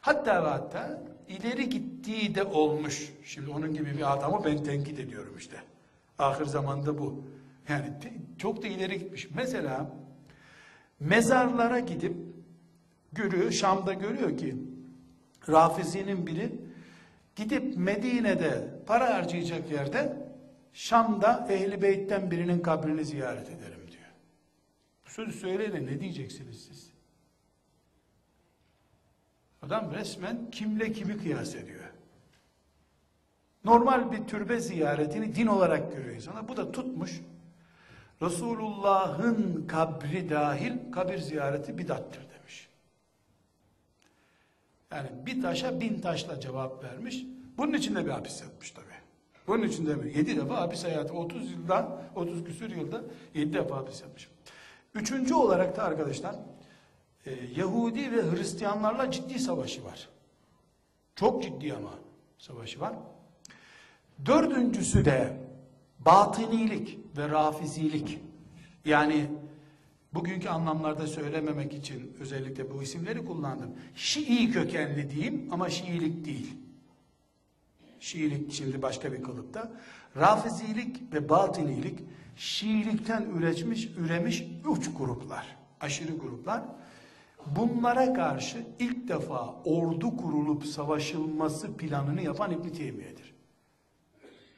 Hatta 0.00 0.44
ve 0.44 0.48
hatta 0.48 1.02
ileri 1.28 1.68
gittiği 1.68 2.34
de 2.34 2.42
olmuş. 2.42 3.12
Şimdi 3.24 3.50
onun 3.50 3.74
gibi 3.74 3.96
bir 3.96 4.12
adamı 4.12 4.44
ben 4.44 4.64
tenkit 4.64 4.98
ediyorum 4.98 5.34
işte. 5.38 5.56
Ahir 6.18 6.44
zamanda 6.44 6.98
bu. 6.98 7.24
Yani 7.68 7.92
çok 8.38 8.62
da 8.62 8.66
ileri 8.66 8.98
gitmiş. 8.98 9.28
Mesela 9.34 9.90
mezarlara 11.00 11.78
gidip 11.78 12.16
görüyor, 13.12 13.50
Şam'da 13.50 13.92
görüyor 13.92 14.38
ki 14.38 14.56
Rafizi'nin 15.48 16.26
biri 16.26 16.52
gidip 17.36 17.76
Medine'de 17.76 18.68
para 18.86 19.14
harcayacak 19.14 19.70
yerde 19.70 20.16
Şam'da 20.72 21.46
Ehli 21.50 21.82
Beyt'ten 21.82 22.30
birinin 22.30 22.60
kabrini 22.60 23.04
ziyaret 23.04 23.48
ederim 23.48 23.80
diyor. 23.90 24.10
Bu 25.06 25.10
sözü 25.10 25.32
söyleyene 25.32 25.86
ne 25.86 26.00
diyeceksiniz 26.00 26.64
siz? 26.64 26.90
Adam 29.62 29.94
resmen 29.94 30.50
kimle 30.50 30.92
kimi 30.92 31.18
kıyas 31.18 31.54
ediyor. 31.54 31.84
Normal 33.64 34.12
bir 34.12 34.26
türbe 34.26 34.60
ziyaretini 34.60 35.34
din 35.34 35.46
olarak 35.46 35.92
görüyor 35.92 36.14
insana. 36.14 36.48
Bu 36.48 36.56
da 36.56 36.72
tutmuş. 36.72 37.20
Resulullah'ın 38.22 39.66
kabri 39.68 40.30
dahil 40.30 40.92
kabir 40.92 41.18
ziyareti 41.18 41.78
bidattır 41.78 42.26
demiş. 42.38 42.68
Yani 44.90 45.08
bir 45.26 45.42
taşa 45.42 45.80
bin 45.80 46.00
taşla 46.00 46.40
cevap 46.40 46.84
vermiş. 46.84 47.24
Bunun 47.58 47.72
için 47.72 47.96
de 47.96 48.06
bir 48.06 48.10
hapis 48.10 48.40
yatmış 48.42 48.70
tabi. 48.70 48.84
Bunun 49.46 49.62
için 49.62 49.86
de 49.86 49.94
mi? 49.94 50.12
Yedi 50.16 50.36
defa 50.36 50.60
hapis 50.60 50.84
hayatı. 50.84 51.14
30 51.14 51.52
yıldan, 51.52 52.00
30 52.16 52.44
küsür 52.44 52.70
yılda 52.70 53.00
yedi 53.34 53.52
defa 53.52 53.76
hapis 53.76 54.02
yapmış. 54.02 54.28
Üçüncü 54.94 55.34
olarak 55.34 55.76
da 55.76 55.82
arkadaşlar, 55.82 56.36
e, 57.26 57.30
Yahudi 57.56 58.12
ve 58.12 58.30
Hristiyanlarla 58.30 59.10
ciddi 59.10 59.38
savaşı 59.38 59.84
var. 59.84 60.08
Çok 61.16 61.42
ciddi 61.42 61.74
ama 61.74 61.94
savaşı 62.38 62.80
var. 62.80 62.94
Dördüncüsü 64.26 65.04
de 65.04 65.36
batınilik 65.98 66.98
ve 67.16 67.28
rafizilik. 67.28 68.18
Yani 68.84 69.26
bugünkü 70.14 70.48
anlamlarda 70.48 71.06
söylememek 71.06 71.74
için 71.74 72.16
özellikle 72.20 72.70
bu 72.70 72.82
isimleri 72.82 73.24
kullandım. 73.24 73.70
Şii 73.94 74.50
kökenli 74.50 75.10
diyeyim 75.10 75.48
ama 75.50 75.70
Şiilik 75.70 76.24
değil. 76.24 76.56
Şiilik 78.00 78.52
şimdi 78.52 78.82
başka 78.82 79.12
bir 79.12 79.22
kılıkta. 79.22 79.72
Rafizilik 80.16 81.12
ve 81.12 81.28
batınilik 81.28 81.98
Şiilikten 82.36 83.22
üretmiş, 83.22 83.88
üremiş 83.96 84.44
üç 84.76 84.94
gruplar. 84.98 85.56
Aşırı 85.80 86.12
gruplar. 86.12 86.62
Bunlara 87.46 88.12
karşı 88.12 88.58
ilk 88.78 89.08
defa 89.08 89.54
ordu 89.64 90.16
kurulup 90.16 90.66
savaşılması 90.66 91.76
planını 91.76 92.22
yapan 92.22 92.50
İbn 92.50 92.68
Teymiye'dir. 92.68 93.34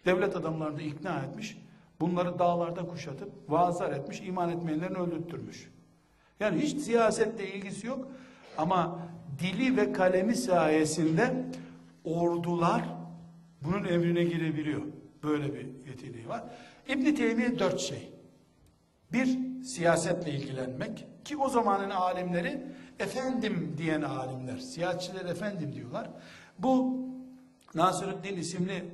Devlet 0.04 0.36
adamlarını 0.36 0.82
ikna 0.82 1.18
etmiş. 1.18 1.58
Bunları 2.00 2.38
dağlarda 2.38 2.86
kuşatıp 2.86 3.30
vaazlar 3.48 3.92
etmiş, 3.92 4.20
iman 4.20 4.50
etmeyenlerini 4.50 4.98
öldürtmüş. 4.98 5.70
Yani 6.40 6.60
hiç 6.60 6.78
siyasetle 6.80 7.52
ilgisi 7.52 7.86
yok 7.86 8.08
ama 8.58 8.98
dili 9.38 9.76
ve 9.76 9.92
kalemi 9.92 10.36
sayesinde 10.36 11.44
ordular 12.04 12.84
bunun 13.64 13.84
emrine 13.84 14.24
girebiliyor. 14.24 14.82
Böyle 15.22 15.54
bir 15.54 15.66
yeteneği 15.88 16.28
var. 16.28 16.44
İbn 16.88 17.14
Teymiye 17.14 17.58
dört 17.58 17.80
şey. 17.80 18.12
Bir, 19.12 19.38
siyasetle 19.64 20.32
ilgilenmek 20.32 21.06
ki 21.24 21.36
o 21.36 21.48
zamanın 21.48 21.90
alimleri 21.90 22.62
efendim 22.98 23.74
diyen 23.78 24.02
alimler, 24.02 24.58
siyasetçiler 24.58 25.24
efendim 25.24 25.72
diyorlar. 25.74 26.10
Bu 26.58 26.98
Nasırüddin 27.74 28.36
isimli 28.36 28.84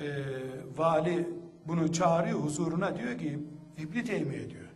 e, 0.00 0.06
vali 0.76 1.28
bunu 1.66 1.92
çağırıyor 1.92 2.40
huzuruna 2.40 2.98
diyor 2.98 3.18
ki 3.18 3.38
İbn 3.78 4.04
Teymiye 4.04 4.50
diyor. 4.50 4.68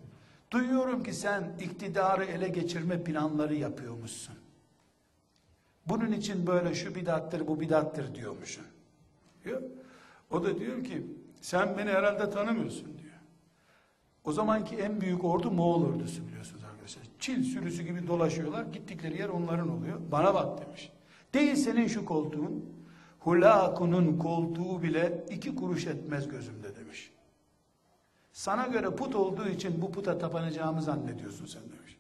Duyuyorum 0.51 1.03
ki 1.03 1.13
sen 1.13 1.53
iktidarı 1.61 2.25
ele 2.25 2.49
geçirme 2.49 3.05
planları 3.05 3.55
yapıyormuşsun. 3.55 4.35
Bunun 5.87 6.13
için 6.13 6.47
böyle 6.47 6.75
şu 6.75 6.95
bidattır 6.95 7.47
bu 7.47 7.61
bidattır 7.61 8.15
diyormuşsun. 8.15 8.65
Diyor. 9.45 9.63
O 10.31 10.45
da 10.45 10.59
diyor 10.59 10.85
ki 10.85 11.07
sen 11.41 11.79
beni 11.79 11.91
herhalde 11.91 12.31
tanımıyorsun 12.31 12.99
diyor. 12.99 13.15
O 14.25 14.33
zamanki 14.33 14.77
en 14.77 15.01
büyük 15.01 15.25
ordu 15.25 15.51
Moğol 15.51 15.85
ordusu 15.85 16.27
biliyorsunuz. 16.27 16.64
Çil 17.25 17.45
sürüsü 17.45 17.83
gibi 17.83 18.07
dolaşıyorlar. 18.07 18.65
Gittikleri 18.65 19.19
yer 19.19 19.29
onların 19.29 19.69
oluyor. 19.69 20.01
Bana 20.13 20.35
bak 20.35 20.67
demiş. 20.67 20.93
Değil 21.35 21.57
senin 21.57 21.87
şu 21.87 22.05
koltuğun. 22.05 22.65
Hulakunun 23.21 24.19
koltuğu 24.19 24.83
bile 24.83 25.25
iki 25.31 25.55
kuruş 25.55 25.87
etmez 25.87 26.29
gözümde 26.29 26.77
demiş. 26.77 27.11
Sana 28.33 28.67
göre 28.67 28.91
put 28.91 29.15
olduğu 29.15 29.49
için 29.49 29.83
bu 29.83 29.93
puta 29.93 30.19
tapanacağımı 30.19 30.83
zannediyorsun 30.83 31.47
sen 31.47 31.63
demiş. 31.63 31.99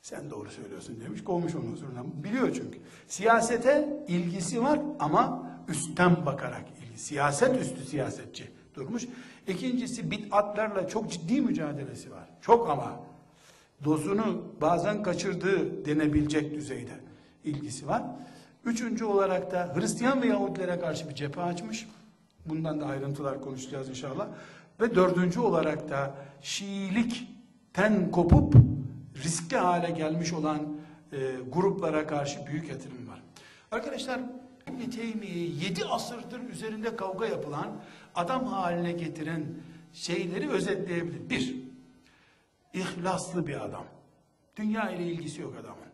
Sen 0.00 0.30
doğru 0.30 0.50
söylüyorsun 0.50 1.00
demiş. 1.00 1.24
Kovmuş 1.24 1.54
onu 1.54 1.72
huzuruna. 1.72 2.04
Biliyor 2.24 2.52
çünkü. 2.54 2.78
Siyasete 3.06 4.04
ilgisi 4.08 4.62
var 4.62 4.80
ama 4.98 5.50
üstten 5.68 6.26
bakarak 6.26 6.64
ilgi. 6.78 6.98
Siyaset 6.98 7.60
üstü 7.60 7.84
siyasetçi 7.84 8.50
durmuş. 8.74 9.08
İkincisi 9.48 10.10
bid'atlarla 10.10 10.88
çok 10.88 11.10
ciddi 11.10 11.40
mücadelesi 11.40 12.10
var. 12.10 12.28
Çok 12.40 12.70
ama 12.70 13.11
dozunu 13.84 14.42
bazen 14.60 15.02
kaçırdığı 15.02 15.84
denebilecek 15.84 16.54
düzeyde 16.54 17.00
ilgisi 17.44 17.88
var. 17.88 18.02
Üçüncü 18.64 19.04
olarak 19.04 19.52
da 19.52 19.72
Hristiyan 19.74 20.22
ve 20.22 20.26
Yahudilere 20.26 20.80
karşı 20.80 21.08
bir 21.08 21.14
cephe 21.14 21.40
açmış. 21.40 21.88
Bundan 22.46 22.80
da 22.80 22.86
ayrıntılar 22.86 23.40
konuşacağız 23.40 23.88
inşallah. 23.88 24.28
Ve 24.80 24.94
dördüncü 24.94 25.40
olarak 25.40 25.90
da 25.90 26.14
Şiilikten 26.40 28.10
kopup 28.10 28.54
riskli 29.24 29.56
hale 29.56 29.90
gelmiş 29.90 30.32
olan 30.32 30.58
e, 31.12 31.16
gruplara 31.52 32.06
karşı 32.06 32.46
büyük 32.46 32.68
yatırım 32.68 33.08
var. 33.08 33.22
Arkadaşlar 33.70 34.20
İbn 34.68 34.90
Teymiye'yi 34.90 35.64
7 35.64 35.84
asırdır 35.84 36.40
üzerinde 36.40 36.96
kavga 36.96 37.26
yapılan 37.26 37.68
adam 38.14 38.46
haline 38.46 38.92
getiren 38.92 39.44
şeyleri 39.92 40.50
özetleyebilir. 40.50 41.30
Bir, 41.30 41.56
ihlaslı 42.72 43.46
bir 43.46 43.64
adam. 43.64 43.84
Dünya 44.56 44.90
ile 44.90 45.06
ilgisi 45.06 45.40
yok 45.40 45.56
adamın. 45.60 45.92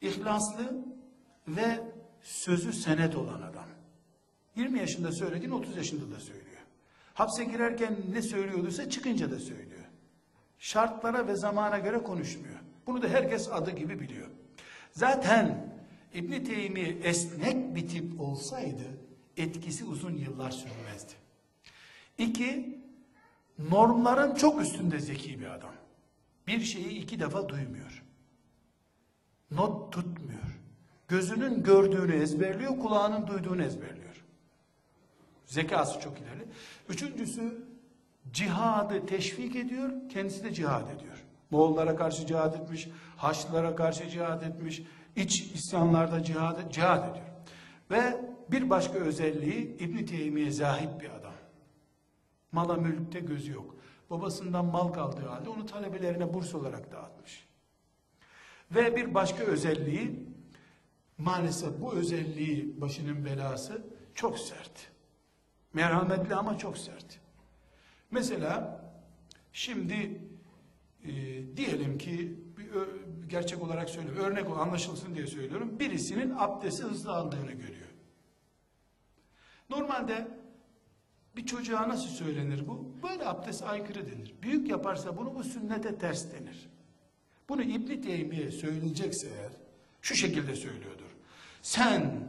İhlaslı 0.00 0.84
ve 1.48 1.80
sözü 2.22 2.72
senet 2.72 3.16
olan 3.16 3.42
adam. 3.42 3.66
20 4.56 4.78
yaşında 4.78 5.12
söylediğini 5.12 5.54
30 5.54 5.76
yaşında 5.76 6.16
da 6.16 6.20
söylüyor. 6.20 6.62
Hapse 7.14 7.44
girerken 7.44 7.96
ne 8.12 8.22
söylüyorduysa 8.22 8.90
çıkınca 8.90 9.30
da 9.30 9.38
söylüyor. 9.38 9.84
Şartlara 10.58 11.26
ve 11.26 11.36
zamana 11.36 11.78
göre 11.78 12.02
konuşmuyor. 12.02 12.58
Bunu 12.86 13.02
da 13.02 13.08
herkes 13.08 13.48
adı 13.52 13.70
gibi 13.70 14.00
biliyor. 14.00 14.28
Zaten 14.92 15.74
İbn 16.14 16.44
Teymi 16.44 16.98
esnek 17.02 17.74
bir 17.74 17.88
tip 17.88 18.20
olsaydı 18.20 18.84
etkisi 19.36 19.84
uzun 19.84 20.16
yıllar 20.16 20.50
sürmezdi. 20.50 21.12
İki, 22.18 22.81
normların 23.58 24.34
çok 24.34 24.62
üstünde 24.62 24.98
zeki 24.98 25.40
bir 25.40 25.46
adam. 25.46 25.72
Bir 26.46 26.60
şeyi 26.60 26.88
iki 26.88 27.20
defa 27.20 27.48
duymuyor. 27.48 28.02
Not 29.50 29.92
tutmuyor. 29.92 30.60
Gözünün 31.08 31.62
gördüğünü 31.62 32.14
ezberliyor, 32.14 32.78
kulağının 32.78 33.26
duyduğunu 33.26 33.62
ezberliyor. 33.62 34.24
Zekası 35.46 36.00
çok 36.00 36.18
ileri. 36.18 36.48
Üçüncüsü 36.88 37.64
cihadı 38.32 39.06
teşvik 39.06 39.56
ediyor, 39.56 39.90
kendisi 40.12 40.44
de 40.44 40.54
cihad 40.54 40.96
ediyor. 40.96 41.24
Moğollara 41.50 41.96
karşı 41.96 42.26
cihad 42.26 42.54
etmiş, 42.54 42.88
Haçlılara 43.16 43.76
karşı 43.76 44.10
cihad 44.10 44.42
etmiş, 44.42 44.82
iç 45.16 45.40
isyanlarda 45.40 46.24
cihad, 46.24 46.72
cihad 46.72 47.10
ediyor. 47.10 47.26
Ve 47.90 48.20
bir 48.50 48.70
başka 48.70 48.98
özelliği 48.98 49.76
İbn 49.78 50.04
Teymiye 50.04 50.50
zahid 50.50 51.00
bir 51.00 51.10
adam. 51.10 51.31
Mala 52.52 52.76
mülkte 52.76 53.20
gözü 53.20 53.52
yok. 53.52 53.76
Babasından 54.10 54.64
mal 54.64 54.88
kaldığı 54.88 55.26
halde 55.26 55.48
onu 55.48 55.66
talebelerine 55.66 56.34
burs 56.34 56.54
olarak 56.54 56.92
dağıtmış. 56.92 57.46
Ve 58.70 58.96
bir 58.96 59.14
başka 59.14 59.44
özelliği 59.44 60.26
maalesef 61.18 61.80
bu 61.80 61.92
özelliği 61.92 62.80
başının 62.80 63.24
belası 63.24 63.86
çok 64.14 64.38
sert. 64.38 64.90
Merhametli 65.72 66.34
ama 66.34 66.58
çok 66.58 66.78
sert. 66.78 67.20
Mesela 68.10 68.84
şimdi 69.52 70.20
e, 71.04 71.10
diyelim 71.56 71.98
ki 71.98 72.38
gerçek 73.26 73.62
olarak 73.62 73.90
söylüyorum, 73.90 74.22
örnek 74.24 74.50
ol- 74.50 74.58
anlaşılsın 74.58 75.14
diye 75.14 75.26
söylüyorum. 75.26 75.78
Birisinin 75.80 76.34
abdesti 76.38 76.82
hızlı 76.82 77.12
aldığını 77.12 77.52
görüyor. 77.52 77.88
Normalde 79.70 80.28
bir 81.36 81.46
çocuğa 81.46 81.88
nasıl 81.88 82.08
söylenir 82.08 82.68
bu? 82.68 82.92
Böyle 83.02 83.26
abdest 83.26 83.62
aykırı 83.62 84.06
denir. 84.10 84.34
Büyük 84.42 84.68
yaparsa 84.68 85.16
bunu 85.16 85.34
bu 85.34 85.44
sünnete 85.44 85.98
ters 85.98 86.32
denir. 86.32 86.68
Bunu 87.48 87.62
İbn 87.62 88.02
Teymiye 88.02 88.50
söyleyecekse 88.50 89.28
eğer 89.28 89.52
şu 90.02 90.14
şekilde 90.14 90.56
söylüyordur. 90.56 91.16
Sen 91.62 92.28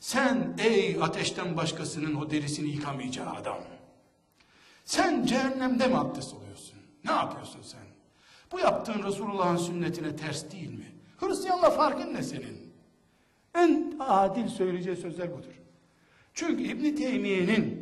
sen 0.00 0.56
ey 0.58 0.96
ateşten 1.02 1.56
başkasının 1.56 2.14
o 2.14 2.30
derisini 2.30 2.68
yıkamayacağı 2.68 3.30
adam. 3.30 3.58
Sen 4.84 5.26
cehennemde 5.26 5.86
mi 5.86 5.96
abdest 5.96 6.34
oluyorsun? 6.34 6.78
Ne 7.04 7.12
yapıyorsun 7.12 7.62
sen? 7.62 7.80
Bu 8.52 8.58
yaptığın 8.58 9.02
Resulullah'ın 9.02 9.56
sünnetine 9.56 10.16
ters 10.16 10.52
değil 10.52 10.70
mi? 10.70 10.92
Hristiyanla 11.16 11.70
farkın 11.70 12.14
ne 12.14 12.22
senin? 12.22 12.72
En 13.54 13.96
adil 14.00 14.48
söyleyeceği 14.48 14.96
sözler 14.96 15.32
budur. 15.32 15.60
Çünkü 16.34 16.62
İbn 16.62 16.96
Teymiye'nin 16.96 17.77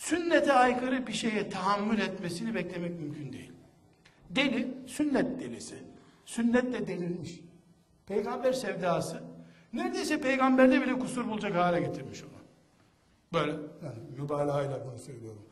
sünnete 0.00 0.52
aykırı 0.52 1.06
bir 1.06 1.12
şeye 1.12 1.48
tahammül 1.48 1.98
etmesini 1.98 2.54
beklemek 2.54 3.00
mümkün 3.00 3.32
değil. 3.32 3.52
Deli, 4.30 4.74
sünnet 4.86 5.40
delisi. 5.40 5.74
Sünnetle 6.24 6.86
delirmiş. 6.86 7.40
Peygamber 8.06 8.52
sevdası 8.52 9.22
neredeyse 9.72 10.20
peygamberde 10.20 10.82
bile 10.82 10.98
kusur 10.98 11.28
bulacak 11.28 11.54
hale 11.54 11.80
getirmiş 11.80 12.22
onu. 12.22 12.30
Böyle 13.32 13.52
yani 13.52 13.98
mübalağayla 14.18 14.86
bunu 14.86 14.98
söylüyorum. 14.98 15.42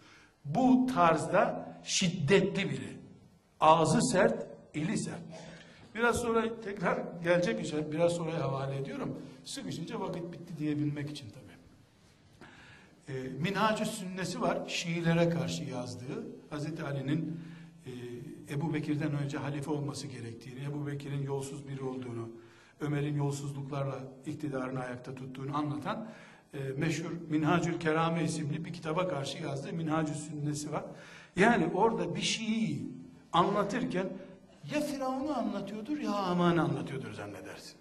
Bu 0.45 0.87
tarzda 0.95 1.69
şiddetli 1.85 2.71
biri. 2.71 2.99
Ağzı 3.61 4.03
sert, 4.03 4.47
eli 4.75 4.99
sert. 4.99 5.21
Biraz 5.95 6.17
sonra 6.17 6.61
tekrar 6.61 7.03
gelecek 7.23 7.61
inşallah. 7.61 7.91
Biraz 7.93 8.13
sonra 8.13 8.41
havale 8.41 8.77
ediyorum. 8.77 9.23
Sıkışınca 9.45 10.01
vakit 10.01 10.33
bitti 10.33 10.59
diyebilmek 10.59 11.11
için 11.11 11.31
tabii. 11.31 11.48
E, 13.09 13.13
Minhacü 13.39 13.87
Sünnesi 13.87 14.41
var. 14.41 14.69
Şiilere 14.69 15.29
karşı 15.29 15.65
yazdığı. 15.65 16.27
Hazreti 16.51 16.83
Ali'nin 16.83 17.41
e, 17.87 17.91
Ebu 18.55 18.75
Bekir'den 18.75 19.13
önce 19.13 19.39
halife 19.39 19.71
olması 19.71 20.07
gerektiğini, 20.07 20.65
Ebu 20.65 20.87
Bekir'in 20.87 21.23
yolsuz 21.23 21.69
biri 21.69 21.83
olduğunu, 21.83 22.29
Ömer'in 22.81 23.17
yolsuzluklarla 23.17 23.99
iktidarını 24.27 24.81
ayakta 24.81 25.15
tuttuğunu 25.15 25.57
anlatan 25.57 26.09
e, 26.55 26.59
meşhur 26.59 27.11
Minhacül 27.29 27.81
Kerame 27.81 28.25
isimli 28.25 28.65
bir 28.65 28.73
kitaba 28.73 29.09
karşı 29.09 29.39
yazdığı 29.39 29.73
Minhacü 29.73 30.15
Sünnesi 30.15 30.73
var. 30.73 30.85
Yani 31.37 31.67
orada 31.75 32.15
bir 32.15 32.21
şeyi 32.21 32.93
anlatırken 33.33 34.09
ya 34.75 34.81
Firavun'u 34.81 35.33
anlatıyordur 35.33 35.99
ya 35.99 36.27
Haman'ı 36.27 36.63
anlatıyordur 36.63 37.13
zannedersin. 37.13 37.77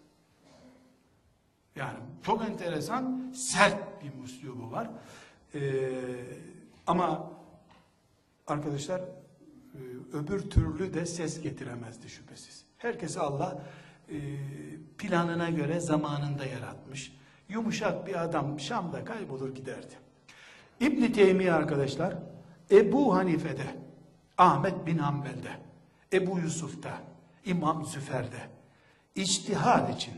Yani 1.76 1.98
çok 2.24 2.42
enteresan, 2.42 3.32
sert 3.36 3.87
bir 4.08 4.22
muslubu 4.22 4.72
var. 4.72 4.90
Ee, 5.56 5.60
ama 6.88 7.32
arkadaşlar 8.48 9.00
e, 9.00 9.80
öbür 10.14 10.50
türlü 10.50 10.94
de 10.94 11.06
ses 11.06 11.42
getiremezdi 11.42 12.10
şüphesiz. 12.10 12.66
Herkesi 12.78 13.20
Allah 13.20 13.64
e, 14.10 14.18
planına 14.98 15.50
göre 15.50 15.80
zamanında 15.80 16.46
yaratmış. 16.46 17.18
Yumuşak 17.50 18.08
bir 18.08 18.24
adam 18.24 18.60
Şam'da 18.60 19.06
kaybolur 19.06 19.56
giderdi. 19.56 19.94
İbn 20.80 21.12
Teymiye 21.12 21.54
arkadaşlar 21.54 22.16
Ebu 22.72 23.16
Hanife'de, 23.16 23.76
Ahmet 24.38 24.86
bin 24.86 24.98
Hanbel'de, 24.98 25.52
Ebu 26.14 26.40
Yusuf'ta, 26.40 27.02
İmam 27.46 27.86
Züfer'de 27.86 28.50
içtihad 29.16 29.96
için 29.96 30.14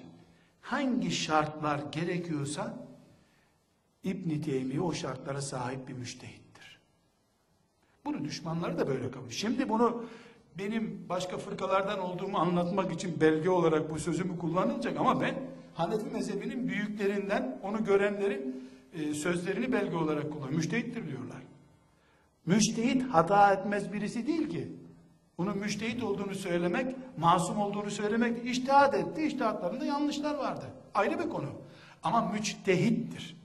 hangi 0.61 1.11
şartlar 1.11 1.79
gerekiyorsa 1.91 2.88
İbn 4.03 4.41
Teymiye 4.41 4.81
o 4.81 4.93
şartlara 4.93 5.41
sahip 5.41 5.87
bir 5.87 5.93
müştehittir. 5.93 6.79
Bunu 8.05 8.23
düşmanları 8.23 8.77
da 8.77 8.87
böyle 8.87 9.11
kabul. 9.11 9.29
Şimdi 9.29 9.69
bunu 9.69 10.05
benim 10.57 11.05
başka 11.09 11.37
fırkalardan 11.37 11.99
olduğumu 11.99 12.37
anlatmak 12.37 12.91
için 12.91 13.21
belge 13.21 13.49
olarak 13.49 13.89
bu 13.89 13.99
sözümü 13.99 14.37
kullanılacak 14.37 14.97
ama 14.97 15.21
ben 15.21 15.35
Hanefi 15.73 16.05
mezhebinin 16.05 16.67
büyüklerinden 16.67 17.59
onu 17.63 17.85
görenlerin 17.85 18.69
e, 18.93 19.13
sözlerini 19.13 19.71
belge 19.71 19.95
olarak 19.95 20.23
kullanıyorum. 20.23 20.55
Müştehittir 20.55 21.07
diyorlar. 21.07 21.41
Müştehit 22.45 23.03
hata 23.03 23.53
etmez 23.53 23.93
birisi 23.93 24.27
değil 24.27 24.49
ki. 24.49 24.73
Bunun 25.37 25.57
müştehit 25.57 26.03
olduğunu 26.03 26.35
söylemek, 26.35 26.95
masum 27.17 27.59
olduğunu 27.59 27.91
söylemek, 27.91 28.45
iştihat 28.45 28.93
etti, 28.93 29.21
iştihatlarında 29.21 29.85
yanlışlar 29.85 30.35
vardı. 30.35 30.65
Ayrı 30.93 31.19
bir 31.19 31.29
konu. 31.29 31.49
Ama 32.03 32.31
müçtehittir. 32.31 33.38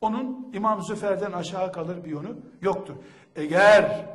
Onun 0.00 0.52
İmam 0.54 0.82
Züfer'den 0.82 1.32
aşağı 1.32 1.72
kalır 1.72 2.04
bir 2.04 2.10
yönü 2.10 2.36
yoktur. 2.62 2.94
Eğer 3.36 4.06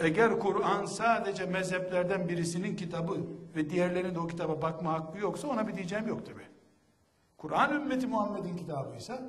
eğer 0.00 0.38
Kur'an 0.38 0.84
sadece 0.84 1.46
mezheplerden 1.46 2.28
birisinin 2.28 2.76
kitabı 2.76 3.16
ve 3.56 3.70
diğerlerinin 3.70 4.14
de 4.14 4.18
o 4.18 4.26
kitaba 4.26 4.62
bakma 4.62 4.92
hakkı 4.92 5.18
yoksa 5.18 5.48
ona 5.48 5.68
bir 5.68 5.74
diyeceğim 5.74 6.08
yok 6.08 6.26
tabi. 6.26 6.42
Kur'an 7.36 7.74
ümmeti 7.74 8.06
Muhammed'in 8.06 8.56
kitabıysa 8.56 9.22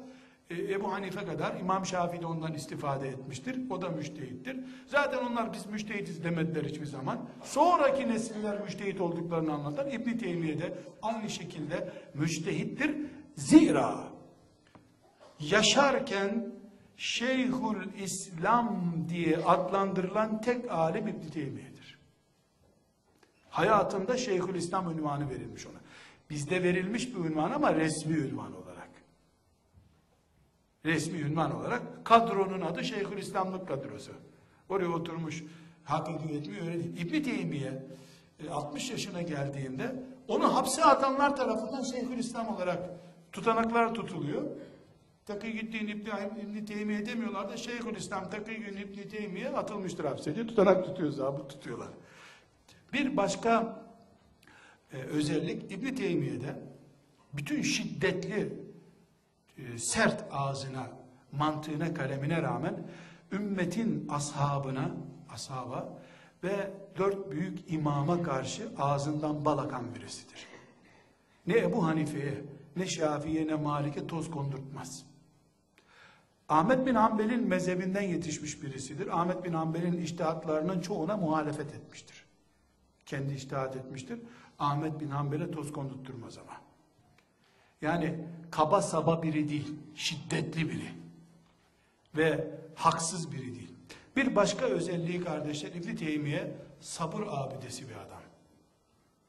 e, 0.50 0.74
Ebu 0.74 0.94
Hanife 0.94 1.26
kadar 1.26 1.56
İmam 1.60 1.86
Şafii 1.86 2.22
de 2.22 2.26
ondan 2.26 2.54
istifade 2.54 3.08
etmiştir. 3.08 3.70
O 3.70 3.82
da 3.82 3.90
müştehittir. 3.90 4.58
Zaten 4.88 5.20
onlar 5.32 5.54
biz 5.54 5.66
müştehitiz 5.66 6.24
demediler 6.24 6.64
hiçbir 6.64 6.86
zaman. 6.86 7.20
Sonraki 7.44 8.08
nesiller 8.08 8.62
müştehit 8.62 9.02
olduklarını 9.02 9.54
anlatan 9.54 9.90
İbn 9.90 10.18
Teymiye 10.18 10.60
de 10.60 10.74
aynı 11.02 11.30
şekilde 11.30 11.90
müştehittir. 12.14 12.96
Zira 13.36 14.09
yaşarken 15.40 16.52
Şeyhül 16.98 17.94
İslam 18.04 18.94
diye 19.10 19.38
adlandırılan 19.38 20.42
tek 20.42 20.72
alim 20.72 21.08
İbn 21.08 21.30
Teymiye'dir. 21.30 22.00
Hayatında 23.50 24.18
Şeyhül 24.18 24.56
İslam 24.56 24.92
ünvanı 24.92 25.30
verilmiş 25.30 25.68
ona. 25.68 25.80
Bizde 26.30 26.64
verilmiş 26.64 27.16
bir 27.16 27.20
ünvan 27.20 27.52
ama 27.52 27.76
resmi 27.76 28.18
ünvan 28.18 28.56
olarak. 28.56 28.90
Resmi 30.86 31.20
ünvan 31.20 31.56
olarak 31.56 32.06
kadronun 32.06 32.62
adı 32.62 32.84
Şeyhülislamlık 32.84 33.68
kadrosu. 33.68 34.12
Oraya 34.70 34.90
oturmuş 34.90 35.44
hak 35.84 36.10
ediyor 36.10 36.42
etmiyor 36.42 36.66
öyle 36.66 36.84
değil. 36.84 36.98
İbn 36.98 37.24
Teymiye 37.24 37.84
e, 38.40 38.50
60 38.50 38.92
yaşına 38.92 39.22
geldiğinde 39.22 39.96
onu 40.28 40.56
hapse 40.56 40.84
atanlar 40.84 41.36
tarafından 41.36 41.84
Şeyhülislam 41.84 42.48
olarak 42.48 42.90
tutanaklar 43.32 43.94
tutuluyor. 43.94 44.44
Takiyüddin 45.30 45.88
İbni, 45.88 46.10
İbni 46.42 46.66
Teymiye 46.66 47.06
demiyorlar 47.06 47.50
da 47.50 47.58
Şeyhülislam 47.58 48.30
Takiyüddin 48.30 48.78
İbni 48.78 49.08
Teymiye 49.08 49.50
atılmıştır 49.50 50.06
hapse 50.06 50.48
tutanak 50.48 50.86
tutuyor, 50.86 51.12
zabıt 51.12 51.50
tutuyorlar. 51.50 51.90
Bir 52.94 53.18
başka 53.18 53.84
e, 54.94 54.98
özellik 54.98 55.72
İbni 55.72 55.96
Teymiye'de 55.96 56.56
bütün 57.34 57.62
şiddetli 57.62 58.54
e, 59.58 59.78
sert 59.78 60.24
ağzına, 60.32 60.88
mantığına, 61.32 61.94
kalemine 61.94 62.42
rağmen 62.42 62.88
ümmetin 63.32 64.08
ashabına, 64.10 64.92
ashaba 65.30 66.00
ve 66.44 66.72
dört 66.98 67.32
büyük 67.32 67.72
imama 67.72 68.24
karşı 68.24 68.70
ağzından 68.78 69.46
bal 69.46 69.58
akan 69.58 69.96
birisidir. 69.96 70.48
Ne 71.48 71.58
Ebu 71.58 71.86
Hanife'ye, 71.86 72.44
ne 72.76 72.88
Şafii'ye, 72.88 73.48
ne 73.48 73.56
Malik'e 73.56 74.08
toz 74.08 74.32
kondurtmaz. 74.32 75.09
Ahmet 76.50 76.86
bin 76.86 76.96
Hanbel'in 76.96 77.48
mezhebinden 77.48 78.02
yetişmiş 78.02 78.64
birisidir. 78.64 79.20
Ahmet 79.20 79.44
bin 79.44 79.54
Hanbel'in 79.54 80.02
iştihatlarının 80.02 80.82
çoğuna 80.82 81.18
muhalefet 81.18 81.74
etmiştir. 81.74 82.26
Kendi 83.06 83.34
iştihat 83.34 83.76
etmiştir. 83.76 84.20
Ahmet 84.60 85.00
bin 85.00 85.10
Hanbel'e 85.10 85.52
toz 85.52 85.74
kondurtturmaz 85.74 86.38
ama. 86.38 86.62
Yani 87.82 88.26
kaba 88.52 88.82
saba 88.82 89.24
biri 89.24 89.50
değil, 89.50 89.76
şiddetli 89.96 90.70
biri. 90.70 90.92
Ve 92.18 92.48
haksız 92.76 93.32
biri 93.32 93.56
değil. 93.56 93.74
Bir 94.16 94.36
başka 94.36 94.66
özelliği 94.66 95.24
kardeşler 95.24 95.70
İbn 95.70 95.96
Teymiye 95.96 96.52
sabır 96.80 97.24
abidesi 97.28 97.90
bir 97.90 97.96
adam. 97.96 98.20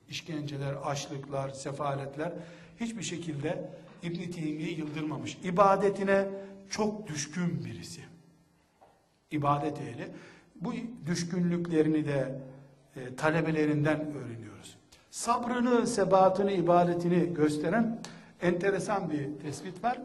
İşkenceler, 0.09 0.75
açlıklar, 0.85 1.51
sefaletler 1.51 2.33
hiçbir 2.81 3.03
şekilde 3.03 3.71
İbn 4.03 4.31
Teymiye 4.31 4.71
yıldırmamış. 4.71 5.39
İbadetine 5.45 6.29
çok 6.71 7.09
düşkün 7.09 7.64
birisi. 7.64 8.01
İbadet 9.31 9.81
ehli. 9.81 10.09
Bu 10.57 10.73
düşkünlüklerini 11.07 12.07
de 12.07 12.41
e, 12.97 13.16
talebelerinden 13.16 14.01
öğreniyoruz. 14.01 14.77
Sabrını, 15.11 15.87
sebatını, 15.87 16.53
ibadetini 16.53 17.35
gösteren 17.35 18.03
enteresan 18.41 19.11
bir 19.11 19.39
tespit 19.39 19.85
var. 19.85 20.01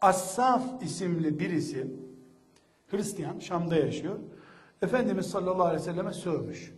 Assaf 0.00 0.82
isimli 0.82 1.38
birisi 1.38 1.86
Hristiyan, 2.90 3.38
Şam'da 3.38 3.76
yaşıyor. 3.76 4.18
Efendimiz 4.82 5.26
sallallahu 5.26 5.64
aleyhi 5.64 5.80
ve 5.80 5.84
selleme 5.84 6.12
sövmüş. 6.12 6.72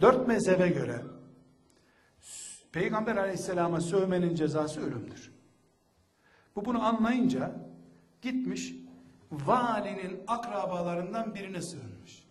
Dört 0.00 0.28
mezhebe 0.28 0.68
göre 0.68 1.02
Peygamber 2.72 3.16
aleyhisselama 3.16 3.80
sövmenin 3.80 4.34
cezası 4.34 4.80
ölümdür. 4.80 5.35
Bu 6.56 6.64
bunu 6.64 6.84
anlayınca 6.84 7.52
gitmiş 8.22 8.74
valinin 9.30 10.20
akrabalarından 10.26 11.34
birine 11.34 11.62
sığınmış. 11.62 12.26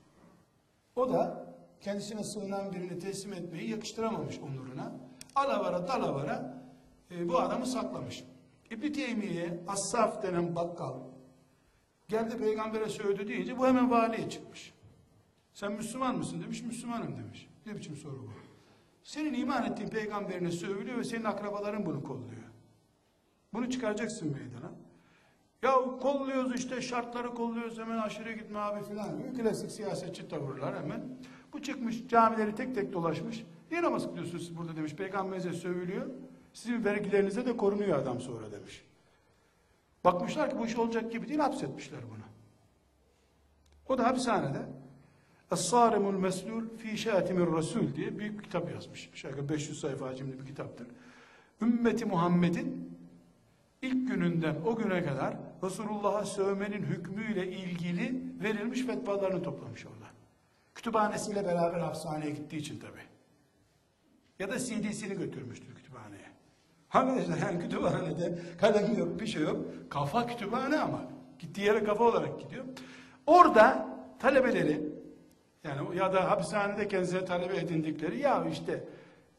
O 0.96 1.14
da 1.14 1.46
kendisine 1.82 2.24
sığınan 2.24 2.74
birini 2.74 3.00
teslim 3.00 3.34
etmeyi 3.34 3.70
yakıştıramamış 3.70 4.40
onuruna. 4.40 4.92
Alavara 5.36 5.88
dalavara 5.88 6.64
e, 7.12 7.30
bu 7.30 7.40
adamı 7.40 7.66
saklamış. 7.66 8.24
İbn-i 8.72 8.94
Teymiye 8.94 9.64
Assaf 9.68 10.24
denen 10.24 10.56
bakkal 10.56 10.94
geldi 12.08 12.38
peygambere 12.38 12.90
sövdü 12.90 13.28
deyince 13.28 13.58
bu 13.58 13.68
hemen 13.68 13.92
valiye 13.92 14.30
çıkmış. 14.30 14.74
Sen 15.54 15.72
Müslüman 15.72 16.18
mısın 16.18 16.42
demiş, 16.44 16.62
Müslümanım 16.62 17.18
demiş. 17.18 17.50
Ne 17.66 17.76
biçim 17.76 17.96
soru 17.96 18.24
bu? 18.24 18.30
Senin 19.04 19.34
iman 19.34 19.64
ettiğin 19.64 19.90
peygamberine 19.90 20.52
sövülüyor 20.52 20.98
ve 20.98 21.04
senin 21.04 21.24
akrabaların 21.24 21.86
bunu 21.86 22.04
kolluyor. 22.04 22.45
Bunu 23.56 23.70
çıkaracaksın 23.70 24.32
meydana. 24.32 24.72
Ya 25.64 26.00
kolluyoruz 26.00 26.56
işte 26.56 26.82
şartları 26.82 27.34
kolluyoruz 27.34 27.80
hemen 27.80 27.98
aşırı 27.98 28.34
gitme 28.34 28.60
abi 28.60 28.84
filan 28.84 29.18
diyor. 29.18 29.34
Klasik 29.34 29.72
siyasetçi 29.72 30.28
tavırlar 30.28 30.84
hemen. 30.84 31.02
Bu 31.54 31.62
çıkmış 31.62 32.08
camileri 32.08 32.56
tek 32.56 32.76
tek 32.76 32.94
dolaşmış. 32.94 33.46
Niye 33.72 33.84
namaz 33.84 34.08
kılıyorsunuz 34.08 34.48
siz 34.48 34.58
burada 34.58 34.76
demiş. 34.76 34.96
Peygamberinize 34.96 35.54
sövülüyor. 35.54 36.06
Sizin 36.54 36.86
vergilerinize 36.86 37.46
de 37.46 37.58
korunuyor 37.58 38.00
adam 38.00 38.22
sonra 38.22 38.52
demiş. 38.52 38.86
Bakmışlar 40.04 40.50
ki 40.50 40.60
bu 40.60 40.66
iş 40.66 40.78
olacak 40.78 41.12
gibi 41.12 41.28
değil 41.28 41.40
hapsetmişler 41.40 42.00
bunu. 42.10 42.24
O 43.90 43.98
da 43.98 44.04
hapishanede 44.04 44.62
Es-Sarimul 45.52 46.20
Meslul 46.20 46.78
fi 46.78 46.98
Şatimir 46.98 47.58
Resul 47.58 47.96
diye 47.96 48.20
büyük 48.20 48.38
bir 48.40 48.44
kitap 48.44 48.72
yazmış. 48.72 49.10
Şöyle 49.14 49.50
500 49.50 49.80
sayfa 49.80 50.08
hacimli 50.08 50.40
bir 50.40 50.46
kitaptır. 50.46 50.88
Ümmeti 51.62 52.06
Muhammed'in 52.06 52.95
ilk 53.86 54.08
gününden 54.08 54.56
o 54.66 54.76
güne 54.76 55.04
kadar 55.04 55.34
Resulullah'a 55.64 56.26
sövmenin 56.26 56.84
hükmüyle 56.84 57.48
ilgili 57.48 58.22
verilmiş 58.44 58.82
fetvalarını 58.82 59.44
toplamış 59.44 59.86
orada. 59.86 60.06
Kütüphanesiyle 60.76 61.46
beraber 61.46 61.80
hapishaneye 61.80 62.32
gittiği 62.32 62.58
için 62.58 62.80
tabi. 62.80 63.00
Ya 64.40 64.50
da 64.52 64.60
CD'sini 64.60 65.18
götürmüştür 65.18 65.76
kütüphaneye. 65.76 66.26
Arkadaşlar 66.92 67.38
yani 67.38 67.60
kütüphanede 67.60 68.40
kalem 68.58 68.98
yok 68.98 69.20
bir 69.20 69.28
şey 69.28 69.42
yok. 69.42 69.66
Kafa 69.90 70.28
kütüphane 70.28 70.80
ama. 70.80 71.02
Gittiği 71.40 71.62
yere 71.62 71.84
kafa 71.84 72.04
olarak 72.04 72.42
gidiyor. 72.42 72.66
Orada 73.28 73.88
talebeleri 74.20 74.82
yani 75.64 75.98
ya 75.98 76.14
da 76.14 76.32
hapishanede 76.32 76.88
kendisine 76.88 77.26
talebe 77.26 77.58
edindikleri 77.58 78.20
ya 78.20 78.46
işte 78.52 78.84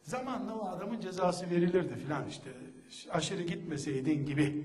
zamanla 0.03 0.55
o 0.55 0.67
adamın 0.67 0.99
cezası 0.99 1.49
verilirdi 1.49 1.95
filan 1.95 2.27
işte 2.27 2.49
aşırı 3.11 3.43
gitmeseydin 3.43 4.25
gibi 4.25 4.63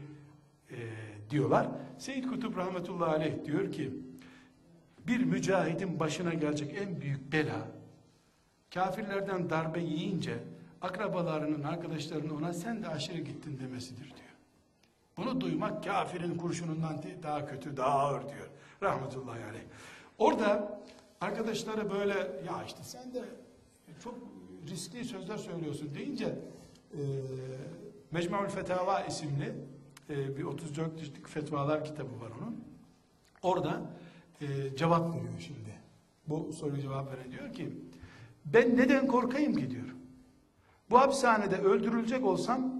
e, 0.70 0.76
diyorlar. 1.30 1.68
Seyyid 1.98 2.24
Kutup 2.24 2.56
rahmetullahi 2.56 3.10
aleyh 3.10 3.44
diyor 3.44 3.72
ki 3.72 3.92
bir 5.06 5.24
mücahidin 5.24 6.00
başına 6.00 6.34
gelecek 6.34 6.74
en 6.78 7.00
büyük 7.00 7.32
bela 7.32 7.68
kafirlerden 8.74 9.50
darbe 9.50 9.80
yiyince 9.80 10.38
akrabalarının 10.82 11.62
arkadaşlarının 11.62 12.38
ona 12.38 12.52
sen 12.52 12.82
de 12.82 12.88
aşırı 12.88 13.20
gittin 13.20 13.58
demesidir 13.58 14.04
diyor. 14.04 14.32
Bunu 15.16 15.40
duymak 15.40 15.84
kafirin 15.84 16.36
kurşunundan 16.36 17.02
daha 17.22 17.46
kötü 17.46 17.76
daha 17.76 17.98
ağır 17.98 18.22
diyor 18.22 18.48
rahmetullahi 18.82 19.44
aleyh. 19.44 19.62
Orada 20.18 20.80
arkadaşları 21.20 21.90
böyle 21.90 22.14
ya 22.46 22.64
işte 22.66 22.82
sen 22.82 23.14
de 23.14 23.24
çok 24.04 24.14
riskli 24.70 25.04
sözler 25.04 25.36
söylüyorsun 25.36 25.94
deyince 25.94 26.38
e, 26.92 27.00
Mecmua'ül 28.12 28.48
Fetava 28.48 29.00
isimli 29.00 29.54
e, 30.10 30.36
bir 30.36 30.42
34 30.44 30.98
ciltlik 30.98 31.28
fetvalar 31.28 31.84
kitabı 31.84 32.20
var 32.20 32.30
onun. 32.40 32.64
Orada 33.42 33.80
e, 34.40 34.76
cevap 34.76 35.14
veriyor 35.14 35.38
şimdi. 35.38 35.72
Bu 36.28 36.52
soruya 36.52 36.80
cevap 36.80 37.12
veren 37.12 37.32
diyor 37.32 37.52
ki 37.52 37.72
ben 38.44 38.76
neden 38.76 39.06
korkayım 39.06 39.54
ki 39.54 39.70
diyor. 39.70 39.94
Bu 40.90 40.98
hapishanede 40.98 41.56
öldürülecek 41.56 42.24
olsam 42.24 42.74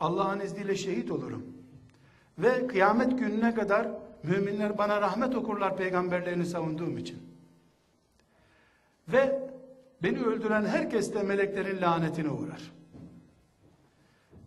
Allah'ın 0.00 0.40
izniyle 0.40 0.76
şehit 0.76 1.10
olurum. 1.10 1.46
Ve 2.38 2.66
kıyamet 2.66 3.18
gününe 3.18 3.54
kadar 3.54 3.88
müminler 4.22 4.78
bana 4.78 5.00
rahmet 5.00 5.34
okurlar 5.34 5.76
peygamberlerini 5.76 6.46
savunduğum 6.46 6.98
için. 6.98 7.18
Ve 9.08 9.50
beni 10.02 10.20
öldüren 10.20 10.64
herkes 10.64 11.14
de 11.14 11.22
meleklerin 11.22 11.80
lanetine 11.80 12.30
uğrar. 12.30 12.72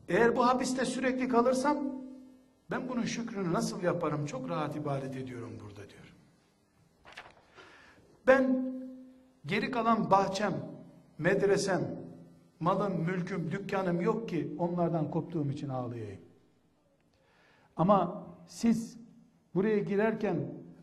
Eğer 0.09 0.35
bu 0.35 0.47
hapiste 0.47 0.85
sürekli 0.85 1.27
kalırsam 1.27 1.77
ben 2.71 2.89
bunun 2.89 3.03
şükrünü 3.03 3.53
nasıl 3.53 3.83
yaparım? 3.83 4.25
Çok 4.25 4.49
rahat 4.49 4.75
ibadet 4.75 5.15
ediyorum 5.15 5.51
burada 5.63 5.89
diyor. 5.89 6.15
Ben 8.27 8.71
geri 9.45 9.71
kalan 9.71 10.11
bahçem, 10.11 10.53
medresem, 11.17 11.81
malım, 12.59 12.93
mülküm, 13.01 13.51
dükkanım 13.51 14.01
yok 14.01 14.29
ki 14.29 14.55
onlardan 14.59 15.11
koptuğum 15.11 15.51
için 15.51 15.69
ağlayayım. 15.69 16.21
Ama 17.75 18.23
siz 18.47 18.97
buraya 19.55 19.79
girerken 19.79 20.37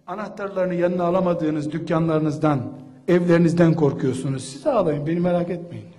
anahtarlarını 0.06 0.74
yanına 0.74 1.05
alamadığınız 1.05 1.72
dükkanlarınızdan, 1.72 2.78
evlerinizden 3.09 3.74
korkuyorsunuz. 3.74 4.44
Siz 4.44 4.66
ağlayın, 4.66 5.06
beni 5.06 5.20
merak 5.20 5.51
etmeyin. 5.51 5.95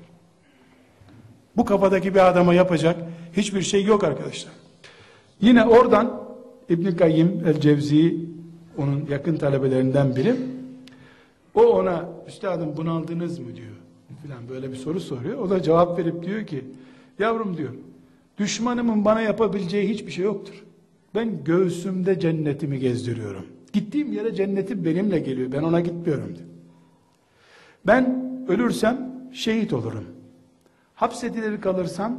Bu 1.58 1.66
kafadaki 1.66 2.16
bir 2.16 2.30
adama 2.30 2.54
yapacak 2.54 2.96
hiçbir 3.38 3.62
şey 3.62 3.84
yok 3.84 4.04
arkadaşlar. 4.04 4.54
Yine 5.42 5.66
oradan 5.66 6.24
İbn 6.70 6.96
Kayyim 6.96 7.44
el-Cevzi 7.48 8.16
onun 8.78 9.06
yakın 9.10 9.38
talebelerinden 9.38 10.16
biri. 10.16 10.36
O 11.56 11.62
ona 11.62 12.10
üstadım 12.28 12.78
bunaldınız 12.78 13.40
mı 13.40 13.56
diyor. 13.56 13.76
Filan 14.24 14.50
böyle 14.50 14.72
bir 14.72 14.76
soru 14.76 15.00
soruyor. 15.00 15.38
O 15.38 15.50
da 15.50 15.64
cevap 15.64 16.00
verip 16.00 16.24
diyor 16.24 16.48
ki 16.48 16.66
yavrum 17.20 17.58
diyor 17.58 17.74
düşmanımın 18.38 19.06
bana 19.06 19.22
yapabileceği 19.22 19.90
hiçbir 19.90 20.12
şey 20.12 20.26
yoktur. 20.26 20.64
Ben 21.16 21.44
göğsümde 21.44 22.20
cennetimi 22.20 22.80
gezdiriyorum. 22.80 23.46
Gittiğim 23.74 24.14
yere 24.14 24.36
cennetim 24.36 24.86
benimle 24.86 25.20
geliyor. 25.20 25.52
Ben 25.52 25.64
ona 25.64 25.82
gitmiyorum 25.82 26.36
diyor. 26.36 26.48
Ben 27.88 28.28
ölürsem 28.48 29.14
şehit 29.34 29.74
olurum. 29.74 30.04
Hapsedilir 30.98 31.62
kalırsam 31.62 32.18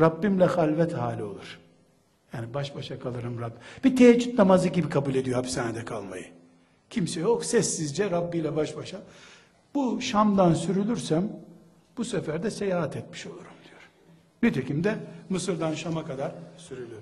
Rabbimle 0.00 0.44
halvet 0.44 0.92
hali 0.92 1.22
olur. 1.22 1.58
Yani 2.32 2.54
baş 2.54 2.76
başa 2.76 2.98
kalırım 2.98 3.40
Rabb. 3.40 3.52
Bir 3.84 3.96
teheccüd 3.96 4.38
namazı 4.38 4.68
gibi 4.68 4.88
kabul 4.88 5.14
ediyor 5.14 5.36
hapishanede 5.36 5.84
kalmayı. 5.84 6.24
Kimse 6.90 7.20
yok 7.20 7.44
sessizce 7.44 8.10
Rabbi 8.10 8.38
ile 8.38 8.56
baş 8.56 8.76
başa. 8.76 9.00
Bu 9.74 10.00
Şam'dan 10.00 10.54
sürülürsem 10.54 11.32
bu 11.96 12.04
sefer 12.04 12.42
de 12.42 12.50
seyahat 12.50 12.96
etmiş 12.96 13.26
olurum 13.26 13.44
diyor. 13.68 13.90
Nitekim 14.42 14.84
de 14.84 14.94
Mısır'dan 15.28 15.74
Şam'a 15.74 16.04
kadar 16.04 16.32
sürülüyor. 16.56 17.00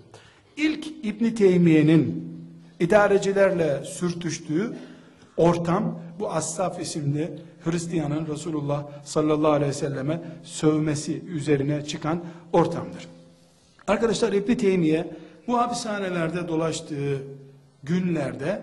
İlk 0.57 0.87
İbn 1.03 1.35
Teymiye'nin 1.35 2.33
idarecilerle 2.81 3.85
sürtüştüğü 3.85 4.77
ortam 5.37 6.01
bu 6.21 6.31
Assaf 6.31 6.81
isimli 6.81 7.39
Hristiyanın 7.65 8.27
Resulullah 8.27 8.87
sallallahu 9.05 9.53
aleyhi 9.53 9.71
ve 9.71 9.75
selleme 9.75 10.21
sövmesi 10.45 11.23
üzerine 11.25 11.85
çıkan 11.85 12.25
ortamdır. 12.53 13.09
Arkadaşlar 13.87 14.33
İbn 14.33 14.55
Teymiye 14.55 15.17
bu 15.47 15.59
hapishanelerde 15.59 16.49
dolaştığı 16.49 17.23
günlerde 17.83 18.63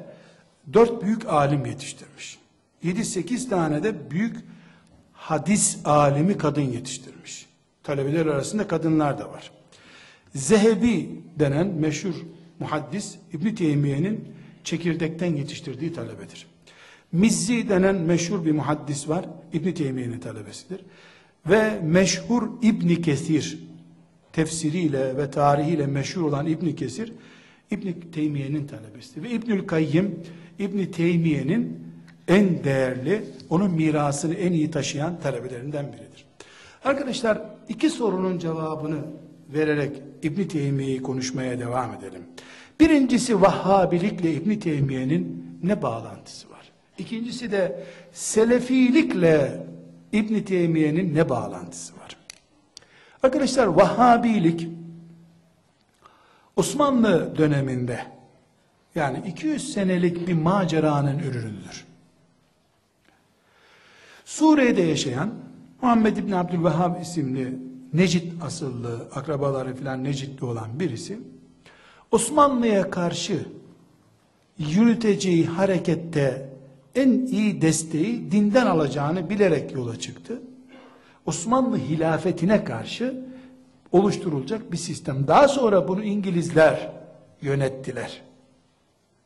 dört 0.74 1.04
büyük 1.04 1.30
alim 1.30 1.66
yetiştirmiş. 1.66 2.40
7-8 2.84 3.50
tane 3.50 3.84
de 3.84 4.12
büyük 4.12 4.38
hadis 5.14 5.78
alimi 5.86 6.38
kadın 6.38 6.62
yetiştirmiş. 6.62 7.46
Talebeler 7.84 8.26
arasında 8.26 8.68
kadınlar 8.68 9.20
da 9.20 9.32
var. 9.32 9.52
Zehebi 10.36 11.10
denen 11.40 11.68
meşhur 11.68 12.16
muhaddis 12.60 13.16
İbn 13.34 13.56
Teymiye'nin 13.56 14.28
çekirdekten 14.64 15.36
yetiştirdiği 15.36 15.94
talebedir. 15.94 16.48
Mizzi 17.12 17.70
denen 17.70 17.96
meşhur 17.96 18.46
bir 18.46 18.52
muhaddis 18.52 19.10
var. 19.10 19.26
İbn 19.54 19.72
Teymiye'nin 19.72 20.20
talebesidir. 20.20 20.82
Ve 21.50 21.80
meşhur 21.84 22.50
İbn 22.62 23.02
Kesir 23.02 23.60
tefsiriyle 24.34 25.18
ve 25.18 25.32
tarihiyle 25.32 25.88
meşhur 25.88 26.22
olan 26.22 26.48
İbn 26.48 26.72
Kesir 26.72 27.14
İbn 27.72 28.12
Teymiye'nin 28.12 28.68
talebesidir. 28.68 29.24
Ve 29.24 29.30
İbnül 29.30 29.68
Kayyim 29.68 30.20
İbn 30.60 30.86
Teymiye'nin 30.92 31.80
en 32.28 32.64
değerli, 32.64 33.26
onun 33.50 33.72
mirasını 33.72 34.34
en 34.34 34.52
iyi 34.52 34.72
taşıyan 34.72 35.20
talebelerinden 35.20 35.88
biridir. 35.88 36.26
Arkadaşlar 36.84 37.42
iki 37.70 37.90
sorunun 37.90 38.40
cevabını 38.40 38.98
vererek 39.54 40.02
İbn 40.24 40.44
Teymiye'yi 40.44 41.02
konuşmaya 41.02 41.60
devam 41.60 41.94
edelim. 41.94 42.22
Birincisi 42.80 43.42
Vahhabilikle 43.42 44.34
İbn 44.34 44.60
Teymiye'nin 44.60 45.46
ne 45.64 45.82
bağlantısı 45.82 46.50
var? 46.50 46.55
İkincisi 46.98 47.52
de 47.52 47.84
Selefilikle 48.12 49.66
İbn 50.12 50.40
Teymiye'nin 50.40 51.16
ne 51.16 51.30
bağlantısı 51.30 51.94
var? 51.94 52.18
Arkadaşlar 53.24 53.68
Vahhabilik 53.68 54.70
Osmanlı 56.56 57.38
döneminde 57.38 58.06
yani 58.96 59.28
200 59.28 59.74
senelik 59.74 60.28
bir 60.28 60.34
maceranın 60.34 61.20
ürünüdür. 61.20 61.86
Suriye'de 64.26 64.82
yaşayan 64.82 65.34
Muhammed 65.82 66.18
İbni 66.18 66.36
Abdülvehhab 66.36 67.02
isimli 67.02 67.60
Necit 67.94 68.44
asıllı 68.44 69.10
akrabaları 69.16 69.76
filan 69.76 70.04
Necitli 70.04 70.46
olan 70.46 70.80
birisi 70.80 71.20
Osmanlı'ya 72.12 72.90
karşı 72.90 73.46
yürüteceği 74.58 75.46
harekette 75.46 76.55
en 76.96 77.10
iyi 77.10 77.62
desteği 77.62 78.32
dinden 78.32 78.66
alacağını 78.66 79.30
bilerek 79.30 79.72
yola 79.72 80.00
çıktı. 80.00 80.42
Osmanlı 81.26 81.78
hilafetine 81.78 82.64
karşı 82.64 83.26
oluşturulacak 83.92 84.72
bir 84.72 84.78
sistem. 84.78 85.28
Daha 85.28 85.48
sonra 85.48 85.88
bunu 85.88 86.04
İngilizler 86.04 86.92
yönettiler. 87.42 88.22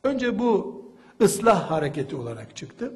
Önce 0.03 0.39
bu 0.39 0.81
ıslah 1.21 1.71
hareketi 1.71 2.15
olarak 2.15 2.55
çıktı. 2.55 2.93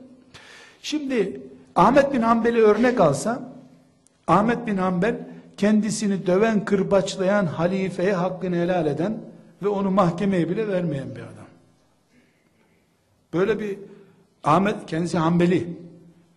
Şimdi 0.82 1.41
Ahmet 1.76 2.14
bin 2.14 2.22
Hanbel'i 2.22 2.62
örnek 2.62 3.00
alsam, 3.00 3.50
Ahmet 4.28 4.68
bin 4.68 4.78
Hanbel 4.78 5.16
kendisini 5.58 6.28
döven, 6.28 6.66
kırbaçlayan 6.66 7.45
halifeye 7.45 8.14
hakkını 8.14 8.56
helal 8.56 8.88
eden 8.88 9.18
ve 9.64 9.68
onu 9.68 9.91
mahkemeye 9.91 10.50
bile 10.50 10.68
vermeyen 10.68 11.16
bir 11.16 11.22
adam. 11.22 11.48
Böyle 13.34 13.60
bir 13.60 13.78
Ahmet 14.44 14.86
kendisi 14.86 15.18
Hanbeli. 15.18 15.78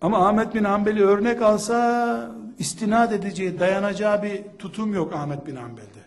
Ama 0.00 0.28
Ahmet 0.28 0.54
bin 0.54 0.64
Hanbel'i 0.64 1.04
örnek 1.04 1.42
alsa 1.42 2.30
istinad 2.58 3.12
edeceği, 3.12 3.60
dayanacağı 3.60 4.22
bir 4.22 4.42
tutum 4.58 4.94
yok 4.94 5.12
Ahmet 5.12 5.46
bin 5.46 5.56
Hanbel'de. 5.56 6.06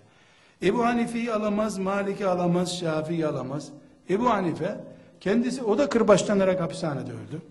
Ebu 0.64 0.86
Hanife'yi 0.86 1.34
alamaz, 1.34 1.78
Malik'i 1.78 2.28
alamaz, 2.28 2.80
Şafii'yi 2.80 3.28
alamaz. 3.28 3.70
Ebu 4.10 4.30
Hanife 4.30 4.76
kendisi 5.20 5.64
o 5.64 5.78
da 5.78 5.90
kırbaçlanarak 5.90 6.62
hapishanede 6.62 7.12
öldü. 7.12 7.42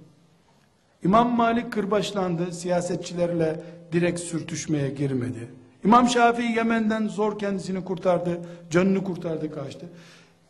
İmam 1.04 1.36
Malik 1.36 1.72
kırbaçlandı, 1.72 2.52
siyasetçilerle 2.52 3.60
direkt 3.92 4.20
sürtüşmeye 4.20 4.90
girmedi. 4.90 5.48
İmam 5.84 6.08
Şafii 6.08 6.52
Yemen'den 6.56 7.08
zor 7.08 7.38
kendisini 7.38 7.84
kurtardı, 7.84 8.40
canını 8.70 9.04
kurtardı, 9.04 9.54
kaçtı. 9.54 9.86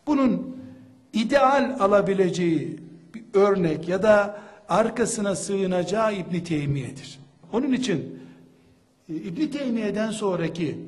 Bunun 0.06 0.56
ideal 1.12 1.76
alabileceği 1.80 2.87
örnek 3.34 3.88
ya 3.88 4.02
da 4.02 4.40
arkasına 4.68 5.36
sığınacağı 5.36 6.14
İbn 6.14 6.40
Teymiye'dir. 6.40 7.18
Onun 7.52 7.72
için 7.72 8.22
e, 9.08 9.14
İbn 9.14 9.46
Teymiye'den 9.46 10.10
sonraki 10.10 10.78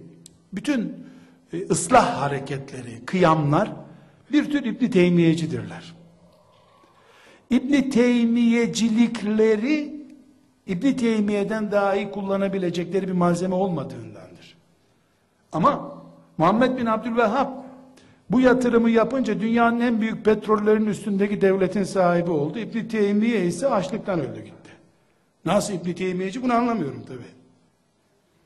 bütün 0.53 0.95
e, 1.53 1.67
ıslah 1.67 2.21
hareketleri, 2.21 3.05
kıyamlar 3.07 3.73
bir 4.33 4.51
tür 4.51 4.65
İbn 4.65 4.87
Teymiyecidirler. 4.87 5.95
İbn 7.51 7.91
Teymiyecilikleri 7.91 10.01
İbn 10.67 10.93
Teymiye'den 10.93 11.73
daha 11.73 11.95
iyi 11.95 12.11
kullanabilecekleri 12.11 13.09
bir 13.09 13.12
malzeme 13.12 13.55
olmadığındandır. 13.55 14.57
Ama 15.53 16.03
Muhammed 16.39 16.79
bin 16.79 16.87
Abdülvehhab 16.87 17.60
bu 18.31 18.40
yatırımı 18.40 18.90
yapınca 18.90 19.40
dünyanın 19.40 19.81
en 19.81 20.01
büyük 20.01 20.24
petrollerin 20.24 20.86
üstündeki 20.86 21.40
devletin 21.40 21.85
sahibi 21.85 22.31
oldu. 22.31 22.59
İbn 22.59 22.89
Teymiye 22.89 23.44
ise 23.44 23.69
açlıktan 23.69 24.20
öldü 24.20 24.40
gitti. 24.40 24.70
Nasıl 25.44 25.74
İbn 25.74 25.93
Teymiyeci 25.93 26.43
bunu 26.43 26.55
anlamıyorum 26.55 27.02
tabi. 27.02 27.23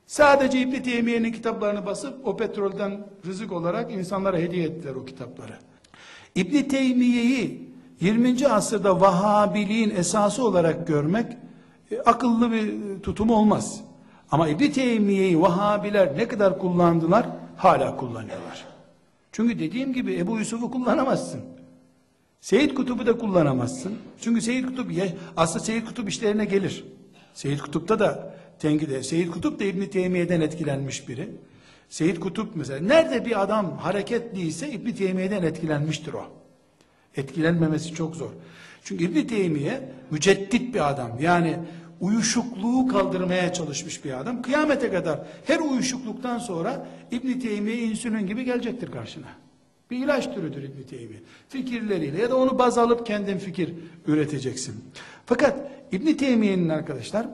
Sadece 0.05 0.59
İbn 0.59 0.83
Teymiye'nin 0.83 1.31
kitaplarını 1.31 1.85
basıp 1.85 2.27
o 2.27 2.37
petrolden 2.37 3.07
rızık 3.25 3.51
olarak 3.51 3.91
insanlara 3.91 4.37
hediye 4.37 4.65
ettiler 4.65 4.95
o 4.95 5.05
kitapları. 5.05 5.53
İbn 6.35 6.69
Teymiye'yi 6.69 7.69
20. 8.01 8.47
asırda 8.47 9.01
Vahhabiliğin 9.01 9.89
esası 9.89 10.45
olarak 10.45 10.87
görmek 10.87 11.25
e, 11.91 11.99
akıllı 11.99 12.51
bir 12.51 12.73
tutum 13.03 13.29
olmaz. 13.29 13.81
Ama 14.31 14.47
İbn 14.47 14.71
Teymiye'yi 14.71 15.41
Vahhabiler 15.41 16.17
ne 16.17 16.27
kadar 16.27 16.59
kullandılar? 16.59 17.25
Hala 17.57 17.97
kullanıyorlar. 17.97 18.74
Çünkü 19.35 19.59
dediğim 19.59 19.93
gibi 19.93 20.15
Ebu 20.15 20.39
Yusuf'u 20.39 20.71
kullanamazsın. 20.71 21.41
Seyyid 22.41 22.73
Kutub'u 22.73 23.05
da 23.05 23.17
kullanamazsın. 23.17 23.95
Çünkü 24.21 24.41
Seyyid 24.41 24.65
Kutup 24.65 24.91
aslında 25.37 25.65
Seyyid 25.65 25.85
Kutup 25.85 26.09
işlerine 26.09 26.45
gelir. 26.45 26.83
Seyyid 27.33 27.59
Kutup'ta 27.59 27.99
da 27.99 28.35
tenkide. 28.59 29.03
Seyyid 29.03 29.31
Kutup 29.31 29.59
da 29.59 29.63
İbn 29.63 29.85
Teymiye'den 29.85 30.41
etkilenmiş 30.41 31.09
biri. 31.09 31.29
Seyyid 31.89 32.17
Kutup 32.17 32.55
mesela 32.55 32.79
nerede 32.79 33.25
bir 33.25 33.41
adam 33.41 33.77
hareketliyse 33.77 34.69
İbn 34.69 34.91
Teymiye'den 34.91 35.43
etkilenmiştir 35.43 36.13
o. 36.13 36.25
Etkilenmemesi 37.15 37.93
çok 37.93 38.15
zor. 38.15 38.29
Çünkü 38.83 39.03
İbn 39.03 39.27
Teymiye 39.27 39.89
müceddit 40.11 40.73
bir 40.73 40.89
adam. 40.89 41.11
Yani 41.21 41.59
uyuşukluğu 41.99 42.87
kaldırmaya 42.87 43.53
çalışmış 43.53 44.05
bir 44.05 44.19
adam. 44.19 44.41
Kıyamete 44.41 44.91
kadar 44.91 45.19
her 45.45 45.59
uyuşukluktan 45.59 46.37
sonra 46.37 46.87
İbn 47.11 47.39
Teymiye 47.39 47.77
insülin 47.77 48.27
gibi 48.27 48.43
gelecektir 48.43 48.91
karşına. 48.91 49.27
Bir 49.91 49.97
ilaç 49.97 50.33
türüdür 50.33 50.63
İbn 50.63 50.81
Teymiye. 50.89 51.19
Fikirleriyle 51.49 52.21
ya 52.21 52.29
da 52.29 52.37
onu 52.37 52.59
baz 52.59 52.77
alıp 52.77 53.05
kendin 53.05 53.37
fikir 53.37 53.73
üreteceksin. 54.07 54.75
Fakat 55.25 55.71
İbn 55.91 56.13
Teymiye'nin 56.13 56.69
arkadaşlar 56.69 57.27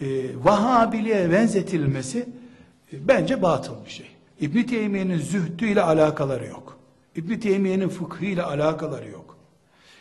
e, 0.00 0.06
Vahhabiliğe 0.44 1.30
benzetilmesi 1.30 2.18
e, 2.92 3.08
bence 3.08 3.42
batıl 3.42 3.84
bir 3.84 3.90
şey. 3.90 4.06
İbn 4.40 4.62
Teymiye'nin 4.62 5.18
zühdüyle 5.18 5.82
alakaları 5.82 6.46
yok. 6.46 6.78
İbn 7.16 7.40
Teymiye'nin 7.40 7.88
fıkhıyla 7.88 8.46
alakaları 8.46 9.08
yok. 9.08 9.36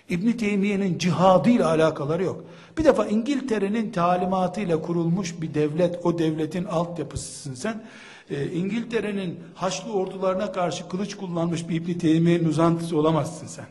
İbn 0.10 0.32
Teymiye'nin 0.32 0.98
cihadıyla 0.98 1.68
alakaları 1.68 2.24
yok. 2.24 2.46
Bir 2.77 2.85
defa 2.85 3.06
İngiltere'nin 3.06 3.91
talimatıyla 3.91 4.81
kurulmuş 4.81 5.41
bir 5.41 5.53
devlet, 5.53 6.06
o 6.06 6.19
devletin 6.19 6.65
altyapısısın 6.65 7.53
sen. 7.53 7.84
Ee, 8.30 8.52
İngiltere'nin 8.52 9.39
Haçlı 9.56 9.93
ordularına 9.93 10.52
karşı 10.52 10.89
kılıç 10.89 11.15
kullanmış 11.15 11.69
bir 11.69 11.76
İbn 11.76 11.99
Teymiye'nin 11.99 12.45
uzantısı 12.45 12.98
olamazsın 12.98 13.48
sen. 13.48 13.65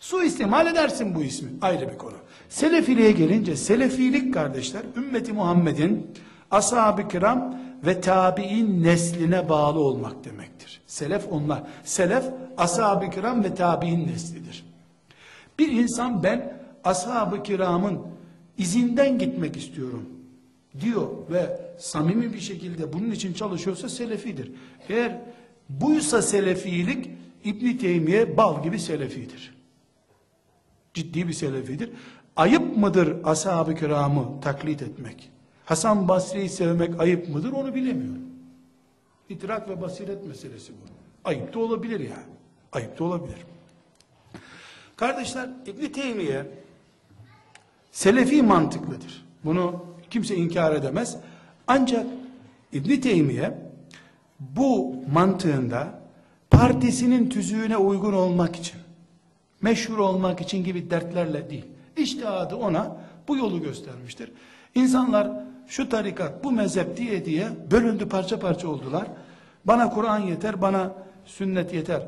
Suistimal 0.00 0.66
edersin 0.66 1.14
bu 1.14 1.22
ismi. 1.22 1.48
Ayrı 1.62 1.92
bir 1.92 1.98
konu. 1.98 2.16
Selefiliğe 2.48 3.12
gelince 3.12 3.56
Selefilik 3.56 4.34
kardeşler 4.34 4.82
ümmeti 4.96 5.32
Muhammed'in 5.32 6.06
ashab-ı 6.50 7.08
kiram 7.08 7.54
ve 7.86 8.00
tabi'in 8.00 8.82
nesline 8.82 9.48
bağlı 9.48 9.80
olmak 9.80 10.24
demektir. 10.24 10.80
Selef 10.86 11.26
onlar. 11.30 11.62
Selef 11.84 12.24
ashab-ı 12.56 13.10
kiram 13.10 13.44
ve 13.44 13.54
tabi'in 13.54 14.08
neslidir. 14.08 14.64
Bir 15.58 15.72
insan 15.72 16.22
ben 16.22 16.59
ashab-ı 16.84 17.42
kiramın 17.42 18.00
izinden 18.58 19.18
gitmek 19.18 19.56
istiyorum 19.56 20.08
diyor 20.80 21.08
ve 21.30 21.60
samimi 21.78 22.32
bir 22.32 22.40
şekilde 22.40 22.92
bunun 22.92 23.10
için 23.10 23.32
çalışıyorsa 23.32 23.88
selefidir. 23.88 24.52
Eğer 24.88 25.18
buysa 25.68 26.22
selefilik 26.22 27.10
İbn 27.44 27.76
Teymiye 27.76 28.36
bal 28.36 28.62
gibi 28.62 28.78
selefidir. 28.78 29.54
Ciddi 30.94 31.28
bir 31.28 31.32
selefidir. 31.32 31.90
Ayıp 32.36 32.76
mıdır 32.76 33.16
ashab-ı 33.24 33.74
kiramı 33.74 34.40
taklit 34.40 34.82
etmek? 34.82 35.30
Hasan 35.64 36.08
Basri'yi 36.08 36.48
sevmek 36.48 37.00
ayıp 37.00 37.28
mıdır 37.28 37.52
onu 37.52 37.74
bilemiyorum. 37.74 38.22
İdrak 39.28 39.68
ve 39.68 39.80
basiret 39.80 40.26
meselesi 40.26 40.72
bu. 40.72 40.90
Ayıp 41.24 41.54
da 41.54 41.58
olabilir 41.58 42.00
yani. 42.00 42.32
Ayıp 42.72 42.98
da 42.98 43.04
olabilir. 43.04 43.36
Kardeşler 44.96 45.50
İbn 45.66 45.92
Teymiye 45.92 46.46
selefi 47.92 48.42
mantıklıdır. 48.42 49.26
Bunu 49.44 49.84
kimse 50.10 50.36
inkar 50.36 50.74
edemez. 50.74 51.16
Ancak 51.66 52.06
İbn 52.72 53.00
Teymiye 53.00 53.58
bu 54.40 54.94
mantığında 55.12 56.00
partisinin 56.50 57.28
tüzüğüne 57.28 57.76
uygun 57.76 58.12
olmak 58.12 58.56
için, 58.56 58.80
meşhur 59.60 59.98
olmak 59.98 60.40
için 60.40 60.64
gibi 60.64 60.90
dertlerle 60.90 61.50
değil. 61.50 61.64
İçtihadı 61.96 62.56
ona 62.56 62.96
bu 63.28 63.36
yolu 63.36 63.62
göstermiştir. 63.62 64.32
İnsanlar 64.74 65.30
şu 65.66 65.88
tarikat, 65.88 66.44
bu 66.44 66.52
mezhep 66.52 66.96
diye 66.96 67.24
diye 67.24 67.48
bölündü 67.70 68.08
parça 68.08 68.40
parça 68.40 68.68
oldular. 68.68 69.06
Bana 69.64 69.90
Kur'an 69.90 70.18
yeter, 70.18 70.62
bana 70.62 70.92
sünnet 71.24 71.74
yeter 71.74 72.02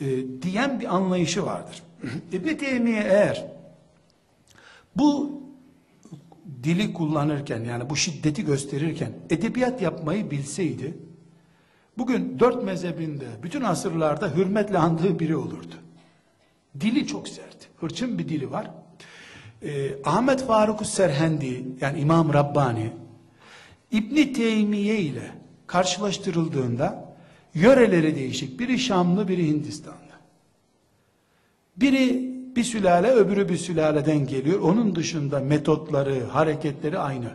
e, 0.00 0.06
diyen 0.42 0.80
bir 0.80 0.94
anlayışı 0.94 1.46
vardır. 1.46 1.82
İbn 2.32 2.56
Teymiye 2.56 3.02
eğer 3.02 3.55
bu 4.98 5.42
dili 6.62 6.92
kullanırken 6.92 7.64
yani 7.64 7.90
bu 7.90 7.96
şiddeti 7.96 8.44
gösterirken 8.44 9.12
edebiyat 9.30 9.82
yapmayı 9.82 10.30
bilseydi 10.30 10.94
bugün 11.98 12.38
dört 12.38 12.64
mezhebinde 12.64 13.26
bütün 13.42 13.62
asırlarda 13.62 14.34
hürmetle 14.34 14.78
andığı 14.78 15.18
biri 15.18 15.36
olurdu. 15.36 15.74
Dili 16.80 17.06
çok 17.06 17.28
sert. 17.28 17.68
Hırçın 17.76 18.18
bir 18.18 18.28
dili 18.28 18.50
var. 18.50 18.70
Ee, 19.62 20.02
Ahmet 20.04 20.46
Faruk 20.46 20.86
Serhendi 20.86 21.64
yani 21.80 22.00
İmam 22.00 22.32
Rabbani 22.32 22.92
İbni 23.90 24.32
Teymiye 24.32 25.00
ile 25.00 25.30
karşılaştırıldığında 25.66 27.16
yöreleri 27.54 28.16
değişik. 28.16 28.60
Biri 28.60 28.78
Şamlı, 28.78 29.28
biri 29.28 29.46
Hindistanlı. 29.46 29.96
Biri 31.76 32.25
bir 32.56 32.64
sülale, 32.64 33.10
öbürü 33.10 33.48
bir 33.48 33.56
sülaleden 33.56 34.26
geliyor. 34.26 34.60
Onun 34.60 34.96
dışında 34.96 35.40
metotları, 35.40 36.24
hareketleri 36.24 36.98
aynı. 36.98 37.28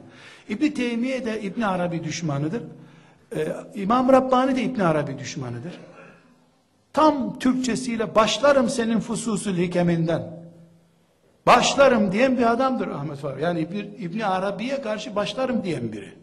İbni 0.49 0.73
Teymiye 0.73 1.25
de 1.25 1.41
İbni 1.41 1.65
Arabi 1.65 2.03
düşmanıdır. 2.03 2.63
Ee, 3.35 3.47
İmam 3.75 4.09
Rabbani 4.11 4.55
de 4.55 4.63
İbni 4.63 4.83
Arabi 4.83 5.19
düşmanıdır. 5.19 5.79
Tam 6.93 7.39
Türkçesiyle 7.39 8.15
başlarım 8.15 8.69
senin 8.69 8.99
fususul 8.99 9.57
hikeminden. 9.57 10.41
Başlarım 11.45 12.11
diyen 12.11 12.37
bir 12.37 12.51
adamdır 12.51 12.87
Ahmet 12.87 13.17
Faruk. 13.17 13.41
Yani 13.41 13.59
İbni, 13.59 13.79
İbni 13.79 14.25
Arabi'ye 14.25 14.81
karşı 14.81 15.15
başlarım 15.15 15.63
diyen 15.63 15.91
biri. 15.91 16.13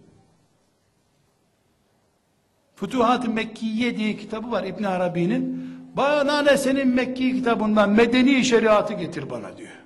Fütuhat-ı 2.77 3.31
Mekkiye 3.31 3.97
diye 3.97 4.17
kitabı 4.17 4.51
var 4.51 4.65
İbn 4.65 4.85
Arabi'nin. 4.85 5.68
Bana 5.97 6.43
ne 6.43 6.57
senin 6.57 6.89
Mekki 6.89 7.35
kitabından 7.35 7.91
medeni 7.91 8.45
şeriatı 8.45 8.95
getir 8.95 9.31
bana 9.31 9.57
diyor. 9.57 9.79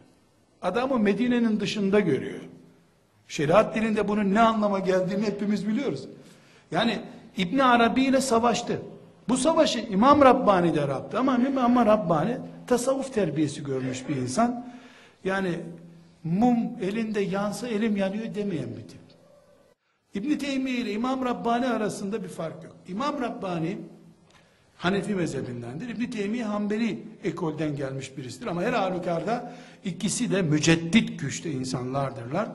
Adamı 0.62 0.98
Medine'nin 0.98 1.60
dışında 1.60 2.00
görüyor. 2.00 2.40
Şeriat 3.28 3.74
dilinde 3.74 4.08
bunun 4.08 4.34
ne 4.34 4.40
anlama 4.40 4.78
geldiğini 4.78 5.26
hepimiz 5.26 5.68
biliyoruz. 5.68 6.08
Yani 6.70 6.98
İbn 7.36 7.58
Arabi 7.58 8.02
ile 8.04 8.20
savaştı. 8.20 8.82
Bu 9.28 9.36
savaşı 9.36 9.78
İmam 9.78 10.20
Rabbani 10.20 10.74
de 10.74 10.80
yaptı 10.80 11.18
ama 11.18 11.36
İmam 11.36 11.76
Rabbani 11.76 12.38
tasavvuf 12.66 13.14
terbiyesi 13.14 13.64
görmüş 13.64 14.08
bir 14.08 14.16
insan. 14.16 14.66
Yani 15.24 15.50
mum 16.24 16.56
elinde 16.82 17.20
yansa 17.20 17.68
elim 17.68 17.96
yanıyor 17.96 18.34
demeyen 18.34 18.68
bir 18.68 18.88
tip. 18.88 19.00
İbn 20.14 20.38
Teymiye 20.38 20.76
ile 20.76 20.92
İmam 20.92 21.24
Rabbani 21.24 21.66
arasında 21.66 22.22
bir 22.22 22.28
fark 22.28 22.64
yok. 22.64 22.76
İmam 22.88 23.20
Rabbani 23.20 23.78
Hanefi 24.82 25.14
mezhebindendir. 25.14 25.88
İbn 25.88 26.10
Teymiye 26.10 26.44
Hanbeli 26.44 27.02
ekolden 27.24 27.76
gelmiş 27.76 28.16
birisidir 28.16 28.46
ama 28.46 28.62
her 28.62 28.72
halükarda 28.72 29.52
ikisi 29.84 30.30
de 30.30 30.42
müceddit 30.42 31.20
güçte 31.20 31.50
insanlardırlar. 31.50 32.48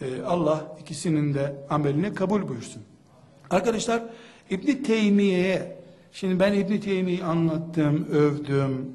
Ee, 0.00 0.22
Allah 0.22 0.76
ikisinin 0.80 1.34
de 1.34 1.56
amelini 1.70 2.14
kabul 2.14 2.48
buyursun. 2.48 2.82
Arkadaşlar 3.50 4.02
İbn 4.50 4.82
Teymiye'ye 4.82 5.76
şimdi 6.12 6.40
ben 6.40 6.52
İbn 6.52 6.78
Teymiye'yi 6.78 7.24
anlattım, 7.24 8.04
övdüm. 8.04 8.90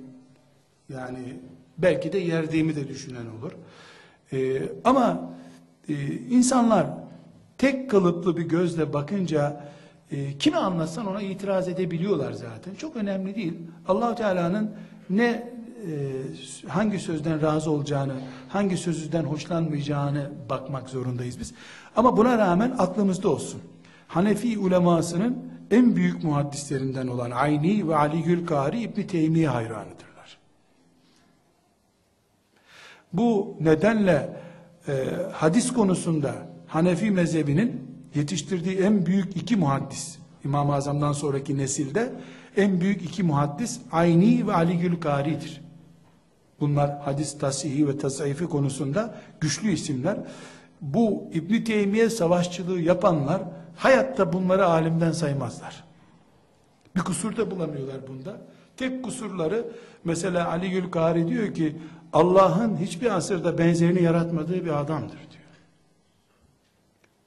Yani 0.90 1.40
belki 1.78 2.14
de 2.14 2.18
yerdiğimi 2.18 2.76
de 2.76 2.88
düşünen 2.88 3.26
olur. 3.40 3.52
Ee, 4.34 4.62
ama 4.84 5.34
e, 5.90 5.94
insanlar 6.30 6.88
tek 7.58 7.90
kalıplı 7.90 8.38
bir 8.38 8.44
gözle 8.44 8.94
bakınca 8.94 9.68
e, 10.12 10.38
kime 10.38 10.58
anlatsan 10.58 11.08
ona 11.08 11.22
itiraz 11.22 11.68
edebiliyorlar 11.68 12.32
zaten. 12.32 12.76
Çok 12.76 12.96
önemli 12.96 13.36
değil. 13.36 13.54
Allahu 13.88 14.16
Teala'nın 14.16 14.72
ne 15.10 15.26
e, 15.26 16.68
hangi 16.68 17.00
sözden 17.00 17.42
razı 17.42 17.72
olacağını, 17.72 18.14
hangi 18.50 18.78
sözüden 18.78 19.24
hoşlanmayacağını 19.24 20.32
bakmak 20.50 20.90
zorundayız 20.90 21.40
biz. 21.40 21.54
Ama 21.96 22.18
buna 22.18 22.38
rağmen 22.38 22.76
aklımızda 22.78 23.30
olsun. 23.30 23.62
Hanefi 24.08 24.58
ulemasının 24.58 25.38
en 25.72 25.96
büyük 25.96 26.24
muhaddislerinden 26.24 27.08
olan 27.08 27.32
Ayni 27.32 27.88
ve 27.88 27.96
Ali 27.96 28.24
Gülkari 28.24 28.80
İbni 28.80 29.08
Teymiye 29.08 29.48
hayranıdırlar. 29.48 30.38
Bu 33.14 33.58
nedenle 33.60 34.30
e, 34.88 35.06
hadis 35.32 35.74
konusunda 35.74 36.36
Hanefi 36.68 37.12
mezhebinin 37.12 37.87
yetiştirdiği 38.18 38.78
en 38.78 39.06
büyük 39.06 39.38
iki 39.38 39.56
muhaddis, 39.56 40.18
İmam-ı 40.46 40.74
Azam'dan 40.74 41.14
sonraki 41.14 41.58
nesilde 41.58 42.14
en 42.58 42.82
büyük 42.82 43.02
iki 43.02 43.24
muhaddis 43.24 43.80
Ayni 43.92 44.48
ve 44.48 44.54
Ali 44.54 44.78
Gülkari'dir. 44.78 45.62
Bunlar 46.60 47.00
hadis 47.00 47.38
tasihi 47.38 47.88
ve 47.88 47.98
tasayyifi 47.98 48.46
konusunda 48.46 49.16
güçlü 49.42 49.72
isimler. 49.72 50.18
Bu 50.82 51.24
İbn 51.34 51.64
Teymiye 51.64 52.10
savaşçılığı 52.10 52.80
yapanlar 52.80 53.42
hayatta 53.76 54.34
bunları 54.34 54.66
alimden 54.66 55.12
saymazlar. 55.12 55.84
Bir 56.96 57.02
kusur 57.02 57.38
da 57.38 57.52
bulamıyorlar 57.52 58.08
bunda. 58.08 58.38
Tek 58.78 59.04
kusurları 59.04 59.66
mesela 60.04 60.50
Ali 60.50 60.70
Gülkari 60.70 61.28
diyor 61.28 61.54
ki 61.54 61.76
Allah'ın 62.14 62.78
hiçbir 62.78 63.16
asırda 63.16 63.58
benzerini 63.58 64.04
yaratmadığı 64.04 64.66
bir 64.66 64.82
adamdır 64.82 65.18
diyor. 65.18 65.47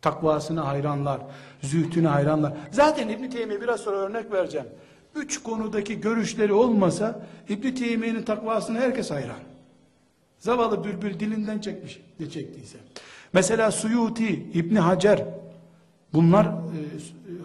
Takvasına 0.02 0.66
hayranlar, 0.66 1.20
zühdüne 1.62 2.08
hayranlar. 2.08 2.52
Zaten 2.70 3.08
İbn 3.08 3.30
Teymiye 3.30 3.60
biraz 3.60 3.80
sonra 3.80 3.96
örnek 3.96 4.32
vereceğim. 4.32 4.66
Üç 5.14 5.42
konudaki 5.42 6.00
görüşleri 6.00 6.52
olmasa 6.52 7.20
İbn 7.48 7.74
Teymiye'nin 7.74 8.22
takvasına 8.22 8.78
herkes 8.78 9.10
hayran. 9.10 9.36
Zavallı 10.38 10.84
bülbül 10.84 11.20
dilinden 11.20 11.58
çekmiş 11.58 12.00
ne 12.20 12.30
çektiyse. 12.30 12.78
Mesela 13.32 13.70
Suyuti, 13.70 14.46
İbn 14.54 14.76
Hacer 14.76 15.24
bunlar 16.12 16.44
e, 16.46 16.50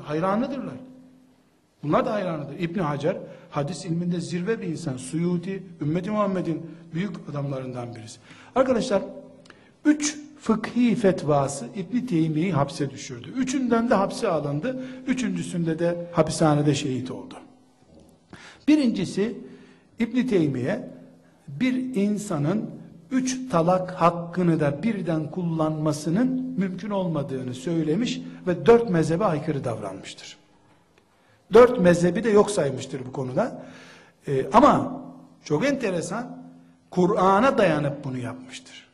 hayranıdırlar. 0.03 0.75
Bunlar 1.83 2.05
da 2.05 2.13
hayranıdır. 2.13 2.59
İbn 2.59 2.79
Hacer 2.79 3.17
hadis 3.49 3.85
ilminde 3.85 4.21
zirve 4.21 4.61
bir 4.61 4.67
insan. 4.67 4.97
Suyuti 4.97 5.63
ümmeti 5.81 6.11
Muhammed'in 6.11 6.71
büyük 6.93 7.29
adamlarından 7.31 7.95
birisi. 7.95 8.19
Arkadaşlar 8.55 9.03
üç 9.85 10.17
fıkhi 10.45 10.95
fetvası 10.95 11.65
İbn 11.75 12.05
Teymiye'yi 12.05 12.53
hapse 12.53 12.89
düşürdü. 12.89 13.29
Üçünden 13.35 13.89
de 13.89 13.95
hapse 13.95 14.27
alındı. 14.27 14.83
Üçüncüsünde 15.07 15.79
de 15.79 16.07
hapishanede 16.11 16.75
şehit 16.75 17.11
oldu. 17.11 17.33
Birincisi 18.67 19.37
İbn 19.99 20.27
Teymiye 20.27 20.89
bir 21.47 21.73
insanın 21.95 22.69
üç 23.11 23.49
talak 23.49 23.91
hakkını 23.91 24.59
da 24.59 24.83
birden 24.83 25.31
kullanmasının 25.31 26.55
mümkün 26.57 26.89
olmadığını 26.89 27.53
söylemiş 27.53 28.21
ve 28.47 28.65
dört 28.65 28.89
mezhebe 28.89 29.25
aykırı 29.25 29.63
davranmıştır. 29.63 30.37
Dört 31.53 31.79
mezhebi 31.79 32.23
de 32.23 32.29
yok 32.29 32.51
saymıştır 32.51 33.05
bu 33.05 33.11
konuda. 33.11 33.65
Ee, 34.27 34.45
ama 34.53 35.01
çok 35.43 35.65
enteresan 35.65 36.45
Kur'an'a 36.91 37.57
dayanıp 37.57 38.03
bunu 38.03 38.17
yapmıştır. 38.17 38.84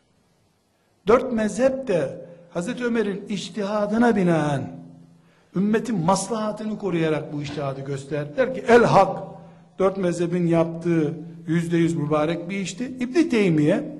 Dört 1.07 1.33
mezhep 1.33 1.87
de 1.87 2.25
Hazreti 2.49 2.85
Ömer'in 2.85 3.25
iştihadına 3.29 4.15
binaen 4.15 4.81
ümmetin 5.55 5.99
maslahatını 5.99 6.79
koruyarak 6.79 7.33
bu 7.33 7.41
iştihadı 7.41 7.81
göster. 7.81 8.37
Der 8.37 8.53
ki 8.53 8.63
el 8.67 8.83
hak 8.83 9.17
dört 9.79 9.97
mezhebin 9.97 10.47
yaptığı 10.47 11.13
yüzde 11.47 11.77
yüz 11.77 11.95
mübarek 11.95 12.49
bir 12.49 12.57
işti. 12.57 12.85
İbn 12.85 13.29
Teymiye 13.29 13.97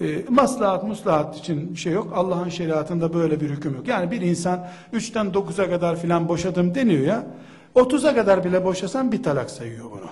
e, 0.00 0.24
maslahat 0.28 0.84
muslahat 0.84 1.38
için 1.38 1.74
şey 1.74 1.92
yok. 1.92 2.12
Allah'ın 2.14 2.48
şeriatında 2.48 3.14
böyle 3.14 3.40
bir 3.40 3.50
hüküm 3.50 3.74
yok. 3.74 3.88
Yani 3.88 4.10
bir 4.10 4.20
insan 4.20 4.68
üçten 4.92 5.26
9'a 5.26 5.70
kadar 5.70 5.96
filan 5.96 6.28
boşadım 6.28 6.74
deniyor 6.74 7.02
ya. 7.02 7.26
30'a 7.74 8.14
kadar 8.14 8.44
bile 8.44 8.64
boşasan 8.64 9.12
bir 9.12 9.22
talak 9.22 9.50
sayıyor 9.50 9.84
bunu. 9.90 10.10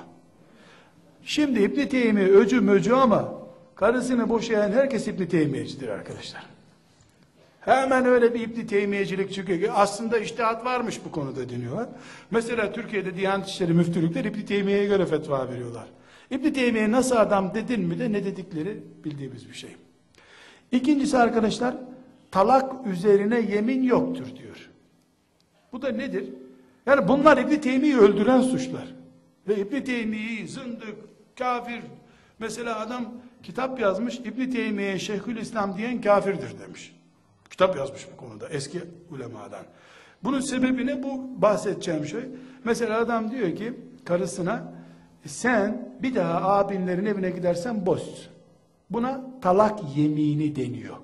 Şimdi 1.25 1.61
İbn 1.61 1.87
Teymiye 1.87 2.27
öcü 2.27 2.61
möcü 2.61 2.93
ama 2.93 3.29
karısını 3.79 4.29
boşayan 4.29 4.73
herkes 4.73 5.09
İbn 5.09 5.25
Teymiyecidir 5.25 5.89
arkadaşlar. 5.89 6.47
Hemen 7.61 8.07
öyle 8.07 8.35
bir 8.35 8.41
İbn 8.41 8.67
Teymiyecilik 8.67 9.33
çıkıyor 9.35 9.61
ki 9.61 9.71
aslında 9.71 10.19
iştihat 10.19 10.65
varmış 10.65 11.01
bu 11.05 11.11
konuda 11.11 11.49
deniyorlar. 11.49 11.89
Mesela 12.31 12.73
Türkiye'de 12.73 13.17
Diyanet 13.17 13.47
İşleri 13.47 13.73
müftülükler 13.73 14.25
İbn 14.25 14.41
Teymiye'ye 14.41 14.87
göre 14.87 15.07
fetva 15.07 15.49
veriyorlar. 15.49 15.87
İbn 16.31 16.53
Teymiye 16.53 16.93
nasıl 16.93 17.17
adam 17.17 17.55
dedin 17.55 17.81
mi 17.81 17.99
de 17.99 18.13
ne 18.13 18.25
dedikleri 18.25 18.83
bildiğimiz 19.05 19.49
bir 19.49 19.55
şey. 19.55 19.77
İkincisi 20.73 21.19
arkadaşlar 21.19 21.75
talak 22.31 22.87
üzerine 22.87 23.41
yemin 23.41 23.83
yoktur 23.83 24.27
diyor. 24.37 24.71
Bu 25.73 25.83
da 25.83 25.89
nedir? 25.89 26.29
Yani 26.87 27.09
bunlar 27.09 27.39
İbn 27.39 27.61
Teymiye'yi 27.61 27.99
öldüren 27.99 28.41
suçlar. 28.41 28.95
Ve 29.49 29.57
İbn 29.57 29.81
Teymiye'yi 29.81 30.49
zındık, 30.49 30.97
kafir. 31.39 31.81
Mesela 32.39 32.81
adam 32.81 33.05
kitap 33.43 33.81
yazmış 33.81 34.19
İbn 34.19 34.51
Teymiye 34.51 34.99
Şeyhül 34.99 35.37
İslam 35.37 35.79
diyen 35.79 36.01
kafirdir 36.01 36.59
demiş. 36.59 36.97
Kitap 37.51 37.77
yazmış 37.77 38.07
bu 38.13 38.17
konuda 38.17 38.49
eski 38.49 38.81
ulemadan. 39.11 39.65
Bunun 40.25 40.41
sebebi 40.41 40.87
ne? 40.87 41.03
Bu 41.03 41.43
bahsedeceğim 41.43 42.07
şey. 42.07 42.21
Mesela 42.65 42.99
adam 42.99 43.31
diyor 43.31 43.57
ki 43.57 43.75
karısına 44.05 44.73
sen 45.27 45.95
bir 46.03 46.15
daha 46.15 46.59
abinlerin 46.59 47.07
evine 47.07 47.31
gidersen 47.31 47.87
boz. 47.87 48.29
Buna 48.91 49.21
talak 49.43 49.97
yemini 49.97 50.57
deniyor. 50.57 50.97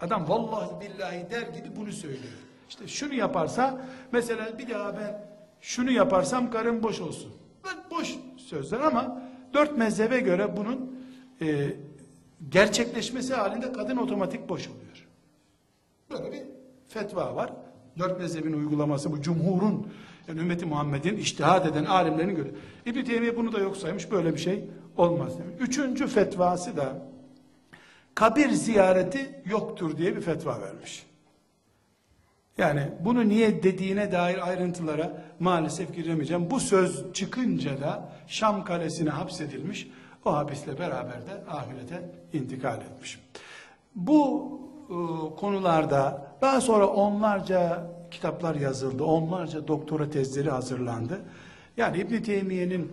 Adam 0.00 0.28
vallahi 0.28 0.70
billahi 0.80 1.30
der 1.30 1.42
gibi 1.42 1.76
bunu 1.76 1.92
söylüyor. 1.92 2.32
İşte 2.68 2.88
şunu 2.88 3.14
yaparsa 3.14 3.84
mesela 4.12 4.58
bir 4.58 4.70
daha 4.70 4.96
ben 4.96 5.24
şunu 5.60 5.90
yaparsam 5.90 6.50
karın 6.50 6.82
boş 6.82 7.00
olsun. 7.00 7.32
Boş 7.90 8.16
sözler 8.36 8.80
ama 8.80 9.22
dört 9.54 9.78
mezhebe 9.78 10.20
göre 10.20 10.56
bunun 10.56 10.99
e, 11.42 11.76
gerçekleşmesi 12.48 13.34
halinde 13.34 13.72
kadın 13.72 13.96
otomatik 13.96 14.48
boş 14.48 14.68
oluyor. 14.68 15.06
Böyle 16.10 16.32
bir 16.32 16.42
fetva 16.88 17.36
var. 17.36 17.52
Dört 17.98 18.20
mezhebin 18.20 18.52
uygulaması 18.52 19.12
bu 19.12 19.22
cumhurun 19.22 19.86
yani 20.28 20.40
ümmeti 20.40 20.66
Muhammed'in 20.66 21.16
iştihad 21.16 21.66
eden 21.66 21.84
alimlerin 21.84 22.36
göre. 22.36 22.48
İbn 22.86 23.04
Teymiye 23.04 23.36
bunu 23.36 23.52
da 23.52 23.58
yok 23.58 23.76
saymış. 23.76 24.10
Böyle 24.10 24.34
bir 24.34 24.38
şey 24.38 24.64
olmaz 24.96 25.38
demiş. 25.38 25.54
Üçüncü 25.60 26.06
fetvası 26.06 26.76
da 26.76 27.02
kabir 28.14 28.50
ziyareti 28.50 29.42
yoktur 29.46 29.96
diye 29.96 30.16
bir 30.16 30.20
fetva 30.20 30.60
vermiş. 30.60 31.06
Yani 32.58 32.82
bunu 33.00 33.28
niye 33.28 33.62
dediğine 33.62 34.12
dair 34.12 34.48
ayrıntılara 34.48 35.24
maalesef 35.40 35.94
giremeyeceğim. 35.94 36.50
Bu 36.50 36.60
söz 36.60 37.12
çıkınca 37.12 37.80
da 37.80 38.12
Şam 38.26 38.64
kalesine 38.64 39.10
hapsedilmiş. 39.10 39.88
O 40.24 40.32
hapisle 40.32 40.78
beraber 40.78 41.26
de 41.26 41.50
ahirete 41.50 42.10
intikal 42.32 42.80
etmiş. 42.80 43.20
Bu 43.94 44.50
e, 44.88 44.94
konularda 45.36 46.26
daha 46.40 46.60
sonra 46.60 46.86
onlarca 46.86 47.86
kitaplar 48.10 48.54
yazıldı. 48.54 49.04
Onlarca 49.04 49.68
doktora 49.68 50.10
tezleri 50.10 50.50
hazırlandı. 50.50 51.20
Yani 51.76 51.98
İbn 51.98 52.22
Teymiye'nin 52.22 52.92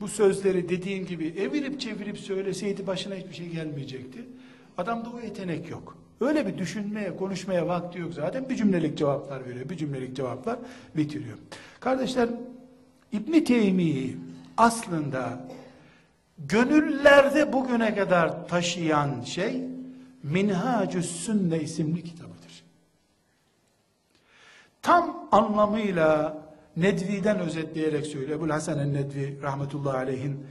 bu 0.00 0.08
sözleri 0.08 0.68
dediğim 0.68 1.06
gibi 1.06 1.26
evirip 1.26 1.80
çevirip 1.80 2.18
söyleseydi 2.18 2.86
başına 2.86 3.14
hiçbir 3.14 3.34
şey 3.34 3.48
gelmeyecekti. 3.48 4.24
Adamda 4.78 5.08
o 5.10 5.20
yetenek 5.20 5.70
yok. 5.70 5.96
Öyle 6.20 6.46
bir 6.46 6.58
düşünmeye, 6.58 7.16
konuşmaya 7.16 7.68
vakti 7.68 7.98
yok 7.98 8.14
zaten. 8.14 8.48
Bir 8.48 8.56
cümlelik 8.56 8.98
cevaplar 8.98 9.46
veriyor, 9.46 9.68
bir 9.68 9.76
cümlelik 9.76 10.16
cevaplar 10.16 10.58
bitiriyor. 10.96 11.38
Kardeşler, 11.80 12.28
İbn 13.12 13.44
Teymiye'yi 13.44 14.16
aslında 14.56 15.40
gönüllerde 16.48 17.52
bugüne 17.52 17.94
kadar 17.94 18.48
taşıyan 18.48 19.20
şey 19.22 19.64
Minhacü's 20.22 21.10
Sünne 21.10 21.60
isimli 21.60 22.04
kitabıdır. 22.04 22.64
Tam 24.82 25.28
anlamıyla 25.32 26.42
Nedvi'den 26.76 27.38
özetleyerek 27.38 28.06
söylüyor. 28.06 28.38
Ebu'l 28.38 28.50
Hasan 28.50 28.78
el-Nedvi 28.78 29.42
rahmetullahi 29.42 29.96
aleyhin 29.96 30.46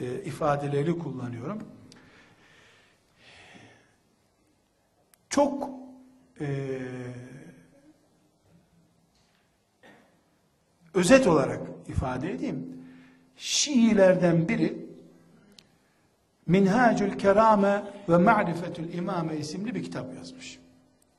e, 0.00 0.14
ifadeleri 0.24 0.98
kullanıyorum. 0.98 1.62
Çok 5.30 5.70
e, 6.40 6.78
özet 10.94 11.26
olarak 11.26 11.60
ifade 11.88 12.32
edeyim. 12.32 12.84
Şiilerden 13.36 14.48
biri 14.48 14.83
Minhacül 16.46 17.18
Kerame 17.18 17.82
ve 18.08 18.16
Ma'rifetül 18.16 18.92
İmame 18.92 19.36
isimli 19.36 19.74
bir 19.74 19.82
kitap 19.82 20.14
yazmış. 20.14 20.58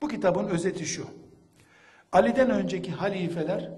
Bu 0.02 0.08
kitabın 0.08 0.48
özeti 0.48 0.86
şu. 0.86 1.06
Ali'den 2.12 2.50
önceki 2.50 2.92
halifeler 2.92 3.70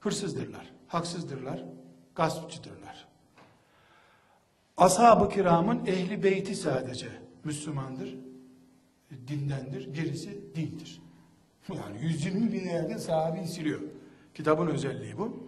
hırsızdırlar, 0.00 0.72
haksızdırlar, 0.86 1.64
gaspçıdırlar. 2.14 3.08
Ashab-ı 4.76 5.28
kiramın 5.28 5.86
ehli 5.86 6.22
beyti 6.22 6.54
sadece 6.54 7.08
Müslümandır, 7.44 8.14
dindendir, 9.28 9.94
gerisi 9.94 10.54
değildir. 10.56 11.02
Yani 11.68 12.02
120 12.02 12.52
bin 12.52 12.64
yakın 12.64 12.96
sahabeyi 12.96 13.46
siliyor. 13.46 13.80
Kitabın 14.34 14.66
özelliği 14.66 15.18
bu. 15.18 15.46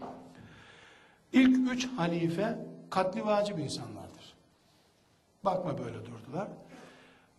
İlk 1.32 1.72
üç 1.72 1.88
halife 1.88 2.58
katli 2.90 3.24
vacip 3.24 3.58
insanlardır. 3.58 3.93
Bakma 5.44 5.78
böyle 5.78 5.96
durdular. 6.06 6.48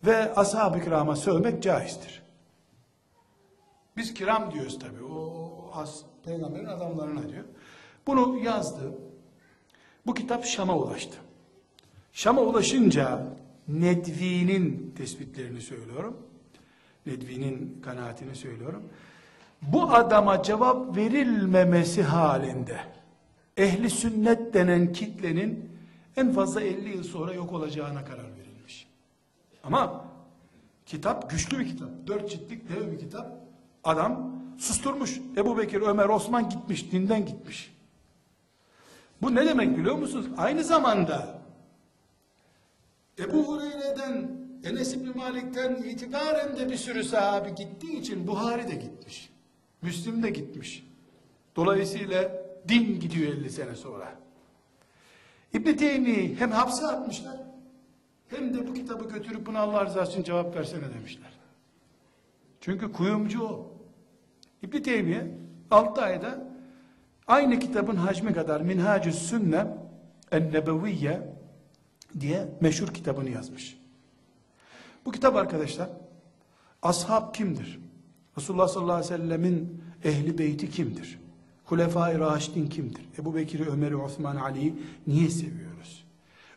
Ve 0.06 0.34
ashab-ı 0.34 0.84
kirama 0.84 1.16
sövmek 1.16 1.62
caizdir. 1.62 2.22
Biz 3.96 4.14
kiram 4.14 4.52
diyoruz 4.52 4.78
tabi. 4.78 5.04
O 5.04 5.70
as, 5.74 6.02
peygamberin 6.24 6.66
adamlarına 6.66 7.28
diyor. 7.28 7.44
Bunu 8.06 8.38
yazdı. 8.38 8.92
Bu 10.06 10.14
kitap 10.14 10.44
Şam'a 10.44 10.76
ulaştı. 10.76 11.16
Şam'a 12.12 12.40
ulaşınca 12.40 13.26
Nedvi'nin 13.68 14.94
tespitlerini 14.96 15.60
söylüyorum. 15.60 16.16
Nedvi'nin 17.06 17.80
kanaatini 17.84 18.34
söylüyorum. 18.36 18.82
Bu 19.62 19.90
adama 19.90 20.42
cevap 20.42 20.96
verilmemesi 20.96 22.02
halinde 22.02 22.80
ehli 23.56 23.90
sünnet 23.90 24.54
denen 24.54 24.92
kitlenin 24.92 25.75
en 26.16 26.32
fazla 26.32 26.60
50 26.60 26.88
yıl 26.88 27.04
sonra 27.04 27.34
yok 27.34 27.52
olacağına 27.52 28.04
karar 28.04 28.36
verilmiş. 28.38 28.88
Ama 29.64 30.04
kitap 30.86 31.30
güçlü 31.30 31.58
bir 31.58 31.68
kitap. 31.68 31.88
Dört 32.06 32.30
ciltlik 32.30 32.68
dev 32.68 32.92
bir 32.92 32.98
kitap. 32.98 33.32
Adam 33.84 34.36
susturmuş. 34.58 35.20
Ebu 35.36 35.58
Bekir, 35.58 35.80
Ömer, 35.80 36.08
Osman 36.08 36.48
gitmiş. 36.48 36.92
Dinden 36.92 37.26
gitmiş. 37.26 37.76
Bu 39.22 39.34
ne 39.34 39.46
demek 39.46 39.78
biliyor 39.78 39.96
musunuz? 39.96 40.26
Aynı 40.36 40.64
zamanda 40.64 41.38
Ebu 43.18 43.48
Hureyre'den 43.48 44.30
Enes 44.64 44.94
İbni 44.94 45.10
Malik'ten 45.10 45.74
itibaren 45.76 46.56
de 46.56 46.70
bir 46.70 46.76
sürü 46.76 47.04
sahabi 47.04 47.54
gittiği 47.54 48.00
için 48.00 48.26
Buhari 48.26 48.68
de 48.68 48.74
gitmiş. 48.74 49.30
Müslim 49.82 50.22
de 50.22 50.30
gitmiş. 50.30 50.86
Dolayısıyla 51.56 52.32
din 52.68 53.00
gidiyor 53.00 53.32
50 53.32 53.50
sene 53.50 53.74
sonra. 53.76 54.25
İbn 55.56 55.76
Teymi'yi 55.76 56.36
hem 56.38 56.50
hapse 56.50 56.86
atmışlar 56.86 57.36
hem 58.28 58.54
de 58.54 58.68
bu 58.68 58.74
kitabı 58.74 59.08
götürüp 59.08 59.46
buna 59.46 59.60
Allah 59.60 59.86
rızası 59.86 60.12
için 60.12 60.22
cevap 60.22 60.56
versene 60.56 60.94
demişler. 60.94 61.30
Çünkü 62.60 62.92
kuyumcu 62.92 63.42
o. 63.42 63.72
İbn 64.62 64.82
Teymiye 64.82 65.30
6 65.70 66.02
ayda 66.02 66.48
aynı 67.26 67.58
kitabın 67.58 67.96
hacmi 67.96 68.34
kadar 68.34 68.60
Minhacü's 68.60 69.18
Sünne 69.18 69.66
en-Nebeviyye 70.32 71.36
diye 72.20 72.48
meşhur 72.60 72.88
kitabını 72.88 73.30
yazmış. 73.30 73.78
Bu 75.04 75.12
kitap 75.12 75.36
arkadaşlar 75.36 75.88
ashab 76.82 77.34
kimdir? 77.34 77.80
Resulullah 78.38 78.68
sallallahu 78.68 78.96
aleyhi 78.96 79.12
ve 79.14 79.16
sellemin 79.16 79.82
ehli 80.04 80.38
beyti 80.38 80.70
kimdir? 80.70 81.25
Hulefai 81.66 82.18
Raşidin 82.18 82.66
kimdir? 82.66 83.02
Ebu 83.18 83.34
Bekir'i, 83.34 83.64
Ömer'i, 83.64 83.96
Osman, 83.96 84.36
Ali'yi 84.36 84.74
niye 85.06 85.30
seviyoruz? 85.30 86.06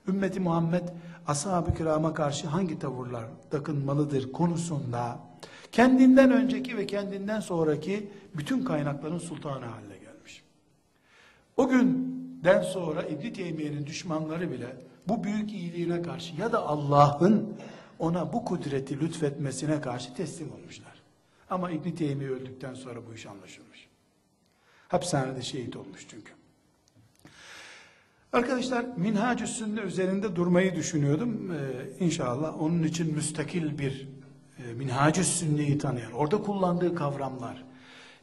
Ümmeti 0.07 0.39
Muhammed 0.39 0.89
ashab-ı 1.27 1.73
kirama 1.73 2.13
karşı 2.13 2.47
hangi 2.47 2.79
tavırlar 2.79 3.25
takınmalıdır 3.49 4.31
konusunda 4.31 5.19
kendinden 5.71 6.31
önceki 6.31 6.77
ve 6.77 6.85
kendinden 6.85 7.39
sonraki 7.39 8.09
bütün 8.35 8.63
kaynakların 8.63 9.17
sultanı 9.17 9.65
haline 9.65 9.97
gelmiş. 9.97 10.43
O 11.57 11.69
günden 11.69 12.61
sonra 12.61 13.03
İbn 13.03 13.33
Teymiye'nin 13.33 13.85
düşmanları 13.85 14.51
bile 14.51 14.77
bu 15.07 15.23
büyük 15.23 15.51
iyiliğine 15.51 16.01
karşı 16.01 16.35
ya 16.35 16.51
da 16.51 16.67
Allah'ın 16.67 17.53
ona 17.99 18.33
bu 18.33 18.45
kudreti 18.45 18.99
lütfetmesine 18.99 19.81
karşı 19.81 20.13
teslim 20.13 20.51
olmuşlar. 20.51 20.93
Ama 21.49 21.71
İbn 21.71 21.91
Teymiye 21.91 22.29
öldükten 22.29 22.73
sonra 22.73 22.99
bu 23.09 23.13
iş 23.13 23.25
anlaşılmış. 23.25 23.88
Hapishanede 24.89 25.41
şehit 25.41 25.75
olmuş 25.75 26.07
çünkü. 26.09 26.31
Arkadaşlar 28.33 28.85
Minhacü 28.97 29.47
Sünne 29.47 29.79
üzerinde 29.79 30.35
durmayı 30.35 30.75
düşünüyordum. 30.75 31.51
Ee, 31.51 32.05
inşallah 32.05 32.61
onun 32.61 32.83
için 32.83 33.13
müstakil 33.13 33.77
bir 33.77 34.07
e, 34.57 34.73
Minhacü 34.73 35.23
Sünne'yi 35.23 35.77
tanıyan, 35.77 36.11
orada 36.11 36.41
kullandığı 36.41 36.95
kavramlar. 36.95 37.63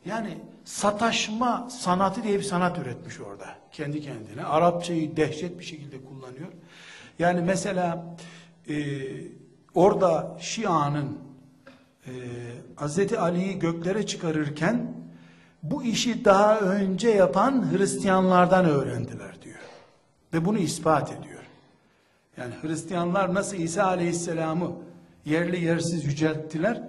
Yani 0.05 0.38
sataşma 0.64 1.68
sanatı 1.70 2.22
diye 2.22 2.38
bir 2.38 2.43
sanat 2.43 2.78
üretmiş 2.78 3.20
orada. 3.20 3.47
Kendi 3.72 4.01
kendine. 4.01 4.44
Arapçayı 4.44 5.16
dehşet 5.16 5.59
bir 5.59 5.64
şekilde 5.64 6.05
kullanıyor. 6.05 6.48
Yani 7.18 7.40
mesela 7.40 8.16
e, 8.68 8.74
orada 9.74 10.36
Şia'nın 10.40 11.18
e, 12.06 12.12
Hz. 12.76 13.12
Ali'yi 13.12 13.59
göklere 13.59 14.06
çıkarırken 14.06 15.05
bu 15.62 15.82
işi 15.84 16.24
daha 16.24 16.58
önce 16.60 17.08
yapan 17.08 17.72
Hristiyanlardan 17.72 18.64
öğrendiler 18.64 19.42
diyor. 19.42 19.58
Ve 20.32 20.44
bunu 20.44 20.58
ispat 20.58 21.12
ediyor. 21.12 21.42
Yani 22.36 22.54
Hristiyanlar 22.62 23.34
nasıl 23.34 23.56
İsa 23.56 23.84
Aleyhisselam'ı 23.84 24.72
yerli 25.24 25.64
yersiz 25.64 26.04
yücelttiler? 26.04 26.82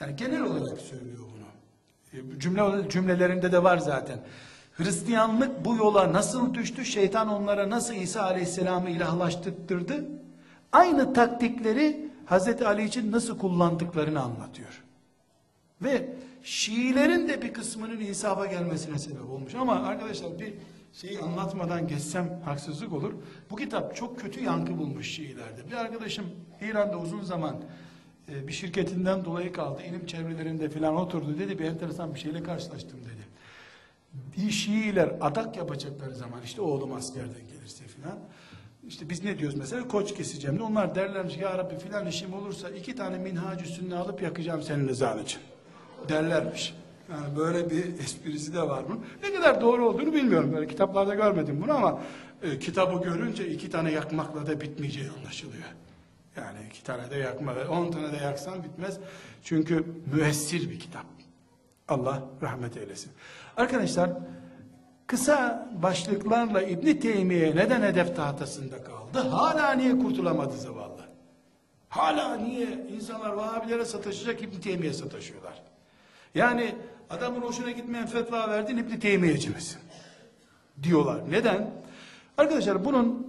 Yani 0.00 0.16
genel 0.16 0.42
olarak 0.42 0.80
söylüyor 0.80 1.18
bunu. 1.18 1.44
E, 2.20 2.40
Cümle, 2.40 2.88
cümlelerinde 2.88 3.52
de 3.52 3.62
var 3.62 3.78
zaten. 3.78 4.18
Hristiyanlık 4.72 5.64
bu 5.64 5.76
yola 5.76 6.12
nasıl 6.12 6.54
düştü? 6.54 6.84
Şeytan 6.84 7.28
onlara 7.28 7.70
nasıl 7.70 7.94
İsa 7.94 8.22
Aleyhisselam'ı 8.22 8.90
ilahlaştırdı? 8.90 10.04
Aynı 10.72 11.14
taktikleri 11.14 12.10
Hazreti 12.26 12.66
Ali 12.66 12.84
için 12.84 13.12
nasıl 13.12 13.38
kullandıklarını 13.38 14.20
anlatıyor. 14.20 14.82
Ve 15.82 16.08
Şiilerin 16.44 17.28
de 17.28 17.42
bir 17.42 17.52
kısmının 17.52 18.00
insafa 18.00 18.46
gelmesine 18.46 18.98
sebep 18.98 19.30
olmuş. 19.30 19.54
Ama 19.54 19.74
arkadaşlar 19.74 20.38
bir 20.38 20.54
şeyi 20.92 21.18
anlatmadan 21.18 21.88
geçsem 21.88 22.40
haksızlık 22.44 22.92
olur. 22.92 23.12
Bu 23.50 23.56
kitap 23.56 23.96
çok 23.96 24.20
kötü 24.20 24.44
yankı 24.44 24.78
bulmuş 24.78 25.10
Şiilerde. 25.10 25.70
Bir 25.70 25.76
arkadaşım 25.76 26.24
İran'da 26.60 26.98
uzun 26.98 27.22
zaman 27.22 27.64
e, 28.28 28.48
bir 28.48 28.52
şirketinden 28.52 29.24
dolayı 29.24 29.52
kaldı. 29.52 29.82
İlim 29.82 30.06
çevrelerinde 30.06 30.68
filan 30.68 30.96
oturdu 30.96 31.38
dedi. 31.38 31.58
Bir 31.58 31.64
enteresan 31.64 32.14
bir 32.14 32.20
şeyle 32.20 32.42
karşılaştım 32.42 33.00
dedi. 33.00 33.24
Bir 34.36 34.50
Şiiler 34.50 35.12
adak 35.20 35.56
yapacakları 35.56 36.14
zaman 36.14 36.42
işte 36.44 36.60
oğlum 36.60 36.92
askerden 36.92 37.48
gelirse 37.48 37.84
filan 37.84 38.18
işte 38.88 39.10
biz 39.10 39.24
ne 39.24 39.38
diyoruz 39.38 39.58
mesela 39.58 39.88
koç 39.88 40.14
keseceğim 40.14 40.58
de 40.58 40.62
onlar 40.62 40.94
derlermiş 40.94 41.34
ki 41.34 41.40
ya 41.40 41.58
Rabbi 41.58 41.78
filan 41.78 42.06
işim 42.06 42.34
olursa 42.34 42.70
iki 42.70 42.94
tane 42.94 43.18
minhac 43.18 43.62
üstüne 43.62 43.96
alıp 43.96 44.22
yakacağım 44.22 44.62
senin 44.62 44.88
rızan 44.88 45.22
için 45.22 45.40
derlermiş. 46.08 46.74
Yani 47.10 47.36
böyle 47.36 47.70
bir 47.70 47.98
esprisi 47.98 48.54
de 48.54 48.62
var 48.62 48.82
mı? 48.82 48.98
Ne 49.22 49.34
kadar 49.34 49.60
doğru 49.60 49.88
olduğunu 49.88 50.12
bilmiyorum. 50.12 50.52
Böyle 50.54 50.66
kitaplarda 50.66 51.14
görmedim 51.14 51.60
bunu 51.62 51.72
ama 51.76 52.00
e, 52.42 52.58
kitabı 52.58 53.04
görünce 53.04 53.48
iki 53.48 53.70
tane 53.70 53.92
yakmakla 53.92 54.46
da 54.46 54.60
bitmeyeceği 54.60 55.10
anlaşılıyor. 55.18 55.64
Yani 56.36 56.58
iki 56.70 56.84
tane 56.84 57.10
de 57.10 57.16
yakma, 57.16 57.52
on 57.70 57.90
tane 57.90 58.12
de 58.12 58.16
yaksan 58.16 58.64
bitmez. 58.64 58.98
Çünkü 59.42 59.84
müessir 60.14 60.70
bir 60.70 60.80
kitap. 60.80 61.04
Allah 61.88 62.22
rahmet 62.42 62.76
eylesin. 62.76 63.12
Arkadaşlar 63.56 64.10
kısa 65.06 65.68
başlıklarla 65.82 66.62
İbn 66.62 67.00
Teymiye 67.00 67.56
neden 67.56 67.82
hedef 67.82 68.16
tahtasında 68.16 68.82
kaldı? 68.82 69.18
Hala 69.18 69.72
niye 69.72 69.98
kurtulamadı 69.98 70.56
zavallı? 70.56 71.04
Hala 71.88 72.36
niye 72.36 72.86
insanlar 72.96 73.30
Vahabilere 73.30 73.84
sataşacak 73.84 74.42
İbn 74.42 74.60
Teymiye 74.60 74.92
sataşıyorlar? 74.92 75.62
Yani 76.34 76.74
adamın 77.10 77.40
hoşuna 77.40 77.70
gitmeyen 77.70 78.06
fetva 78.06 78.50
verdin 78.50 78.76
İbn 78.76 78.98
Teymiyeci 78.98 79.50
misin? 79.50 79.80
Diyorlar. 80.82 81.30
Neden? 81.30 81.70
Arkadaşlar 82.38 82.84
bunun 82.84 83.26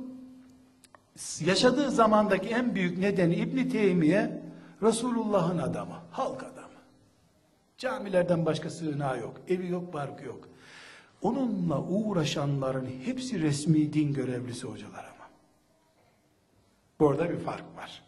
yaşadığı 1.45 1.91
zamandaki 1.91 2.49
en 2.49 2.75
büyük 2.75 2.97
nedeni 2.97 3.35
İbn 3.35 3.69
Teymiye 3.69 4.41
Resulullah'ın 4.83 5.57
adamı, 5.57 5.95
halk 6.11 6.43
adamı. 6.43 6.65
Camilerden 7.77 8.45
başka 8.45 8.69
sığınağı 8.69 9.19
yok, 9.19 9.41
evi 9.47 9.67
yok, 9.67 9.93
barkı 9.93 10.25
yok. 10.25 10.49
Onunla 11.21 11.81
uğraşanların 11.81 12.89
hepsi 13.05 13.41
resmi 13.41 13.93
din 13.93 14.13
görevlisi 14.13 14.67
hocalar 14.67 15.03
ama. 15.03 15.29
Burada 16.99 17.29
bir 17.29 17.37
fark 17.37 17.75
var. 17.77 18.03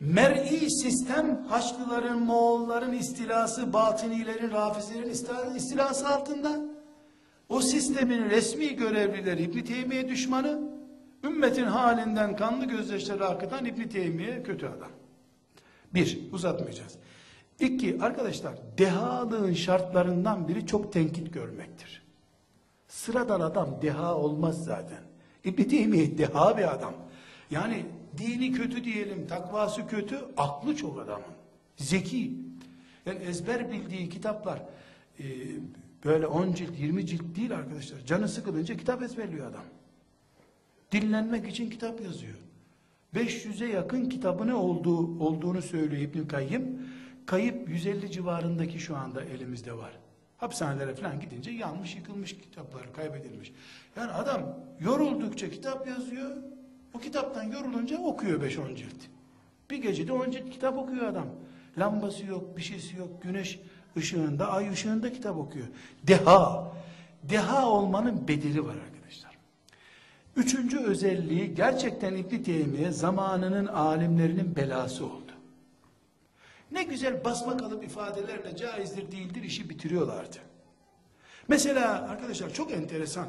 Mer'i 0.00 0.70
sistem 0.70 1.44
Haçlıların, 1.48 2.22
Moğolların 2.22 2.92
istilası, 2.92 3.72
Batınilerin, 3.72 4.50
Rafizilerin 4.50 5.10
istila- 5.10 5.56
istilası 5.56 6.08
altında. 6.08 6.60
O 7.48 7.60
sistemin 7.60 8.30
resmi 8.30 8.76
görevlileri 8.76 9.42
İbn 9.42 9.58
Teymiye 9.60 10.08
düşmanı, 10.08 10.60
ümmetin 11.24 11.64
halinden 11.64 12.36
kanlı 12.36 12.64
gözyaşları 12.64 13.26
akıtan 13.28 13.64
İbn 13.64 13.88
Teymiye 13.88 14.42
kötü 14.42 14.66
adam. 14.66 14.90
Bir, 15.94 16.18
uzatmayacağız. 16.32 16.94
İki, 17.60 17.98
arkadaşlar 18.02 18.52
dehalığın 18.78 19.52
şartlarından 19.52 20.48
biri 20.48 20.66
çok 20.66 20.92
tenkit 20.92 21.34
görmektir. 21.34 22.02
Sıradan 22.88 23.40
adam 23.40 23.68
deha 23.82 24.14
olmaz 24.14 24.64
zaten. 24.64 25.00
İbn 25.44 25.62
Teymiye 25.62 26.18
deha 26.18 26.58
bir 26.58 26.74
adam. 26.74 26.94
Yani 27.50 27.86
dini 28.18 28.52
kötü 28.52 28.84
diyelim, 28.84 29.26
takvası 29.26 29.86
kötü, 29.86 30.18
aklı 30.36 30.76
çok 30.76 31.00
adamın. 31.00 31.24
Zeki. 31.76 32.32
Yani 33.06 33.18
ezber 33.18 33.72
bildiği 33.72 34.08
kitaplar 34.08 34.62
e, 35.18 35.24
böyle 36.04 36.26
10 36.26 36.52
cilt, 36.52 36.78
20 36.78 37.06
cilt 37.06 37.36
değil 37.36 37.54
arkadaşlar. 37.54 38.00
Canı 38.06 38.28
sıkılınca 38.28 38.76
kitap 38.76 39.02
ezberliyor 39.02 39.50
adam. 39.50 39.64
Dinlenmek 40.92 41.48
için 41.48 41.70
kitap 41.70 42.00
yazıyor. 42.00 42.36
500'e 43.14 43.68
yakın 43.68 44.08
kitabı 44.08 44.46
ne 44.46 44.54
olduğu, 44.54 45.24
olduğunu 45.24 45.62
söylüyor 45.62 46.02
İbn 46.02 46.28
Kayyım. 46.28 46.64
Kayıp 47.26 47.68
150 47.68 48.10
civarındaki 48.10 48.78
şu 48.78 48.96
anda 48.96 49.24
elimizde 49.24 49.76
var. 49.76 49.92
Hapishanelere 50.36 50.94
falan 50.94 51.20
gidince 51.20 51.50
yanmış, 51.50 51.96
yıkılmış 51.96 52.38
kitaplar, 52.38 52.92
kaybedilmiş. 52.92 53.52
Yani 53.96 54.12
adam 54.12 54.58
yoruldukça 54.80 55.50
kitap 55.50 55.86
yazıyor. 55.86 56.36
O 56.94 56.98
kitaptan 56.98 57.42
yorulunca 57.42 57.98
okuyor 57.98 58.42
5-10 58.42 58.76
cilt. 58.76 58.96
Bir 59.70 59.76
gecede 59.76 60.12
10 60.12 60.30
cilt 60.30 60.50
kitap 60.50 60.78
okuyor 60.78 61.06
adam. 61.06 61.26
Lambası 61.78 62.26
yok, 62.26 62.56
bir 62.56 62.62
şeysi 62.62 62.96
yok. 62.96 63.22
Güneş 63.22 63.60
ışığında, 63.96 64.52
ay 64.52 64.70
ışığında 64.70 65.12
kitap 65.12 65.36
okuyor. 65.36 65.66
Deha. 66.06 66.72
Deha 67.22 67.68
olmanın 67.68 68.28
bedeli 68.28 68.66
var 68.66 68.76
arkadaşlar. 68.86 69.38
Üçüncü 70.36 70.78
özelliği 70.78 71.54
gerçekten 71.54 72.14
İbn 72.14 72.42
Teymiye 72.42 72.90
zamanının 72.90 73.66
alimlerinin 73.66 74.56
belası 74.56 75.06
oldu. 75.06 75.32
Ne 76.72 76.82
güzel 76.82 77.24
basma 77.24 77.56
kalıp 77.56 77.84
ifadelerle 77.84 78.56
caizdir 78.56 79.12
değildir 79.12 79.42
işi 79.42 79.70
bitiriyorlardı. 79.70 80.36
Mesela 81.48 82.08
arkadaşlar 82.08 82.52
çok 82.52 82.72
enteresan. 82.72 83.28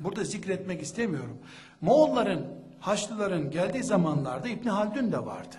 Burada 0.00 0.24
zikretmek 0.24 0.82
istemiyorum. 0.82 1.38
Moğolların, 1.82 2.46
Haçlıların 2.80 3.50
geldiği 3.50 3.82
zamanlarda 3.82 4.48
İbn 4.48 4.68
Haldun 4.68 5.12
da 5.12 5.26
vardı. 5.26 5.56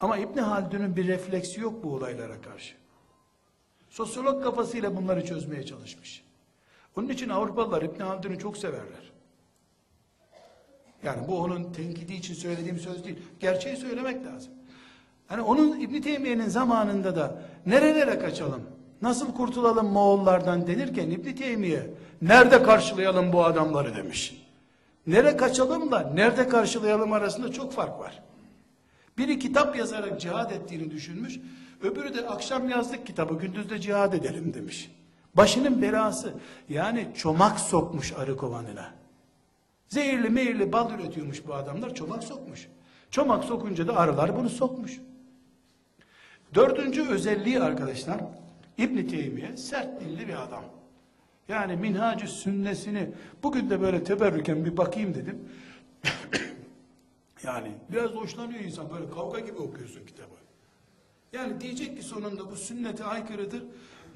Ama 0.00 0.18
İbn 0.18 0.38
Haldun'un 0.38 0.96
bir 0.96 1.08
refleksi 1.08 1.60
yok 1.60 1.84
bu 1.84 1.94
olaylara 1.94 2.40
karşı. 2.40 2.74
Sosyolog 3.90 4.42
kafasıyla 4.42 4.96
bunları 4.96 5.24
çözmeye 5.24 5.66
çalışmış. 5.66 6.24
Onun 6.96 7.08
için 7.08 7.28
Avrupalılar 7.28 7.82
İbn 7.82 8.00
Haldun'u 8.00 8.38
çok 8.38 8.56
severler. 8.56 9.12
Yani 11.02 11.28
bu 11.28 11.40
onun 11.40 11.72
tenkidi 11.72 12.14
için 12.14 12.34
söylediğim 12.34 12.78
söz 12.78 13.04
değil. 13.04 13.18
Gerçeği 13.40 13.76
söylemek 13.76 14.24
lazım. 14.24 14.52
Hani 15.26 15.42
onun 15.42 15.80
İbn 15.80 16.00
Teymiye'nin 16.00 16.48
zamanında 16.48 17.16
da 17.16 17.42
nerelere 17.66 18.18
kaçalım? 18.18 18.62
Nasıl 19.02 19.34
kurtulalım 19.34 19.86
Moğollardan 19.86 20.66
denirken 20.66 21.10
İbn 21.10 21.32
Teymiye 21.32 21.90
nerede 22.22 22.62
karşılayalım 22.62 23.32
bu 23.32 23.44
adamları 23.44 23.96
demiş. 23.96 24.45
Nere 25.06 25.36
kaçalım 25.36 25.90
da 25.90 26.00
nerede 26.14 26.48
karşılayalım 26.48 27.12
arasında 27.12 27.52
çok 27.52 27.72
fark 27.72 27.98
var. 27.98 28.22
Biri 29.18 29.38
kitap 29.38 29.76
yazarak 29.76 30.20
cihad 30.20 30.50
ettiğini 30.50 30.90
düşünmüş, 30.90 31.40
öbürü 31.82 32.14
de 32.14 32.28
akşam 32.28 32.68
yazdık 32.68 33.06
kitabı 33.06 33.34
gündüz 33.34 33.70
de 33.70 33.80
cihad 33.80 34.12
edelim 34.12 34.54
demiş. 34.54 34.90
Başının 35.34 35.82
belası 35.82 36.34
yani 36.68 37.08
çomak 37.16 37.60
sokmuş 37.60 38.12
arı 38.12 38.36
kovanına. 38.36 38.94
Zehirli 39.88 40.30
meyirli 40.30 40.72
bal 40.72 40.90
üretiyormuş 40.90 41.46
bu 41.46 41.54
adamlar 41.54 41.94
çomak 41.94 42.24
sokmuş. 42.24 42.68
Çomak 43.10 43.44
sokunca 43.44 43.88
da 43.88 43.96
arılar 43.96 44.36
bunu 44.36 44.50
sokmuş. 44.50 45.00
Dördüncü 46.54 47.08
özelliği 47.08 47.60
arkadaşlar 47.60 48.20
İbn 48.78 49.08
Teymiye 49.08 49.56
sert 49.56 50.00
dilli 50.00 50.28
bir 50.28 50.42
adam. 50.42 50.64
Yani 51.48 51.76
minhacı 51.76 52.28
sünnesini 52.28 53.10
bugün 53.42 53.70
de 53.70 53.80
böyle 53.80 54.04
teberrüken 54.04 54.64
bir 54.64 54.76
bakayım 54.76 55.14
dedim. 55.14 55.48
yani 57.44 57.72
biraz 57.92 58.10
hoşlanıyor 58.10 58.60
insan 58.60 58.90
böyle 58.90 59.10
kavga 59.10 59.40
gibi 59.40 59.58
okuyorsun 59.58 60.06
kitabı. 60.06 60.34
Yani 61.32 61.60
diyecek 61.60 61.96
ki 61.96 62.02
sonunda 62.02 62.50
bu 62.50 62.56
sünnete 62.56 63.04
aykırıdır. 63.04 63.64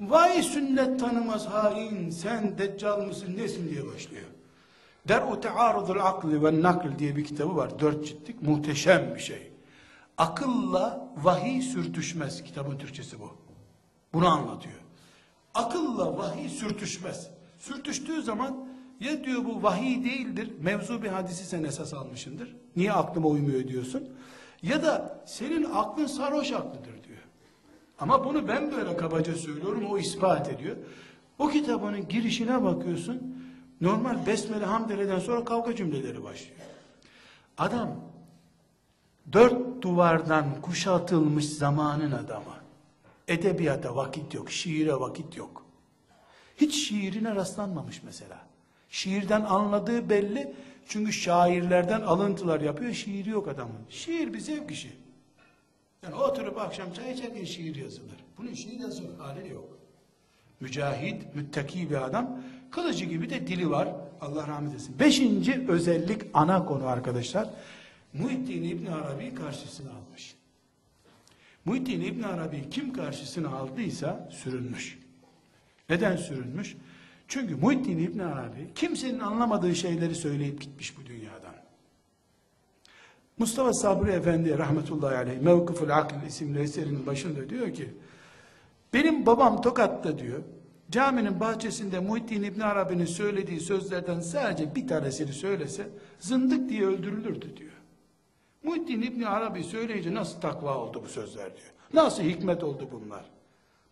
Vay 0.01 0.43
sünnet 0.43 0.99
tanımaz 0.99 1.47
hain 1.47 2.09
sen 2.09 2.57
deccal 2.57 3.05
mısın 3.05 3.37
nesin 3.37 3.69
diye 3.69 3.87
başlıyor. 3.87 4.25
Der'u 5.07 5.41
tearudul 5.41 5.99
akli 5.99 6.43
ve 6.43 6.61
nakl 6.61 6.99
diye 6.99 7.15
bir 7.15 7.23
kitabı 7.23 7.55
var. 7.55 7.79
Dört 7.79 8.05
ciltlik 8.05 8.41
muhteşem 8.41 9.15
bir 9.15 9.19
şey. 9.19 9.51
Akılla 10.17 11.13
vahiy 11.17 11.61
sürtüşmez. 11.61 12.43
Kitabın 12.43 12.77
Türkçesi 12.77 13.19
bu. 13.19 13.37
Bunu 14.13 14.27
anlatıyor. 14.27 14.80
Akılla 15.55 16.17
vahiy 16.17 16.49
sürtüşmez. 16.49 17.29
Sürtüştüğü 17.59 18.21
zaman 18.21 18.67
ya 18.99 19.23
diyor 19.23 19.45
bu 19.45 19.63
vahiy 19.63 20.03
değildir. 20.03 20.51
Mevzu 20.59 21.03
bir 21.03 21.07
hadisi 21.07 21.45
sen 21.45 21.63
esas 21.63 21.93
almışındır. 21.93 22.55
Niye 22.75 22.93
aklıma 22.93 23.27
uymuyor 23.27 23.67
diyorsun. 23.67 24.09
Ya 24.63 24.83
da 24.83 25.23
senin 25.25 25.67
aklın 25.73 26.07
sarhoş 26.07 26.51
aklıdır 26.51 27.03
diyor. 27.03 27.19
Ama 27.99 28.25
bunu 28.25 28.47
ben 28.47 28.71
böyle 28.71 28.97
kabaca 28.97 29.35
söylüyorum. 29.35 29.85
O 29.89 29.97
ispat 29.97 30.49
ediyor. 30.49 30.75
O 31.39 31.47
kitabının 31.47 32.07
girişine 32.07 32.63
bakıyorsun. 32.63 33.35
Normal 33.81 34.25
besmele 34.25 34.65
hamdeleden 34.65 35.19
sonra 35.19 35.45
kavga 35.45 35.75
cümleleri 35.75 36.23
başlıyor. 36.23 36.57
Adam 37.57 37.89
dört 39.33 39.81
duvardan 39.81 40.61
kuşatılmış 40.61 41.45
zamanın 41.45 42.11
adamı. 42.11 42.60
Edebiyata 43.31 43.95
vakit 43.95 44.33
yok, 44.33 44.51
şiire 44.51 44.93
vakit 44.93 45.37
yok. 45.37 45.65
Hiç 46.57 46.87
şiirine 46.87 47.35
rastlanmamış 47.35 48.03
mesela. 48.03 48.37
Şiirden 48.89 49.41
anladığı 49.41 50.09
belli. 50.09 50.53
Çünkü 50.87 51.13
şairlerden 51.13 52.01
alıntılar 52.01 52.61
yapıyor. 52.61 52.93
Şiiri 52.93 53.29
yok 53.29 53.47
adamın. 53.47 53.79
Şiir 53.89 54.33
bir 54.33 54.39
zevk 54.39 54.71
işi. 54.71 54.91
Yani 56.03 56.15
oturup 56.15 56.57
akşam 56.57 56.93
çay 56.93 57.13
içerken 57.13 57.43
şiir 57.43 57.75
yazılır. 57.75 58.17
Bunun 58.37 58.53
şiir 58.53 58.79
yazılır 58.79 59.19
hali 59.19 59.49
yok. 59.49 59.77
Mücahit, 60.59 61.35
müttaki 61.35 61.89
bir 61.89 62.01
adam. 62.01 62.39
Kılıcı 62.71 63.05
gibi 63.05 63.29
de 63.29 63.47
dili 63.47 63.69
var. 63.69 63.87
Allah 64.21 64.47
rahmet 64.47 64.73
etsin. 64.73 64.99
Beşinci 64.99 65.65
özellik 65.67 66.21
ana 66.33 66.65
konu 66.65 66.87
arkadaşlar. 66.87 67.49
Muhittin 68.13 68.63
İbn 68.63 68.85
Arabi 68.85 69.35
karşısına 69.35 69.89
almış. 69.91 70.35
Muhittin 71.65 72.01
İbn 72.01 72.23
Arabi 72.23 72.69
kim 72.69 72.93
karşısına 72.93 73.49
aldıysa 73.49 74.29
sürünmüş. 74.31 74.99
Neden 75.89 76.15
sürünmüş? 76.15 76.77
Çünkü 77.27 77.55
Muhittin 77.55 77.97
İbn 77.97 78.19
Arabi 78.19 78.69
kimsenin 78.75 79.19
anlamadığı 79.19 79.75
şeyleri 79.75 80.15
söyleyip 80.15 80.61
gitmiş 80.61 80.97
bu 80.97 81.05
dünyadan. 81.05 81.55
Mustafa 83.37 83.73
Sabri 83.73 84.11
Efendi 84.11 84.57
rahmetullahi 84.57 85.15
aleyh 85.15 85.41
Mevkıful 85.41 85.89
Akl 85.89 86.25
isimli 86.27 86.59
eserinin 86.59 87.05
başında 87.05 87.49
diyor 87.49 87.73
ki 87.73 87.89
benim 88.93 89.25
babam 89.25 89.61
Tokat'ta 89.61 90.19
diyor 90.19 90.39
caminin 90.91 91.39
bahçesinde 91.39 91.99
Muhittin 91.99 92.43
İbn 92.43 92.59
Arabi'nin 92.59 93.05
söylediği 93.05 93.59
sözlerden 93.59 94.19
sadece 94.19 94.75
bir 94.75 94.87
tanesini 94.87 95.33
söylese 95.33 95.89
zındık 96.19 96.69
diye 96.69 96.85
öldürülürdü 96.85 97.57
diyor. 97.57 97.70
Muhittin 98.63 99.01
İbn 99.01 99.21
Arabi 99.21 99.63
söyleyince 99.63 100.13
nasıl 100.13 100.41
takva 100.41 100.77
oldu 100.77 101.01
bu 101.05 101.09
sözler 101.09 101.55
diyor. 101.55 101.71
Nasıl 101.93 102.23
hikmet 102.23 102.63
oldu 102.63 102.89
bunlar. 102.91 103.25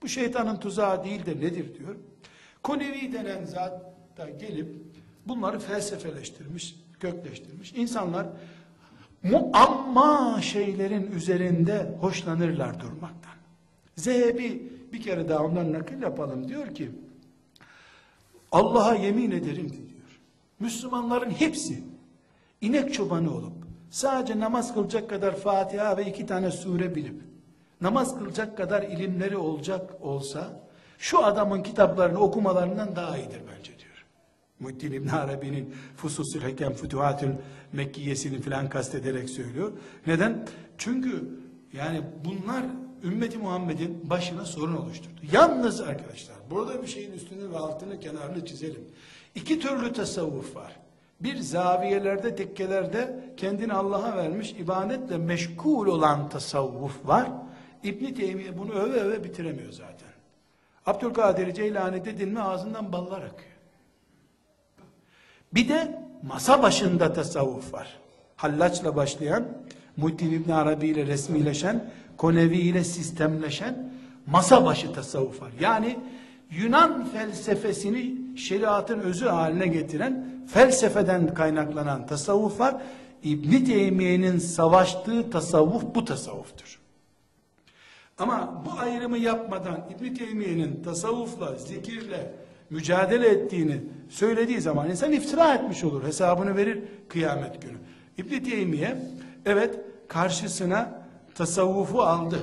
Bu 0.02 0.08
şeytanın 0.08 0.56
tuzağı 0.56 1.04
değil 1.04 1.26
de 1.26 1.32
nedir 1.32 1.80
diyor. 1.80 1.96
Konevi 2.64 3.14
denen 3.14 3.46
zat 3.46 3.94
da 4.18 4.30
gelip 4.30 4.76
bunları 5.28 5.60
felsefeleştirmiş, 5.60 6.76
kökleştirmiş. 7.00 7.74
İnsanlar 7.74 8.28
muamma 9.24 10.40
şeylerin 10.42 11.12
üzerinde 11.12 11.96
hoşlanırlar 12.02 12.80
durmaktan. 12.80 13.34
Zehebi 13.96 14.72
bir 14.94 15.02
kere 15.02 15.30
daha 15.30 15.44
ondan 15.44 15.74
nakil 15.74 16.02
yapalım 16.02 16.48
diyor 16.48 16.76
ki 16.76 16.92
Allah'a 18.52 18.96
yemin 18.96 19.32
ederim 19.32 19.70
diyor. 19.70 20.20
Müslümanların 20.60 21.30
hepsi 21.30 21.84
inek 22.62 22.94
çobanı 22.94 23.34
olup 23.34 23.59
sadece 23.90 24.40
namaz 24.40 24.74
kılacak 24.74 25.10
kadar 25.10 25.36
Fatiha 25.36 25.98
ve 25.98 26.06
iki 26.06 26.26
tane 26.26 26.52
sure 26.52 26.96
bilip 26.96 27.22
namaz 27.82 28.20
kılacak 28.20 28.58
kadar 28.58 28.84
ilimleri 28.84 29.38
olacak 29.38 29.92
olsa 30.02 30.70
şu 30.98 31.26
adamın 31.26 31.64
kitaplarını 31.64 32.20
okumalarından 32.20 32.96
daha 32.96 33.18
iyidir 33.18 33.42
bence 33.58 33.80
diyor. 33.80 34.06
Muhittin 34.60 34.92
İbn 34.92 35.08
Arabi'nin 35.08 35.76
Fususül 35.98 36.42
Hekem 36.42 36.74
Fütuhatül 36.74 37.32
Mekkiyesini 37.74 38.42
filan 38.42 38.70
kastederek 38.70 39.30
söylüyor. 39.30 39.72
Neden? 40.08 40.48
Çünkü 40.78 41.30
yani 41.74 42.02
bunlar 42.26 42.64
ümmeti 43.04 43.38
Muhammed'in 43.38 44.10
başına 44.10 44.46
sorun 44.46 44.76
oluşturdu. 44.78 45.20
Yalnız 45.32 45.82
arkadaşlar 45.82 46.36
burada 46.50 46.82
bir 46.82 46.88
şeyin 46.88 47.12
üstünü 47.12 47.52
ve 47.52 47.58
altını 47.58 48.00
kenarını 48.00 48.46
çizelim. 48.46 48.82
İki 49.36 49.60
türlü 49.60 49.94
tasavvuf 49.94 50.56
var. 50.56 50.80
Bir 51.20 51.38
zaviyelerde, 51.38 52.36
tekkelerde 52.36 53.20
kendini 53.38 53.74
Allah'a 53.74 54.18
vermiş 54.18 54.52
ibadetle 54.52 55.18
meşgul 55.18 55.88
olan 55.88 56.30
tasavvuf 56.30 57.08
var. 57.08 57.30
İbn 57.84 58.14
Teymiye 58.14 58.58
bunu 58.58 58.72
öve 58.72 59.00
öve 59.00 59.24
bitiremiyor 59.24 59.72
zaten. 59.72 60.10
Abdülkadir 60.86 61.54
Ceylani 61.54 62.06
dedin 62.06 62.30
mi 62.30 62.42
ağzından 62.42 62.92
ballar 62.92 63.22
akıyor. 63.22 63.50
Bir 65.54 65.70
de 65.70 66.02
masa 66.24 66.64
başında 66.64 67.14
tasavvuf 67.14 67.74
var. 67.74 68.00
Hallaçla 68.36 68.96
başlayan, 68.96 69.48
Muhittin 69.98 70.32
İbn 70.32 70.52
Arabi 70.52 70.88
ile 70.88 71.08
resmileşen, 71.08 71.92
Konevi 72.18 72.58
ile 72.58 72.84
sistemleşen 72.84 73.92
masa 74.28 74.66
başı 74.66 74.94
tasavvuf 74.94 75.42
var. 75.42 75.52
Yani 75.60 76.00
Yunan 76.52 77.06
felsefesini 77.06 78.16
şeriatın 78.38 79.00
özü 79.00 79.26
haline 79.26 79.68
getiren 79.68 80.39
felsefeden 80.54 81.34
kaynaklanan 81.34 82.08
tasavvuf 82.08 82.60
var. 82.60 82.76
İbn 83.24 83.66
Teymiye'nin 83.66 84.38
savaştığı 84.38 85.30
tasavvuf 85.30 85.84
bu 85.96 86.06
tasavvuftur. 86.06 86.80
Ama 88.18 88.64
bu 88.66 88.80
ayrımı 88.80 89.18
yapmadan 89.18 89.86
İbn 89.96 90.14
Teymiye'nin 90.14 90.84
tasavvufla, 90.84 91.56
zikirle 91.56 92.34
mücadele 92.70 93.28
ettiğini 93.28 93.82
söylediği 94.10 94.62
zaman 94.62 94.90
insan 94.90 95.12
iftira 95.12 95.54
etmiş 95.54 95.84
olur. 95.84 96.04
Hesabını 96.04 96.58
verir 96.58 96.84
kıyamet 97.10 97.62
günü. 97.62 97.78
İbn 98.18 98.44
Teymiye 98.44 98.98
evet 99.46 99.80
karşısına 100.08 101.02
tasavvufu 101.36 102.02
aldı. 102.02 102.40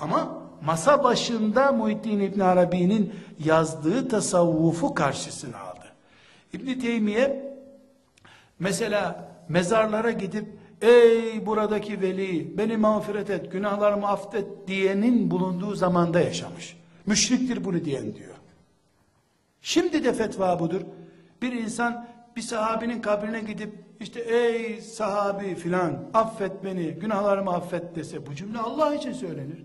Ama 0.00 0.38
masa 0.64 1.04
başında 1.04 1.72
Muhittin 1.72 2.20
İbn 2.20 2.40
Arabi'nin 2.40 3.12
yazdığı 3.44 4.08
tasavvufu 4.08 4.94
karşısına 4.94 5.58
aldı. 5.58 5.84
İbn 6.52 6.80
Teymiye 6.80 7.49
mesela 8.60 9.30
mezarlara 9.48 10.10
gidip 10.10 10.46
ey 10.82 11.46
buradaki 11.46 12.00
veli 12.00 12.58
beni 12.58 12.76
mağfiret 12.76 13.30
et 13.30 13.52
günahlarımı 13.52 14.08
affet 14.08 14.46
diyenin 14.66 15.30
bulunduğu 15.30 15.74
zamanda 15.74 16.20
yaşamış. 16.20 16.76
Müşriktir 17.06 17.64
bunu 17.64 17.84
diyen 17.84 18.14
diyor. 18.14 18.34
Şimdi 19.60 20.04
de 20.04 20.12
fetva 20.12 20.58
budur. 20.58 20.80
Bir 21.42 21.52
insan 21.52 22.08
bir 22.36 22.42
sahabinin 22.42 23.00
kabrine 23.02 23.40
gidip 23.40 23.84
işte 24.00 24.20
ey 24.20 24.80
sahabi 24.80 25.54
filan 25.54 26.10
affet 26.14 26.64
beni 26.64 26.90
günahlarımı 26.90 27.50
affet 27.50 27.96
dese 27.96 28.26
bu 28.26 28.34
cümle 28.34 28.58
Allah 28.58 28.94
için 28.94 29.12
söylenir. 29.12 29.64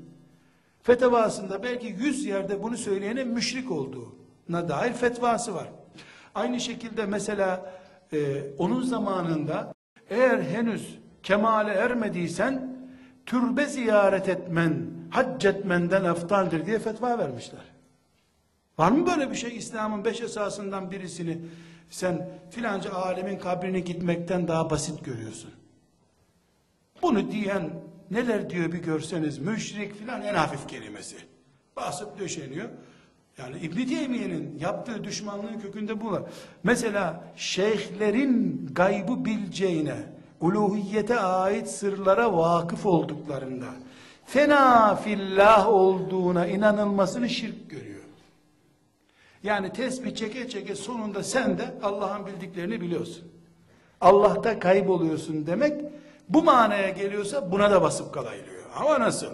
Fetvasında 0.83 1.63
belki 1.63 1.87
yüz 1.87 2.25
yerde 2.25 2.63
bunu 2.63 2.77
söyleyene 2.77 3.23
müşrik 3.23 3.71
olduğuna 3.71 4.69
dair 4.69 4.93
fetvası 4.93 5.55
var. 5.55 5.67
Aynı 6.35 6.59
şekilde 6.59 7.05
mesela 7.05 7.73
e, 8.13 8.43
onun 8.57 8.81
zamanında 8.81 9.73
eğer 10.09 10.41
henüz 10.41 10.99
kemale 11.23 11.71
ermediysen 11.71 12.75
türbe 13.25 13.65
ziyaret 13.65 14.29
etmen, 14.29 14.87
hac 15.09 15.45
etmenden 15.45 16.03
eftaldir 16.05 16.65
diye 16.65 16.79
fetva 16.79 17.17
vermişler. 17.17 17.61
Var 18.77 18.91
mı 18.91 19.07
böyle 19.07 19.31
bir 19.31 19.35
şey? 19.35 19.57
İslam'ın 19.57 20.05
beş 20.05 20.21
esasından 20.21 20.91
birisini 20.91 21.37
sen 21.89 22.29
filanca 22.51 22.93
alemin 22.93 23.37
kabrine 23.37 23.79
gitmekten 23.79 24.47
daha 24.47 24.69
basit 24.69 25.05
görüyorsun. 25.05 25.51
Bunu 27.01 27.31
diyen 27.31 27.69
neler 28.11 28.49
diyor 28.49 28.71
bir 28.71 28.77
görseniz 28.77 29.39
müşrik 29.39 29.95
filan 29.99 30.21
en 30.21 30.33
hafif 30.33 30.67
kelimesi. 30.67 31.15
Basıp 31.75 32.19
döşeniyor. 32.19 32.69
Yani 33.37 33.57
İbn 33.59 33.85
Teymiye'nin 33.85 34.59
yaptığı 34.59 35.03
düşmanlığın 35.03 35.59
kökünde 35.59 36.01
bu 36.01 36.11
var. 36.11 36.23
Mesela 36.63 37.23
şeyhlerin 37.35 38.69
gaybı 38.71 39.25
bileceğine, 39.25 39.95
uluhiyete 40.41 41.19
ait 41.19 41.67
sırlara 41.67 42.37
vakıf 42.37 42.85
olduklarında 42.85 43.65
fena 44.25 44.95
fillah 44.95 45.67
olduğuna 45.67 46.47
inanılmasını 46.47 47.29
şirk 47.29 47.69
görüyor. 47.69 47.95
Yani 49.43 49.73
tesbih 49.73 50.15
çeke 50.15 50.49
çeke 50.49 50.75
sonunda 50.75 51.23
sen 51.23 51.57
de 51.57 51.75
Allah'ın 51.83 52.25
bildiklerini 52.25 52.81
biliyorsun. 52.81 53.23
Allah'ta 54.01 54.59
kayboluyorsun 54.59 55.47
demek 55.47 55.81
bu 56.29 56.43
manaya 56.43 56.89
geliyorsa 56.89 57.51
buna 57.51 57.71
da 57.71 57.81
basıp 57.81 58.13
kalayılıyor. 58.13 58.63
Ama 58.75 58.99
nasıl? 58.99 59.31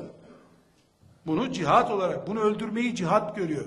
Bunu 1.27 1.51
cihat 1.51 1.91
olarak, 1.91 2.27
bunu 2.27 2.39
öldürmeyi 2.39 2.95
cihat 2.95 3.35
görüyor. 3.35 3.65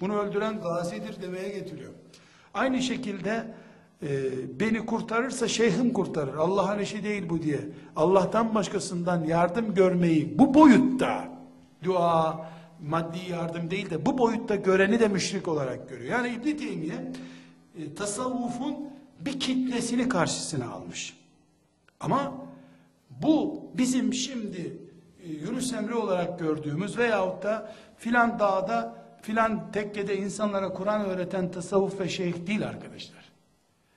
Bunu 0.00 0.18
öldüren 0.18 0.60
gazidir 0.60 1.22
demeye 1.22 1.48
getiriyor. 1.48 1.92
Aynı 2.54 2.82
şekilde 2.82 3.54
e, 4.02 4.08
beni 4.60 4.86
kurtarırsa 4.86 5.48
şeyhim 5.48 5.92
kurtarır. 5.92 6.34
Allah'ın 6.34 6.78
işi 6.78 7.04
değil 7.04 7.28
bu 7.28 7.42
diye. 7.42 7.60
Allah'tan 7.96 8.54
başkasından 8.54 9.24
yardım 9.24 9.74
görmeyi 9.74 10.38
bu 10.38 10.54
boyutta 10.54 11.28
dua, 11.84 12.46
maddi 12.82 13.18
yardım 13.30 13.70
değil 13.70 13.90
de 13.90 14.06
bu 14.06 14.18
boyutta 14.18 14.54
göreni 14.54 15.00
de 15.00 15.08
müşrik 15.08 15.48
olarak 15.48 15.88
görüyor. 15.88 16.10
Yani 16.10 16.28
İbn 16.28 16.56
Teymiye 16.56 17.12
e, 17.78 17.94
tasavvufun 17.94 18.76
bir 19.20 19.40
kitlesini 19.40 20.08
karşısına 20.08 20.70
almış. 20.70 21.16
Ama 22.00 22.34
bu 23.10 23.64
bizim 23.74 24.14
şimdi 24.14 24.76
e, 25.24 25.32
Yunus 25.32 25.72
Emre 25.72 25.94
olarak 25.94 26.38
gördüğümüz 26.38 26.98
veyahut 26.98 27.42
da 27.42 27.72
filan 27.96 28.38
dağda 28.38 28.95
filan 29.26 29.72
tekkede 29.72 30.16
insanlara 30.16 30.72
Kur'an 30.72 31.04
öğreten 31.04 31.50
tasavvuf 31.50 32.00
ve 32.00 32.08
şeyh 32.08 32.46
değil 32.46 32.68
arkadaşlar. 32.68 33.32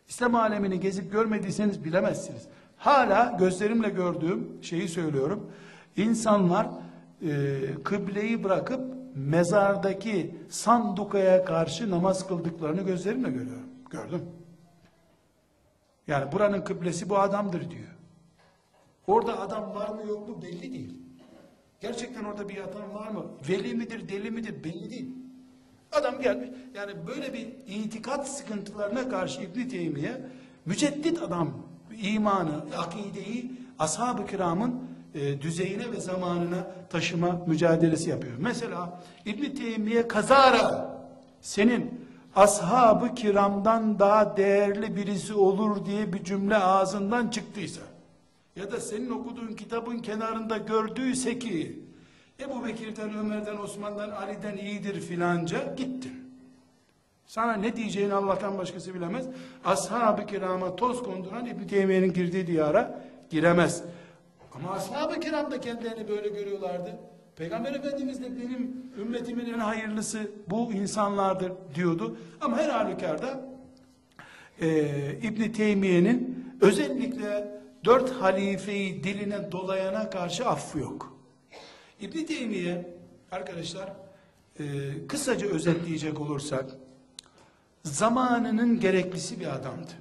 İslam 0.08 0.36
alemini 0.36 0.80
gezip 0.80 1.12
görmediyseniz 1.12 1.86
bilemezsiniz. 1.86 2.48
Hala 2.78 3.36
gözlerimle 3.40 3.90
gördüğüm 3.90 4.64
şeyi 4.64 4.88
söylüyorum. 4.88 5.52
İnsanlar 5.98 6.68
e, 7.22 7.60
kıbleyi 7.84 8.44
bırakıp 8.44 8.82
mezardaki 9.16 10.36
sandukaya 10.50 11.46
karşı 11.46 11.92
namaz 11.92 12.28
kıldıklarını 12.28 12.82
gözlerimle 12.82 13.30
görüyorum. 13.30 13.70
Gördüm. 13.90 14.22
Yani 16.08 16.32
buranın 16.32 16.62
kıblesi 16.62 17.10
bu 17.10 17.20
adamdır 17.20 17.72
diyor. 17.72 17.96
Orada 19.08 19.40
adam 19.40 19.76
var 19.76 19.90
mı 19.90 20.02
yok 20.08 20.30
mu 20.30 20.42
belli 20.42 20.74
değil. 20.74 21.09
Gerçekten 21.82 22.24
orada 22.24 22.50
bir 22.50 22.56
yatan 22.58 22.94
var 22.94 23.08
mı? 23.08 23.26
Veli 23.50 23.74
midir, 23.74 24.10
deli 24.10 24.32
midir 24.32 24.64
belli 24.64 24.90
değil. 24.90 25.10
Adam 25.92 26.22
gelmiş. 26.22 26.50
Yani 26.76 26.92
böyle 27.08 27.34
bir 27.34 27.48
itikat 27.68 28.30
sıkıntılarına 28.30 29.10
karşı 29.10 29.42
İbn 29.42 29.70
Teymiye 29.70 30.22
müceddit 30.66 31.22
adam 31.22 31.54
imanı, 32.02 32.66
akideyi 32.78 33.52
ashab-ı 33.80 34.26
kiramın 34.26 34.76
e, 35.16 35.42
düzeyine 35.42 35.92
ve 35.92 36.00
zamanına 36.02 36.68
taşıma 36.90 37.42
mücadelesi 37.48 38.10
yapıyor. 38.10 38.34
Mesela 38.40 39.02
İbn 39.26 39.56
Teymiye 39.56 40.08
kazara 40.08 41.00
senin 41.42 42.06
ashab-ı 42.36 43.16
kiramdan 43.16 44.00
daha 44.00 44.38
değerli 44.38 44.96
birisi 44.96 45.34
olur 45.34 45.86
diye 45.86 46.14
bir 46.14 46.24
cümle 46.24 46.58
ağzından 46.58 47.28
çıktıysa 47.28 47.82
ya 48.60 48.72
da 48.72 48.80
senin 48.80 49.10
okuduğun 49.10 49.54
kitabın 49.54 50.00
kenarında 50.00 50.58
gördüyse 50.58 51.40
ki 51.40 51.80
Ebu 52.40 52.66
Bekir'den, 52.66 53.18
Ömer'den, 53.18 53.58
Osman'dan, 53.58 54.10
Ali'den 54.10 54.58
iyidir 54.58 55.02
filanca 55.02 55.74
gittin. 55.78 56.14
Sana 57.26 57.54
ne 57.54 57.76
diyeceğini 57.76 58.14
Allah'tan 58.14 58.58
başkası 58.58 58.94
bilemez. 58.94 59.26
Ashab-ı 59.66 60.26
kirama 60.26 60.76
toz 60.76 61.04
konduran 61.04 61.46
İbn 61.46 61.68
Teymiye'nin 61.68 62.14
girdiği 62.14 62.48
diyara 62.48 63.02
giremez. 63.30 63.84
Ama 64.56 64.72
ashab-ı 64.72 65.20
kiram 65.20 65.52
da 65.52 65.60
kendilerini 65.60 66.08
böyle 66.08 66.30
görüyorlardı. 66.30 67.00
Peygamber 67.36 67.74
Efendimiz 67.74 68.22
de 68.22 68.36
benim 68.36 68.92
ümmetimin 69.02 69.54
en 69.54 69.60
hayırlısı 69.60 70.32
bu 70.48 70.74
insanlardır 70.74 71.52
diyordu. 71.76 72.18
Ama 72.42 72.58
her 72.58 72.70
halükarda 72.70 73.42
e, 74.62 74.68
İbn 75.22 75.52
Teymiye'nin 75.52 76.46
özellikle 76.62 77.59
dört 77.86 78.12
halifeyi 78.12 79.04
diline 79.04 79.52
dolayana 79.52 80.10
karşı 80.10 80.46
affı 80.46 80.80
yok. 80.80 81.18
İbn 82.02 82.26
Teymiye 82.26 82.96
arkadaşlar 83.32 83.94
e, 84.60 84.64
kısaca 85.08 85.48
özetleyecek 85.48 86.20
olursak 86.20 86.66
zamanının 87.84 88.80
gereklisi 88.80 89.40
bir 89.40 89.56
adamdı. 89.56 89.92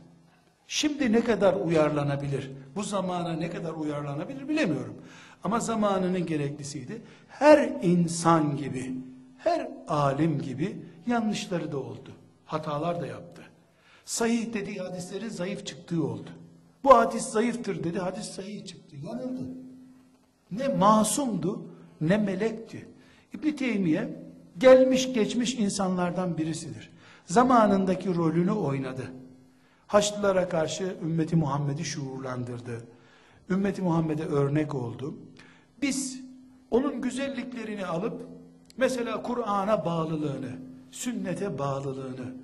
Şimdi 0.66 1.12
ne 1.12 1.24
kadar 1.24 1.54
uyarlanabilir? 1.54 2.50
Bu 2.76 2.82
zamana 2.82 3.32
ne 3.32 3.50
kadar 3.50 3.72
uyarlanabilir 3.72 4.48
bilemiyorum. 4.48 4.94
Ama 5.44 5.60
zamanının 5.60 6.26
gereklisiydi. 6.26 7.02
Her 7.28 7.68
insan 7.82 8.56
gibi, 8.56 8.94
her 9.38 9.68
alim 9.88 10.42
gibi 10.42 10.76
yanlışları 11.06 11.72
da 11.72 11.78
oldu. 11.78 12.12
Hatalar 12.44 13.00
da 13.00 13.06
yaptı. 13.06 13.42
Sahih 14.04 14.52
dediği 14.52 14.78
hadislerin 14.78 15.28
zayıf 15.28 15.66
çıktığı 15.66 16.04
oldu. 16.04 16.30
Bu 16.88 16.96
hadis 16.96 17.26
zayıftır 17.26 17.84
dedi, 17.84 17.98
hadis 17.98 18.24
sahih 18.24 18.66
çıktı. 18.66 18.96
Yanıldı. 18.96 19.40
Ne 20.50 20.68
masumdu, 20.68 21.62
ne 22.00 22.16
melekti. 22.16 22.88
İbn 23.34 23.56
Teymiye 23.56 24.22
gelmiş 24.58 25.12
geçmiş 25.12 25.54
insanlardan 25.54 26.38
birisidir. 26.38 26.90
Zamanındaki 27.26 28.14
rolünü 28.14 28.50
oynadı. 28.50 29.10
Haçlılara 29.86 30.48
karşı 30.48 30.96
ümmeti 31.02 31.36
Muhammed'i 31.36 31.84
şuurlandırdı. 31.84 32.84
Ümmeti 33.50 33.82
Muhammed'e 33.82 34.24
örnek 34.24 34.74
oldu. 34.74 35.14
Biz 35.82 36.20
onun 36.70 37.00
güzelliklerini 37.00 37.86
alıp 37.86 38.26
mesela 38.76 39.22
Kur'an'a 39.22 39.84
bağlılığını, 39.84 40.50
sünnete 40.90 41.58
bağlılığını, 41.58 42.34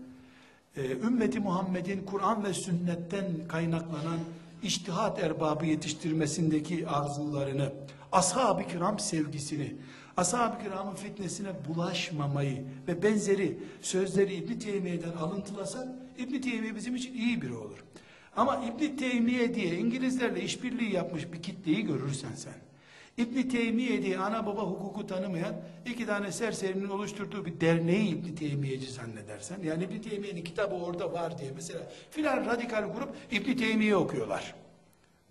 e, 0.76 0.90
ümmeti 0.90 1.40
Muhammed'in 1.40 2.04
Kur'an 2.04 2.44
ve 2.44 2.54
sünnetten 2.54 3.26
kaynaklanan 3.48 4.18
iştihat 4.62 5.22
erbabı 5.22 5.66
yetiştirmesindeki 5.66 6.88
arzularını, 6.88 7.72
ashab-ı 8.12 8.68
kiram 8.68 8.98
sevgisini, 8.98 9.76
ashab-ı 10.16 10.62
kiramın 10.62 10.94
fitnesine 10.94 11.48
bulaşmamayı 11.68 12.64
ve 12.88 13.02
benzeri 13.02 13.58
sözleri 13.82 14.34
İbn 14.34 14.58
Teymiye'den 14.58 15.12
alıntılasak 15.12 15.88
İbn 16.18 16.40
Teymiye 16.40 16.76
bizim 16.76 16.96
için 16.96 17.14
iyi 17.14 17.42
biri 17.42 17.54
olur. 17.54 17.84
Ama 18.36 18.64
İbn 18.64 18.96
Teymiye 18.96 19.54
diye 19.54 19.78
İngilizlerle 19.78 20.42
işbirliği 20.42 20.92
yapmış 20.92 21.32
bir 21.32 21.42
kitleyi 21.42 21.84
görürsen 21.84 22.34
sen. 22.36 22.54
İbn 23.16 23.48
Teymiye 23.48 24.02
diye 24.02 24.18
ana 24.18 24.46
baba 24.46 24.62
hukuku 24.62 25.06
tanımayan 25.06 25.54
iki 25.86 26.06
tane 26.06 26.32
serserinin 26.32 26.88
oluşturduğu 26.88 27.46
bir 27.46 27.60
derneği 27.60 28.08
İbn 28.08 28.34
Teymiyeci 28.34 28.92
zannedersen 28.92 29.58
yani 29.62 29.84
İbn 29.84 29.98
Teymiye'nin 29.98 30.44
kitabı 30.44 30.74
orada 30.74 31.12
var 31.12 31.38
diye 31.38 31.50
mesela 31.54 31.80
filan 32.10 32.46
radikal 32.46 32.92
grup 32.92 33.16
İbn 33.30 33.56
Teymiye 33.56 33.96
okuyorlar. 33.96 34.54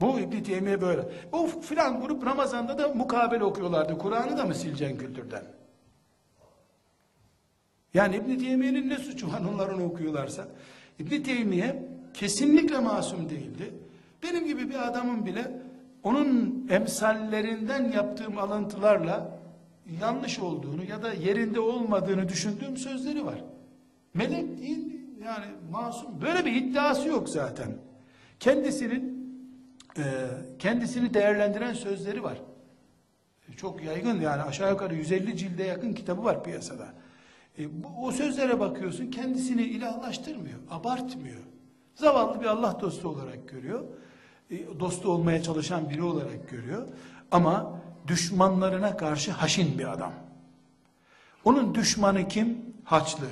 Bu 0.02 0.20
İbn 0.20 0.44
Teymiye 0.44 0.82
böyle. 0.82 1.02
O 1.32 1.48
filan 1.48 2.02
grup 2.02 2.26
Ramazan'da 2.26 2.78
da 2.78 2.88
mukabele 2.88 3.44
okuyorlardı. 3.44 3.98
Kur'an'ı 3.98 4.38
da 4.38 4.46
mı 4.46 4.56
sileceksin 4.56 4.98
kültürden? 4.98 5.44
Yani 7.94 8.16
İbn 8.16 8.38
Teymiye'nin 8.38 8.90
ne 8.90 8.98
suçu 8.98 9.32
var 9.32 9.42
onların 9.54 9.82
okuyorlarsa? 9.82 10.48
İbn 11.00 11.24
Teymiye 11.24 11.90
kesinlikle 12.14 12.80
masum 12.80 13.30
değildi. 13.30 13.74
Benim 14.24 14.46
gibi 14.46 14.70
bir 14.70 14.88
adamın 14.88 15.26
bile 15.26 15.63
onun 16.04 16.66
emsallerinden 16.70 17.92
yaptığım 17.92 18.38
alıntılarla 18.38 19.40
yanlış 20.02 20.40
olduğunu 20.40 20.84
ya 20.84 21.04
da 21.04 21.14
yerinde 21.14 21.60
olmadığını 21.60 22.30
düşündüğüm 22.30 22.78
sözleri 22.78 23.26
var. 23.26 23.44
Melek 24.14 24.62
değil 24.62 25.00
yani 25.26 25.46
masum. 25.72 26.22
Böyle 26.22 26.46
bir 26.46 26.56
iddiası 26.56 27.08
yok 27.08 27.30
zaten. 27.30 27.78
Kendisinin 28.40 29.14
e, 29.98 30.04
kendisini 30.60 31.14
değerlendiren 31.14 31.74
sözleri 31.74 32.24
var. 32.24 32.42
Çok 33.58 33.84
yaygın 33.84 34.22
yani 34.22 34.42
aşağı 34.42 34.72
yukarı 34.72 34.96
150 34.96 35.38
cilde 35.38 35.64
yakın 35.64 35.94
kitabı 35.94 36.24
var 36.24 36.44
piyasada. 36.44 36.88
E, 37.60 37.84
bu, 37.84 37.88
o 38.06 38.12
sözlere 38.12 38.60
bakıyorsun 38.60 39.12
kendisini 39.12 39.62
ilahlaştırmıyor, 39.62 40.60
abartmıyor. 40.70 41.42
Zavallı 41.96 42.42
bir 42.42 42.46
Allah 42.46 42.78
dostu 42.82 43.10
olarak 43.10 43.50
görüyor. 43.50 43.84
E, 44.54 44.80
dostu 44.80 45.12
olmaya 45.12 45.44
çalışan 45.44 45.90
biri 45.90 46.04
olarak 46.04 46.50
görüyor. 46.50 46.88
Ama 47.32 47.82
düşmanlarına 48.08 48.98
karşı 48.98 49.32
haşin 49.32 49.80
bir 49.80 49.92
adam. 49.92 50.14
Onun 51.46 51.76
düşmanı 51.76 52.28
kim? 52.28 52.74
Haçlı. 52.84 53.26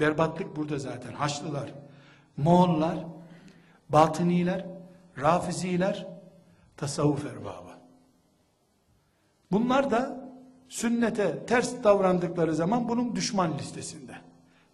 Berbatlık 0.00 0.56
burada 0.56 0.78
zaten. 0.78 1.12
Haçlılar, 1.12 1.74
Moğollar, 2.36 2.98
Batıniler, 3.88 4.66
Rafiziler, 5.18 6.06
tasavvuf 6.76 7.26
erbabı. 7.26 7.70
Bunlar 9.52 9.90
da 9.90 10.30
sünnete 10.68 11.46
ters 11.46 11.84
davrandıkları 11.84 12.54
zaman 12.54 12.88
bunun 12.88 13.16
düşman 13.16 13.58
listesinde. 13.58 14.12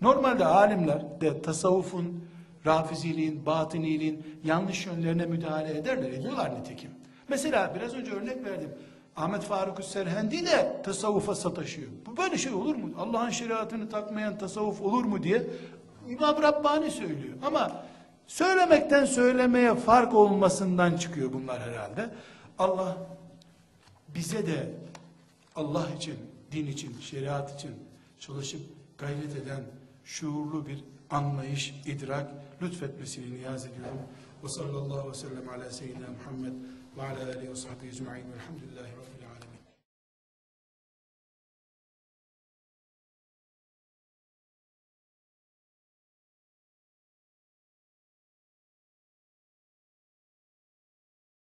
Normalde 0.00 0.44
alimler 0.44 1.20
de 1.20 1.42
tasavvufun, 1.42 2.24
rafiziliğin, 2.66 3.46
batıniliğin 3.46 4.40
yanlış 4.44 4.86
yönlerine 4.86 5.26
müdahale 5.26 5.78
ederler. 5.78 6.12
Ediyorlar 6.12 6.60
nitekim. 6.60 6.90
Mesela 7.28 7.74
biraz 7.74 7.94
önce 7.94 8.12
örnek 8.12 8.44
verdim. 8.44 8.70
Ahmet 9.16 9.42
Faruk 9.42 9.84
Serhendi 9.84 10.46
de 10.46 10.82
tasavvufa 10.84 11.34
sataşıyor. 11.34 11.88
Bu 12.06 12.16
böyle 12.16 12.38
şey 12.38 12.52
olur 12.52 12.74
mu? 12.74 12.90
Allah'ın 12.98 13.30
şeriatını 13.30 13.88
takmayan 13.88 14.38
tasavvuf 14.38 14.82
olur 14.82 15.04
mu 15.04 15.22
diye 15.22 15.46
İmam 16.08 16.42
Rabbani 16.42 16.90
söylüyor. 16.90 17.34
Ama 17.42 17.82
söylemekten 18.26 19.04
söylemeye 19.04 19.74
fark 19.74 20.14
olmasından 20.14 20.96
çıkıyor 20.96 21.32
bunlar 21.32 21.62
herhalde. 21.62 22.10
Allah 22.58 22.96
bize 24.14 24.46
de 24.46 24.70
Allah 25.56 25.86
için, 25.96 26.14
din 26.52 26.66
için, 26.66 26.96
şeriat 27.00 27.54
için 27.54 27.70
çalışıp 28.18 28.60
gayret 28.98 29.36
eden 29.36 29.60
şuurlu 30.04 30.66
bir 30.66 30.84
anlayış, 31.10 31.74
idrak 31.86 32.30
lütfetmesini 32.62 33.34
niyaz 33.34 33.66
ediyorum. 33.66 34.00
Ve 34.44 34.48
sallallahu 34.48 34.98
aleyhi 34.98 35.08
ve 35.08 35.14
sellem 35.14 35.48
ala 35.48 35.70
seyyidina 35.70 36.06
Muhammed 36.10 36.52
ve 36.96 37.02
ala 37.02 37.30
aleyhi 37.32 37.50
ve 37.50 37.56
sahbihi 37.56 37.88
ecma'in 37.90 38.24
velhamdülillahi 38.32 38.99